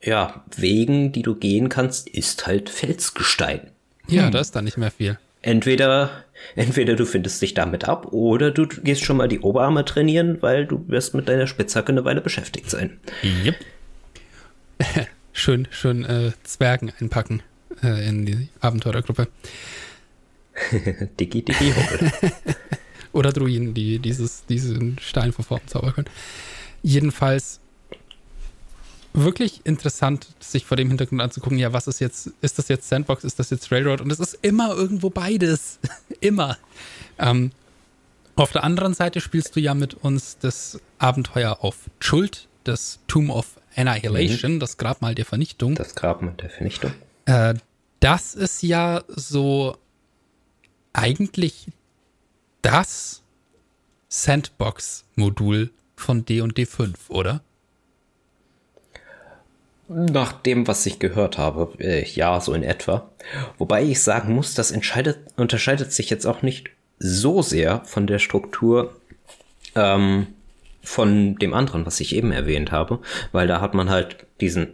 ja, 0.03 0.45
Wegen, 0.57 1.13
die 1.13 1.23
du 1.23 1.35
gehen 1.35 1.69
kannst, 1.69 2.09
ist 2.09 2.47
halt 2.47 2.71
Felsgestein. 2.71 3.71
Ja, 4.07 4.25
hm. 4.25 4.33
da 4.33 4.41
ist 4.41 4.55
da 4.57 4.63
nicht 4.63 4.79
mehr 4.79 4.91
viel. 4.91 5.19
entweder, 5.43 6.25
entweder 6.57 6.97
du 6.97 7.05
findest 7.05 7.43
dich 7.43 7.55
damit 7.55 7.89
ab 7.89 8.13
oder 8.13 8.51
du 8.51 8.67
gehst 8.67 9.05
schon 9.05 9.17
mal 9.17 9.29
die 9.29 9.41
Oberarme 9.41 9.85
trainieren, 9.85 10.41
weil 10.41 10.67
du 10.67 10.85
wirst 10.89 11.15
mit 11.15 11.29
deiner 11.29 11.47
Spitzhacke 11.47 11.93
eine 11.93 12.05
Weile 12.05 12.21
beschäftigt 12.21 12.71
sein. 12.71 12.99
Yep. 13.45 13.57
schön, 15.33 15.69
schön 15.71 16.05
äh, 16.05 16.33
Zwergen 16.45 16.93
einpacken 17.01 17.43
äh, 17.83 18.09
in 18.09 18.25
die 18.25 18.49
Abenteurergruppe. 18.61 19.29
Dicky, 21.21 21.43
Dicky, 21.45 21.73
Hoppel. 21.73 22.13
Oder 23.13 23.33
Druiden, 23.33 23.75
die 23.75 23.99
dieses, 23.99 24.45
diesen 24.47 24.99
Stein 25.01 25.33
von 25.33 25.45
Form 25.45 25.61
zaubern 25.67 25.95
können. 25.95 26.11
Jedenfalls 26.83 27.61
wirklich 29.13 29.63
interessant, 29.65 30.29
sich 30.41 30.65
vor 30.65 30.77
dem 30.77 30.89
Hintergrund 30.89 31.21
anzugucken, 31.21 31.59
ja, 31.59 31.73
was 31.73 31.87
ist 31.87 32.01
jetzt, 32.01 32.31
ist 32.41 32.59
das 32.59 32.69
jetzt 32.69 32.89
Sandbox, 32.89 33.25
ist 33.25 33.39
das 33.39 33.51
jetzt 33.51 33.71
Railroad? 33.73 34.01
Und 34.01 34.13
es 34.13 34.21
ist 34.21 34.39
immer 34.43 34.75
irgendwo 34.75 35.11
beides. 35.11 35.79
immer. 36.21 36.57
Ähm, 37.19 37.51
auf 38.37 38.53
der 38.53 38.65
anderen 38.65 38.95
Seite 38.95 39.21
spielst 39.21 39.57
du 39.57 39.61
ja 39.61 39.75
mit 39.75 39.95
uns 39.95 40.39
das 40.39 40.81
Abenteuer 40.99 41.59
auf 41.61 41.77
Schuld, 42.01 42.49
das 42.65 43.01
Tomb 43.09 43.31
of 43.31 43.59
Annihilation, 43.75 44.55
mhm. 44.55 44.61
das 44.61 44.77
Grabmal 44.77 45.15
der 45.15 45.25
Vernichtung. 45.25 45.75
Das 45.75 45.95
Grabmal 45.95 46.35
der 46.35 46.51
Vernichtung. 46.51 46.93
Äh, 47.27 47.55
das 48.01 48.35
ist 48.35 48.63
ja 48.63 49.03
so 49.09 49.77
eigentlich 50.93 51.67
das 52.63 53.23
Sandbox-Modul 54.09 55.71
von 55.97 56.25
D&D 56.25 56.67
5, 56.67 57.11
oder? 57.11 57.43
Nach 59.89 60.33
dem, 60.33 60.67
was 60.67 60.85
ich 60.87 60.99
gehört 60.99 61.39
habe, 61.39 61.73
äh, 61.79 62.05
ja, 62.05 62.41
so 62.41 62.53
in 62.53 62.63
etwa. 62.63 63.11
Wobei 63.57 63.83
ich 63.85 64.03
sagen 64.03 64.35
muss, 64.35 64.55
das 64.55 64.71
unterscheidet 64.71 65.93
sich 65.93 66.11
jetzt 66.11 66.27
auch 66.27 66.43
nicht 66.43 66.71
so 66.99 67.43
sehr 67.43 67.83
von 67.85 68.07
der 68.07 68.19
Struktur 68.19 68.97
ähm, 69.75 70.27
von 70.83 71.37
dem 71.37 71.55
anderen, 71.55 71.87
was 71.87 72.01
ich 72.01 72.15
eben 72.15 72.33
erwähnt 72.33 72.73
habe, 72.73 73.01
weil 73.33 73.47
da 73.47 73.61
hat 73.61 73.75
man 73.75 73.89
halt 73.91 74.27
diesen 74.41 74.69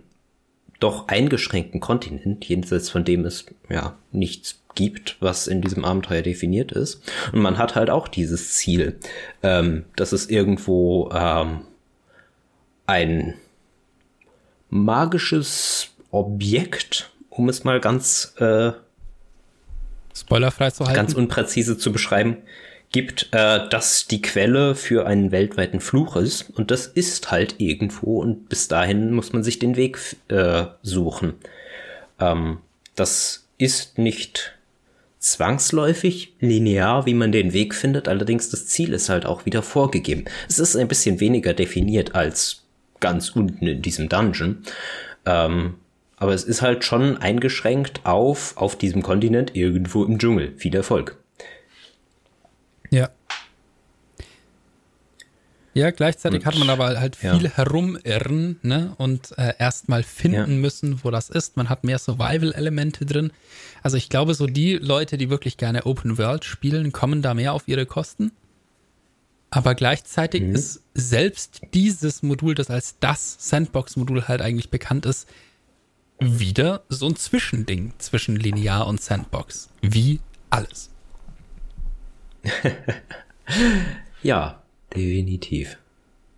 doch 0.80 1.08
eingeschränkten 1.08 1.80
Kontinent, 1.80 2.44
jenseits 2.44 2.90
von 2.90 3.04
dem 3.04 3.24
es 3.24 3.46
ja 3.68 3.96
nichts 4.12 4.63
gibt, 4.74 5.16
was 5.20 5.46
in 5.46 5.60
diesem 5.60 5.84
Abenteuer 5.84 6.22
definiert 6.22 6.72
ist. 6.72 7.00
Und 7.32 7.40
man 7.40 7.58
hat 7.58 7.74
halt 7.74 7.90
auch 7.90 8.08
dieses 8.08 8.54
Ziel, 8.54 8.98
ähm, 9.42 9.84
dass 9.96 10.12
es 10.12 10.28
irgendwo 10.28 11.10
ähm, 11.12 11.62
ein 12.86 13.34
magisches 14.70 15.88
Objekt, 16.10 17.10
um 17.30 17.48
es 17.48 17.64
mal 17.64 17.80
ganz 17.80 18.34
äh, 18.38 18.72
spoilerfrei 20.14 20.70
zu 20.70 20.84
halten, 20.84 20.96
ganz 20.96 21.14
unpräzise 21.14 21.78
zu 21.78 21.92
beschreiben, 21.92 22.38
gibt, 22.92 23.28
äh, 23.32 23.68
das 23.68 24.06
die 24.06 24.22
Quelle 24.22 24.74
für 24.74 25.06
einen 25.06 25.32
weltweiten 25.32 25.80
Fluch 25.80 26.16
ist. 26.16 26.50
Und 26.50 26.70
das 26.70 26.86
ist 26.86 27.30
halt 27.30 27.56
irgendwo 27.58 28.20
und 28.20 28.48
bis 28.48 28.68
dahin 28.68 29.12
muss 29.12 29.32
man 29.32 29.42
sich 29.42 29.58
den 29.58 29.76
Weg 29.76 29.98
äh, 30.28 30.66
suchen. 30.82 31.34
Ähm, 32.20 32.58
das 32.94 33.48
ist 33.58 33.98
nicht 33.98 34.53
zwangsläufig 35.24 36.34
linear, 36.40 37.06
wie 37.06 37.14
man 37.14 37.32
den 37.32 37.54
Weg 37.54 37.74
findet, 37.74 38.08
allerdings 38.08 38.50
das 38.50 38.66
Ziel 38.66 38.92
ist 38.92 39.08
halt 39.08 39.24
auch 39.24 39.46
wieder 39.46 39.62
vorgegeben. 39.62 40.26
Es 40.50 40.58
ist 40.58 40.76
ein 40.76 40.86
bisschen 40.86 41.18
weniger 41.18 41.54
definiert 41.54 42.14
als 42.14 42.64
ganz 43.00 43.30
unten 43.30 43.66
in 43.66 43.80
diesem 43.80 44.10
Dungeon. 44.10 44.58
Ähm, 45.24 45.76
aber 46.16 46.34
es 46.34 46.44
ist 46.44 46.60
halt 46.60 46.84
schon 46.84 47.16
eingeschränkt 47.16 48.02
auf, 48.04 48.56
auf 48.58 48.76
diesem 48.76 49.02
Kontinent 49.02 49.56
irgendwo 49.56 50.04
im 50.04 50.18
Dschungel. 50.18 50.52
Viel 50.58 50.76
Erfolg. 50.76 51.16
Ja. 52.90 53.08
Ja, 55.72 55.90
gleichzeitig 55.90 56.40
und, 56.40 56.46
hat 56.46 56.58
man 56.58 56.70
aber 56.70 57.00
halt 57.00 57.16
viel 57.16 57.44
ja. 57.44 57.50
herumirren 57.56 58.60
ne? 58.62 58.94
und 58.96 59.36
äh, 59.38 59.54
erstmal 59.58 60.04
finden 60.04 60.36
ja. 60.36 60.46
müssen, 60.46 61.02
wo 61.02 61.10
das 61.10 61.30
ist. 61.30 61.56
Man 61.56 61.68
hat 61.68 61.82
mehr 61.82 61.98
Survival-Elemente 61.98 63.04
drin. 63.04 63.32
Also 63.84 63.98
ich 63.98 64.08
glaube, 64.08 64.32
so 64.32 64.46
die 64.46 64.76
Leute, 64.76 65.18
die 65.18 65.28
wirklich 65.28 65.58
gerne 65.58 65.84
Open 65.84 66.16
World 66.16 66.46
spielen, 66.46 66.90
kommen 66.90 67.20
da 67.20 67.34
mehr 67.34 67.52
auf 67.52 67.68
ihre 67.68 67.84
Kosten. 67.84 68.32
Aber 69.50 69.74
gleichzeitig 69.74 70.42
mhm. 70.42 70.54
ist 70.54 70.82
selbst 70.94 71.60
dieses 71.74 72.22
Modul, 72.22 72.54
das 72.54 72.70
als 72.70 72.98
das 72.98 73.36
Sandbox-Modul 73.38 74.26
halt 74.26 74.40
eigentlich 74.40 74.70
bekannt 74.70 75.04
ist, 75.04 75.28
wieder 76.18 76.82
so 76.88 77.08
ein 77.08 77.16
Zwischending 77.16 77.92
zwischen 77.98 78.36
Linear 78.36 78.86
und 78.86 79.02
Sandbox. 79.02 79.68
Wie 79.82 80.20
alles. 80.48 80.88
ja, 84.22 84.62
definitiv. 84.96 85.76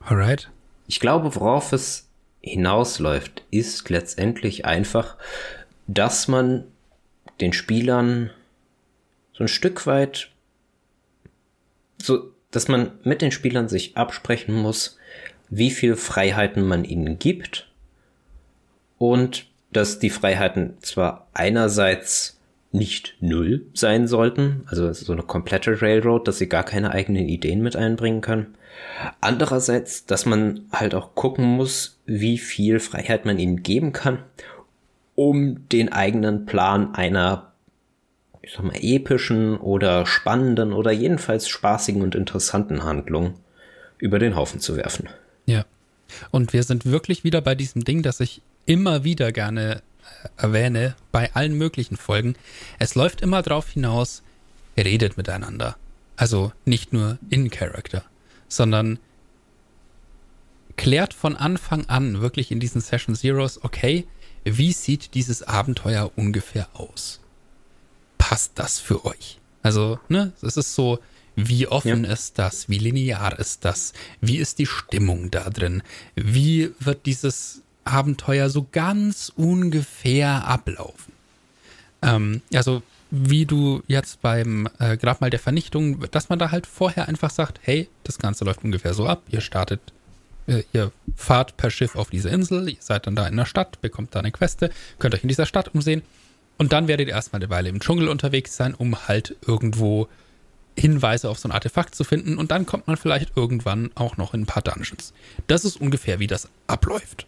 Alright. 0.01 0.51
Ich 0.89 0.99
glaube, 0.99 1.37
worauf 1.37 1.73
es 1.73 2.09
hinausläuft, 2.41 3.45
ist 3.53 3.89
letztendlich 3.89 4.65
einfach, 4.65 5.17
dass 5.87 6.27
man 6.27 6.65
den 7.41 7.53
Spielern 7.53 8.31
so 9.33 9.45
ein 9.45 9.49
Stück 9.49 9.87
weit 9.87 10.31
so, 12.01 12.31
dass 12.51 12.69
man 12.69 12.93
mit 13.03 13.23
den 13.23 13.33
Spielern 13.33 13.69
sich 13.69 13.97
absprechen 13.97 14.55
muss, 14.55 14.99
wie 15.49 15.71
viel 15.71 15.97
Freiheiten 15.97 16.67
man 16.67 16.85
ihnen 16.85 17.19
gibt 17.19 17.69
und 18.99 19.47
dass 19.73 19.99
die 19.99 20.11
Freiheiten 20.11 20.75
zwar 20.81 21.29
einerseits 21.35 22.41
nicht 22.73 23.17
null 23.21 23.67
sein 23.75 24.07
sollten, 24.07 24.65
also 24.67 24.93
so 24.93 25.13
eine 25.13 25.23
komplette 25.23 25.81
Railroad, 25.81 26.29
dass 26.29 26.39
sie 26.39 26.49
gar 26.49 26.65
keine 26.65 26.91
eigenen 26.91 27.29
Ideen 27.29 27.63
mit 27.63 27.77
einbringen 27.77 28.21
können. 28.21 28.55
Andererseits, 29.21 30.05
dass 30.05 30.27
man 30.27 30.67
halt 30.73 30.95
auch 30.95 31.15
gucken 31.15 31.45
muss, 31.45 31.99
wie 32.05 32.39
viel 32.39 32.79
Freiheit 32.81 33.25
man 33.25 33.39
ihnen 33.39 33.63
geben 33.63 33.93
kann, 33.93 34.19
um 35.17 35.69
den 35.71 35.93
eigenen 35.93 36.47
Plan 36.47 36.95
einer, 36.95 37.53
ich 38.43 38.53
sag 38.53 38.65
mal, 38.65 38.77
epischen 38.81 39.57
oder 39.57 40.07
spannenden 40.07 40.73
oder 40.73 40.93
jedenfalls 40.93 41.49
spaßigen 41.49 42.03
und 42.03 42.15
interessanten 42.15 42.85
Handlung 42.85 43.35
über 43.99 44.21
den 44.21 44.37
Haufen 44.37 44.61
zu 44.61 44.77
werfen. 44.77 45.09
Ja. 45.47 45.65
Und 46.31 46.53
wir 46.53 46.63
sind 46.63 46.87
wirklich 46.87 47.25
wieder 47.25 47.41
bei 47.41 47.57
diesem 47.57 47.83
Ding, 47.83 48.03
dass 48.03 48.21
ich 48.21 48.43
immer 48.67 49.03
wieder 49.03 49.33
gerne 49.33 49.83
erwähne, 50.37 50.95
bei 51.11 51.35
allen 51.35 51.57
möglichen 51.57 51.97
Folgen, 51.97 52.37
es 52.79 52.95
läuft 52.95 53.23
immer 53.23 53.43
darauf 53.43 53.71
hinaus, 53.71 54.23
redet 54.77 55.17
miteinander. 55.17 55.77
Also 56.17 56.53
nicht 56.65 56.93
nur 56.93 57.19
in 57.31 57.51
Character, 57.51 58.05
sondern 58.49 58.99
klärt 60.77 61.15
von 61.15 61.37
Anfang 61.37 61.87
an 61.89 62.21
wirklich 62.21 62.51
in 62.51 62.61
diesen 62.61 62.81
Session 62.81 63.15
Zeros, 63.15 63.63
okay, 63.65 64.07
wie 64.47 64.73
sieht 64.73 65.15
dieses 65.15 65.43
Abenteuer 65.43 66.11
ungefähr 66.17 66.69
aus? 66.75 67.21
Passt 68.19 68.53
das 68.55 68.79
für 68.79 69.05
euch? 69.05 69.39
Also, 69.63 69.99
ne, 70.09 70.33
es 70.43 70.57
ist 70.57 70.75
so, 70.75 70.99
wie 71.35 71.67
offen 71.67 72.05
ja. 72.05 72.13
ist 72.13 72.39
das? 72.39 72.69
Wie 72.69 72.79
linear 72.79 73.39
ist 73.39 73.65
das? 73.65 73.93
Wie 74.21 74.39
ist 74.39 74.59
die 74.59 74.67
Stimmung 74.67 75.31
da 75.31 75.51
drin? 75.51 75.83
Wie 76.15 76.71
wird 76.81 77.05
dieses 77.05 77.63
Abenteuer 77.87 78.51
so 78.51 78.67
ganz 78.71 79.33
ungefähr 79.35 80.47
ablaufen. 80.47 81.13
Ähm, 82.03 82.43
also 82.53 82.83
wie 83.11 83.47
du 83.47 83.83
jetzt 83.87 84.21
beim 84.21 84.69
äh, 84.79 84.97
Grabmal 84.97 85.31
der 85.31 85.39
Vernichtung, 85.39 86.05
dass 86.11 86.29
man 86.29 86.39
da 86.39 86.51
halt 86.51 86.67
vorher 86.67 87.09
einfach 87.09 87.31
sagt, 87.31 87.61
hey, 87.63 87.89
das 88.03 88.19
Ganze 88.19 88.45
läuft 88.45 88.65
ungefähr 88.65 88.95
so 88.95 89.07
ab, 89.07 89.23
ihr 89.31 89.41
startet, 89.41 89.81
äh, 90.47 90.63
ihr 90.73 90.93
fahrt 91.15 91.57
per 91.57 91.71
Schiff 91.71 91.97
auf 91.97 92.11
diese 92.11 92.29
Insel, 92.29 92.69
ihr 92.69 92.77
seid 92.81 93.07
dann 93.07 93.17
da 93.17 93.27
in 93.27 93.37
der 93.37 93.47
Stadt, 93.47 93.81
bekommt 93.81 94.15
da 94.15 94.21
eine 94.21 94.33
Queste, 94.33 94.71
könnt 94.99 95.15
euch 95.15 95.23
in 95.23 95.29
dieser 95.29 95.47
Stadt 95.47 95.75
umsehen 95.75 96.03
und 96.59 96.73
dann 96.73 96.89
werdet 96.89 97.09
ihr 97.09 97.15
erstmal 97.15 97.43
eine 97.43 97.51
Weile 97.51 97.69
im 97.69 97.81
Dschungel 97.81 98.09
unterwegs 98.09 98.57
sein, 98.57 98.75
um 98.75 99.09
halt 99.09 99.37
irgendwo 99.47 100.09
Hinweise 100.79 101.31
auf 101.31 101.39
so 101.39 101.49
ein 101.49 101.53
Artefakt 101.53 101.95
zu 101.95 102.05
finden 102.05 102.39
und 102.39 102.51
dann 102.51 102.67
kommt 102.67 102.87
man 102.87 102.97
vielleicht 102.97 103.37
irgendwann 103.37 103.91
auch 103.95 104.17
noch 104.17 104.35
in 104.35 104.43
ein 104.43 104.47
paar 104.47 104.63
Dungeons. 104.63 105.13
Das 105.47 105.65
ist 105.65 105.81
ungefähr, 105.81 106.19
wie 106.19 106.27
das 106.27 106.49
abläuft. 106.67 107.27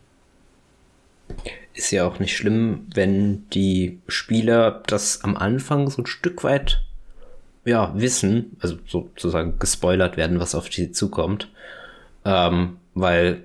Ist 1.75 1.91
ja 1.91 2.07
auch 2.07 2.19
nicht 2.19 2.37
schlimm, 2.37 2.87
wenn 2.95 3.49
die 3.51 4.01
Spieler 4.09 4.83
das 4.87 5.23
am 5.25 5.37
Anfang 5.37 5.91
so 5.91 6.03
ein 6.03 6.07
Stück 6.07 6.45
weit 6.45 6.83
ja, 7.65 7.93
wissen, 7.95 8.57
also 8.61 8.79
sozusagen 8.87 9.59
gespoilert 9.59 10.17
werden, 10.17 10.41
was 10.41 10.55
auf 10.55 10.73
sie 10.73 10.91
zukommt. 10.91 11.51
Ähm, 12.25 12.79
weil 13.01 13.45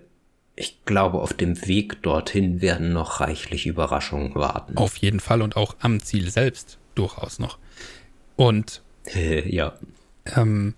ich 0.55 0.85
glaube, 0.85 1.19
auf 1.19 1.33
dem 1.33 1.65
Weg 1.65 2.03
dorthin 2.03 2.61
werden 2.61 2.93
noch 2.93 3.19
reichlich 3.19 3.65
Überraschungen 3.65 4.35
warten. 4.35 4.77
Auf 4.77 4.97
jeden 4.97 5.19
Fall 5.19 5.41
und 5.41 5.55
auch 5.55 5.75
am 5.79 5.99
Ziel 5.99 6.29
selbst 6.29 6.77
durchaus 6.95 7.39
noch. 7.39 7.57
Und 8.35 8.81
ja. 9.45 9.73
Ähm, 10.35 10.75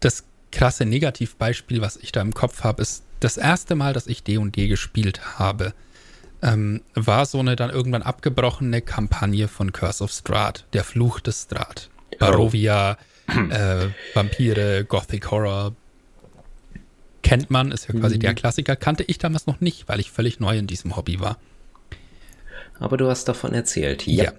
das 0.00 0.24
krasse 0.52 0.84
Negativbeispiel, 0.84 1.80
was 1.80 1.96
ich 1.96 2.12
da 2.12 2.20
im 2.20 2.34
Kopf 2.34 2.64
habe, 2.64 2.82
ist 2.82 3.04
das 3.20 3.36
erste 3.36 3.74
Mal, 3.74 3.92
dass 3.92 4.06
ich 4.06 4.22
D&D 4.22 4.68
gespielt 4.68 5.38
habe, 5.38 5.74
ähm, 6.42 6.82
war 6.94 7.26
so 7.26 7.38
eine 7.38 7.56
dann 7.56 7.70
irgendwann 7.70 8.02
abgebrochene 8.02 8.80
Kampagne 8.80 9.46
von 9.48 9.72
Curse 9.72 10.04
of 10.04 10.10
Strahd, 10.10 10.64
der 10.72 10.84
Fluch 10.84 11.20
des 11.20 11.42
Strahd. 11.42 11.90
Barovia, 12.18 12.96
oh. 13.28 13.32
äh, 13.50 13.88
Vampire, 14.14 14.84
Gothic 14.84 15.30
Horror. 15.30 15.74
Kennt 17.22 17.50
man, 17.50 17.70
ist 17.70 17.88
ja 17.88 17.98
quasi 17.98 18.16
mhm. 18.16 18.20
der 18.20 18.34
Klassiker. 18.34 18.76
Kannte 18.76 19.04
ich 19.06 19.18
damals 19.18 19.46
noch 19.46 19.60
nicht, 19.60 19.88
weil 19.88 20.00
ich 20.00 20.10
völlig 20.10 20.40
neu 20.40 20.56
in 20.56 20.66
diesem 20.66 20.96
Hobby 20.96 21.20
war. 21.20 21.38
Aber 22.78 22.96
du 22.96 23.08
hast 23.08 23.26
davon 23.28 23.52
erzählt, 23.52 24.06
ja. 24.06 24.24
ja. 24.24 24.32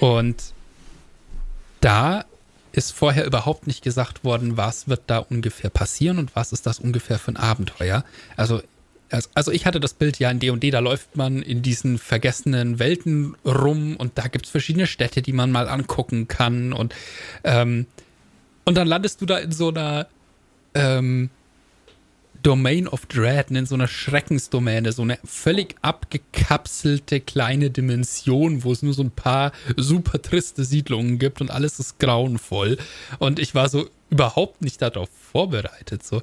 Und 0.00 0.36
da 1.80 2.24
ist 2.72 2.92
vorher 2.92 3.26
überhaupt 3.26 3.66
nicht 3.66 3.82
gesagt 3.82 4.24
worden, 4.24 4.56
was 4.56 4.88
wird 4.88 5.02
da 5.06 5.18
ungefähr 5.18 5.70
passieren 5.70 6.18
und 6.18 6.34
was 6.34 6.52
ist 6.52 6.66
das 6.66 6.78
ungefähr 6.78 7.18
für 7.18 7.32
ein 7.32 7.36
Abenteuer. 7.36 8.04
Also, 8.36 8.62
also 9.34 9.52
ich 9.52 9.66
hatte 9.66 9.80
das 9.80 9.94
Bild 9.94 10.18
ja 10.18 10.30
in 10.30 10.40
D&D, 10.40 10.70
da 10.70 10.80
läuft 10.80 11.16
man 11.16 11.42
in 11.42 11.62
diesen 11.62 11.98
vergessenen 11.98 12.78
Welten 12.78 13.36
rum 13.44 13.96
und 13.96 14.18
da 14.18 14.28
gibt 14.28 14.46
es 14.46 14.50
verschiedene 14.50 14.86
Städte, 14.86 15.22
die 15.22 15.32
man 15.32 15.52
mal 15.52 15.68
angucken 15.68 16.26
kann 16.26 16.72
und, 16.72 16.94
ähm, 17.44 17.86
und 18.64 18.76
dann 18.76 18.88
landest 18.88 19.20
du 19.20 19.26
da 19.26 19.38
in 19.38 19.52
so 19.52 19.68
einer 19.68 20.08
ähm, 20.74 21.30
Domain 22.44 22.86
of 22.86 23.06
Dread, 23.06 23.50
in 23.50 23.64
so 23.64 23.74
einer 23.74 23.88
Schreckensdomäne, 23.88 24.92
so 24.92 25.02
eine 25.02 25.18
völlig 25.24 25.76
abgekapselte 25.80 27.20
kleine 27.20 27.70
Dimension, 27.70 28.62
wo 28.64 28.70
es 28.70 28.82
nur 28.82 28.92
so 28.92 29.02
ein 29.02 29.10
paar 29.10 29.52
super 29.78 30.20
triste 30.20 30.62
Siedlungen 30.64 31.18
gibt 31.18 31.40
und 31.40 31.50
alles 31.50 31.80
ist 31.80 31.98
grauenvoll. 31.98 32.76
Und 33.18 33.38
ich 33.38 33.54
war 33.54 33.70
so 33.70 33.88
überhaupt 34.10 34.60
nicht 34.60 34.82
darauf 34.82 35.08
vorbereitet. 35.32 36.04
So. 36.04 36.20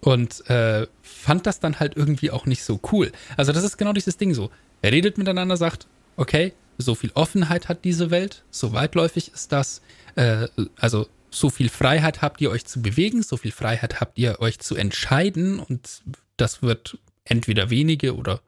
Und 0.00 0.48
äh, 0.50 0.88
fand 1.02 1.46
das 1.46 1.60
dann 1.60 1.78
halt 1.78 1.96
irgendwie 1.96 2.32
auch 2.32 2.46
nicht 2.46 2.64
so 2.64 2.80
cool. 2.90 3.12
Also, 3.36 3.52
das 3.52 3.62
ist 3.62 3.78
genau 3.78 3.92
dieses 3.92 4.16
Ding 4.16 4.34
so. 4.34 4.50
Er 4.82 4.90
redet 4.90 5.18
miteinander, 5.18 5.56
sagt, 5.56 5.86
okay, 6.16 6.52
so 6.78 6.96
viel 6.96 7.12
Offenheit 7.14 7.68
hat 7.68 7.84
diese 7.84 8.10
Welt, 8.10 8.42
so 8.50 8.72
weitläufig 8.72 9.30
ist 9.32 9.52
das. 9.52 9.82
Äh, 10.16 10.48
also 10.80 11.06
so 11.34 11.50
viel 11.50 11.68
Freiheit 11.68 12.22
habt 12.22 12.40
ihr 12.40 12.50
euch 12.50 12.64
zu 12.64 12.80
bewegen, 12.80 13.22
so 13.22 13.36
viel 13.36 13.52
Freiheit 13.52 14.00
habt 14.00 14.18
ihr 14.18 14.40
euch 14.40 14.58
zu 14.60 14.76
entscheiden 14.76 15.58
und 15.58 16.02
das 16.36 16.62
wird 16.62 16.98
entweder 17.24 17.70
wenige 17.70 18.14
oder 18.16 18.40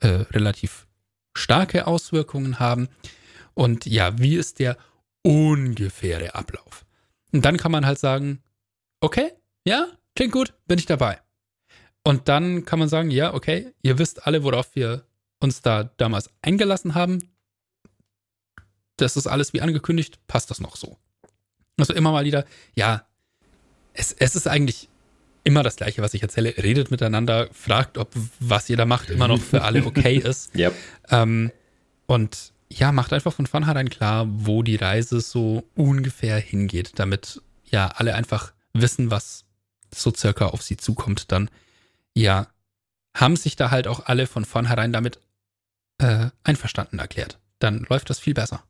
äh, 0.00 0.08
relativ 0.08 0.86
starke 1.36 1.86
Auswirkungen 1.86 2.58
haben. 2.58 2.88
Und 3.54 3.86
ja, 3.86 4.18
wie 4.18 4.36
ist 4.36 4.58
der 4.58 4.76
ungefähre 5.22 6.34
Ablauf? 6.34 6.84
Und 7.32 7.44
dann 7.44 7.56
kann 7.56 7.72
man 7.72 7.86
halt 7.86 7.98
sagen, 7.98 8.42
okay, 9.00 9.32
ja, 9.66 9.88
klingt 10.14 10.32
gut, 10.32 10.54
bin 10.66 10.78
ich 10.78 10.86
dabei. 10.86 11.20
Und 12.04 12.28
dann 12.28 12.64
kann 12.64 12.78
man 12.78 12.88
sagen, 12.88 13.10
ja, 13.10 13.32
okay, 13.34 13.72
ihr 13.82 13.98
wisst 13.98 14.26
alle, 14.26 14.42
worauf 14.42 14.74
wir 14.74 15.06
uns 15.40 15.62
da 15.62 15.84
damals 15.96 16.30
eingelassen 16.42 16.94
haben. 16.94 17.30
Das 18.96 19.16
ist 19.16 19.26
alles 19.26 19.52
wie 19.52 19.60
angekündigt, 19.60 20.20
passt 20.26 20.50
das 20.50 20.60
noch 20.60 20.76
so? 20.76 20.98
Also 21.78 21.94
immer 21.94 22.12
mal 22.12 22.24
wieder, 22.24 22.44
ja, 22.74 23.06
es, 23.94 24.12
es 24.12 24.36
ist 24.36 24.46
eigentlich 24.46 24.88
immer 25.44 25.62
das 25.62 25.76
Gleiche, 25.76 26.02
was 26.02 26.14
ich 26.14 26.22
erzähle. 26.22 26.54
Redet 26.56 26.90
miteinander, 26.90 27.48
fragt, 27.52 27.98
ob 27.98 28.10
was 28.40 28.70
ihr 28.70 28.76
da 28.76 28.84
macht 28.84 29.10
immer 29.10 29.28
noch 29.28 29.40
für 29.40 29.62
alle 29.62 29.84
okay 29.84 30.16
ist. 30.24 30.54
Yep. 30.54 30.74
Ähm, 31.10 31.50
und 32.06 32.52
ja, 32.70 32.92
macht 32.92 33.12
einfach 33.12 33.32
von 33.32 33.46
vornherein 33.46 33.90
klar, 33.90 34.26
wo 34.28 34.62
die 34.62 34.76
Reise 34.76 35.20
so 35.20 35.64
ungefähr 35.74 36.38
hingeht, 36.38 36.92
damit 36.96 37.42
ja 37.64 37.88
alle 37.88 38.14
einfach 38.14 38.52
wissen, 38.72 39.10
was 39.10 39.44
so 39.94 40.12
circa 40.14 40.46
auf 40.46 40.62
sie 40.62 40.76
zukommt. 40.76 41.32
Dann 41.32 41.50
ja, 42.14 42.46
haben 43.14 43.36
sich 43.36 43.56
da 43.56 43.70
halt 43.70 43.86
auch 43.86 44.06
alle 44.06 44.26
von 44.26 44.44
vornherein 44.44 44.92
damit 44.92 45.18
äh, 45.98 46.30
einverstanden 46.44 46.98
erklärt. 46.98 47.38
Dann 47.58 47.86
läuft 47.88 48.10
das 48.10 48.18
viel 48.18 48.34
besser 48.34 48.62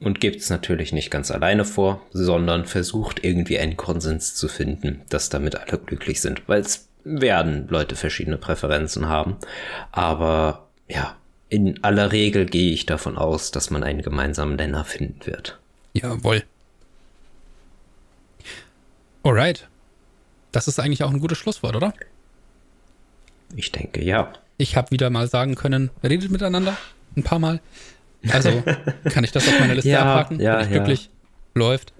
und 0.00 0.20
gibt 0.20 0.40
es 0.40 0.50
natürlich 0.50 0.92
nicht 0.92 1.10
ganz 1.10 1.30
alleine 1.30 1.64
vor, 1.64 2.02
sondern 2.12 2.66
versucht 2.66 3.24
irgendwie 3.24 3.58
einen 3.58 3.76
Konsens 3.76 4.34
zu 4.34 4.48
finden, 4.48 5.02
dass 5.08 5.30
damit 5.30 5.56
alle 5.56 5.78
glücklich 5.78 6.20
sind, 6.20 6.42
weil 6.48 6.60
es 6.60 6.88
werden 7.04 7.68
Leute 7.68 7.96
verschiedene 7.96 8.36
Präferenzen 8.36 9.08
haben. 9.08 9.36
Aber 9.92 10.68
ja, 10.88 11.16
in 11.48 11.82
aller 11.84 12.12
Regel 12.12 12.46
gehe 12.46 12.72
ich 12.72 12.86
davon 12.86 13.16
aus, 13.16 13.52
dass 13.52 13.70
man 13.70 13.84
einen 13.84 14.02
gemeinsamen 14.02 14.56
Nenner 14.56 14.84
finden 14.84 15.24
wird. 15.24 15.58
Jawohl. 15.92 16.42
Alright. 19.22 19.68
Das 20.52 20.68
ist 20.68 20.78
eigentlich 20.78 21.02
auch 21.04 21.10
ein 21.10 21.20
gutes 21.20 21.38
Schlusswort, 21.38 21.76
oder? 21.76 21.94
Ich 23.54 23.72
denke, 23.72 24.02
ja. 24.02 24.32
Ich 24.58 24.76
habe 24.76 24.90
wieder 24.90 25.10
mal 25.10 25.28
sagen 25.28 25.54
können, 25.54 25.90
redet 26.02 26.30
miteinander. 26.30 26.76
Ein 27.16 27.22
paar 27.22 27.38
Mal. 27.38 27.60
Also 28.30 28.62
kann 29.10 29.24
ich 29.24 29.32
das 29.32 29.46
auf 29.46 29.60
meiner 29.60 29.74
Liste 29.74 29.90
ja, 29.90 30.00
abhaken? 30.00 30.40
Ja, 30.40 30.56
Bin 30.56 30.64
ich 30.64 30.72
glücklich? 30.72 31.04
Ja. 31.04 31.10
Läuft. 31.54 31.92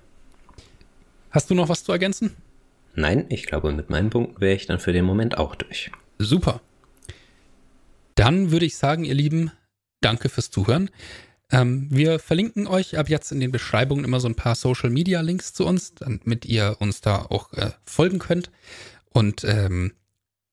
Hast 1.30 1.50
du 1.50 1.54
noch 1.54 1.68
was 1.68 1.84
zu 1.84 1.92
ergänzen? 1.92 2.36
Nein, 2.94 3.26
ich 3.28 3.46
glaube, 3.46 3.72
mit 3.72 3.90
meinen 3.90 4.10
Punkten 4.10 4.40
wäre 4.40 4.54
ich 4.54 4.66
dann 4.66 4.78
für 4.78 4.92
den 4.92 5.04
Moment 5.04 5.36
auch 5.36 5.54
durch. 5.54 5.90
Super. 6.18 6.60
Dann 8.14 8.50
würde 8.50 8.64
ich 8.64 8.76
sagen, 8.76 9.04
ihr 9.04 9.14
Lieben, 9.14 9.52
danke 10.00 10.28
fürs 10.30 10.50
Zuhören. 10.50 10.90
Ähm, 11.52 11.88
wir 11.90 12.18
verlinken 12.18 12.66
euch 12.66 12.98
ab 12.98 13.08
jetzt 13.08 13.30
in 13.30 13.40
den 13.40 13.52
Beschreibungen 13.52 14.04
immer 14.04 14.18
so 14.18 14.28
ein 14.28 14.34
paar 14.34 14.54
Social 14.54 14.90
Media 14.90 15.20
Links 15.20 15.52
zu 15.52 15.66
uns, 15.66 15.94
damit 15.94 16.44
ihr 16.46 16.76
uns 16.80 17.02
da 17.02 17.26
auch 17.28 17.52
äh, 17.52 17.70
folgen 17.84 18.18
könnt. 18.18 18.50
Und 19.10 19.44
ähm, 19.44 19.92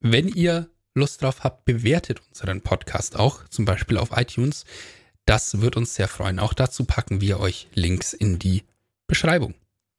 wenn 0.02 0.28
ihr 0.28 0.70
Lust 0.94 1.22
drauf 1.22 1.44
habt, 1.44 1.66
bewertet 1.66 2.22
unseren 2.30 2.62
Podcast 2.62 3.18
auch, 3.18 3.48
zum 3.48 3.66
Beispiel 3.66 3.98
auf 3.98 4.10
iTunes. 4.16 4.66
Das 5.26 5.62
wird 5.62 5.78
uns 5.78 5.96
sehr 5.96 6.08
freuen. 6.08 6.40
Auch 6.40 6.54
dazu 6.54 6.84
packen 6.84 7.22
wir 7.22 7.40
euch 7.40 7.68
Links 7.74 8.14
in 8.14 8.40
die 8.40 8.64
Beschreibung. 9.08 9.54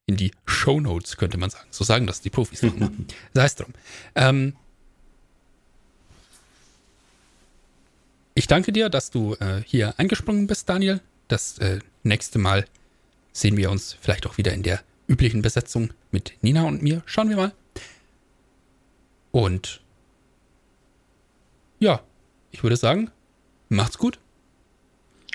In 0.06 0.16
die 0.16 0.32
Show 0.44 0.80
Notes, 0.80 1.16
könnte 1.16 1.38
man 1.38 1.48
sagen. 1.48 1.66
So 1.70 1.82
sagen 1.82 2.06
das 2.06 2.20
die 2.20 2.30
Profis. 2.30 2.60
Sei 3.34 3.44
es 3.44 3.55
drum. 3.55 3.72
Ähm, 4.14 4.55
ich 8.34 8.46
danke 8.46 8.70
dir, 8.72 8.90
dass 8.90 9.10
du 9.10 9.34
äh, 9.36 9.62
hier 9.64 9.98
eingesprungen 9.98 10.46
bist, 10.46 10.68
Daniel. 10.68 11.01
Das 11.28 11.59
äh, 11.59 11.78
nächste 12.02 12.38
Mal 12.38 12.66
sehen 13.32 13.56
wir 13.56 13.70
uns 13.70 13.96
vielleicht 13.98 14.26
auch 14.26 14.36
wieder 14.36 14.52
in 14.52 14.62
der 14.62 14.82
üblichen 15.09 15.40
Besetzung 15.40 15.94
mit 16.10 16.34
Nina 16.42 16.64
und 16.64 16.82
mir. 16.82 17.02
Schauen 17.06 17.30
wir 17.30 17.36
mal. 17.36 17.52
Und 19.32 19.80
ja, 21.80 22.02
ich 22.51 22.62
würde 22.62 22.76
sagen, 22.76 23.10
macht's 23.70 23.96
gut 23.96 24.18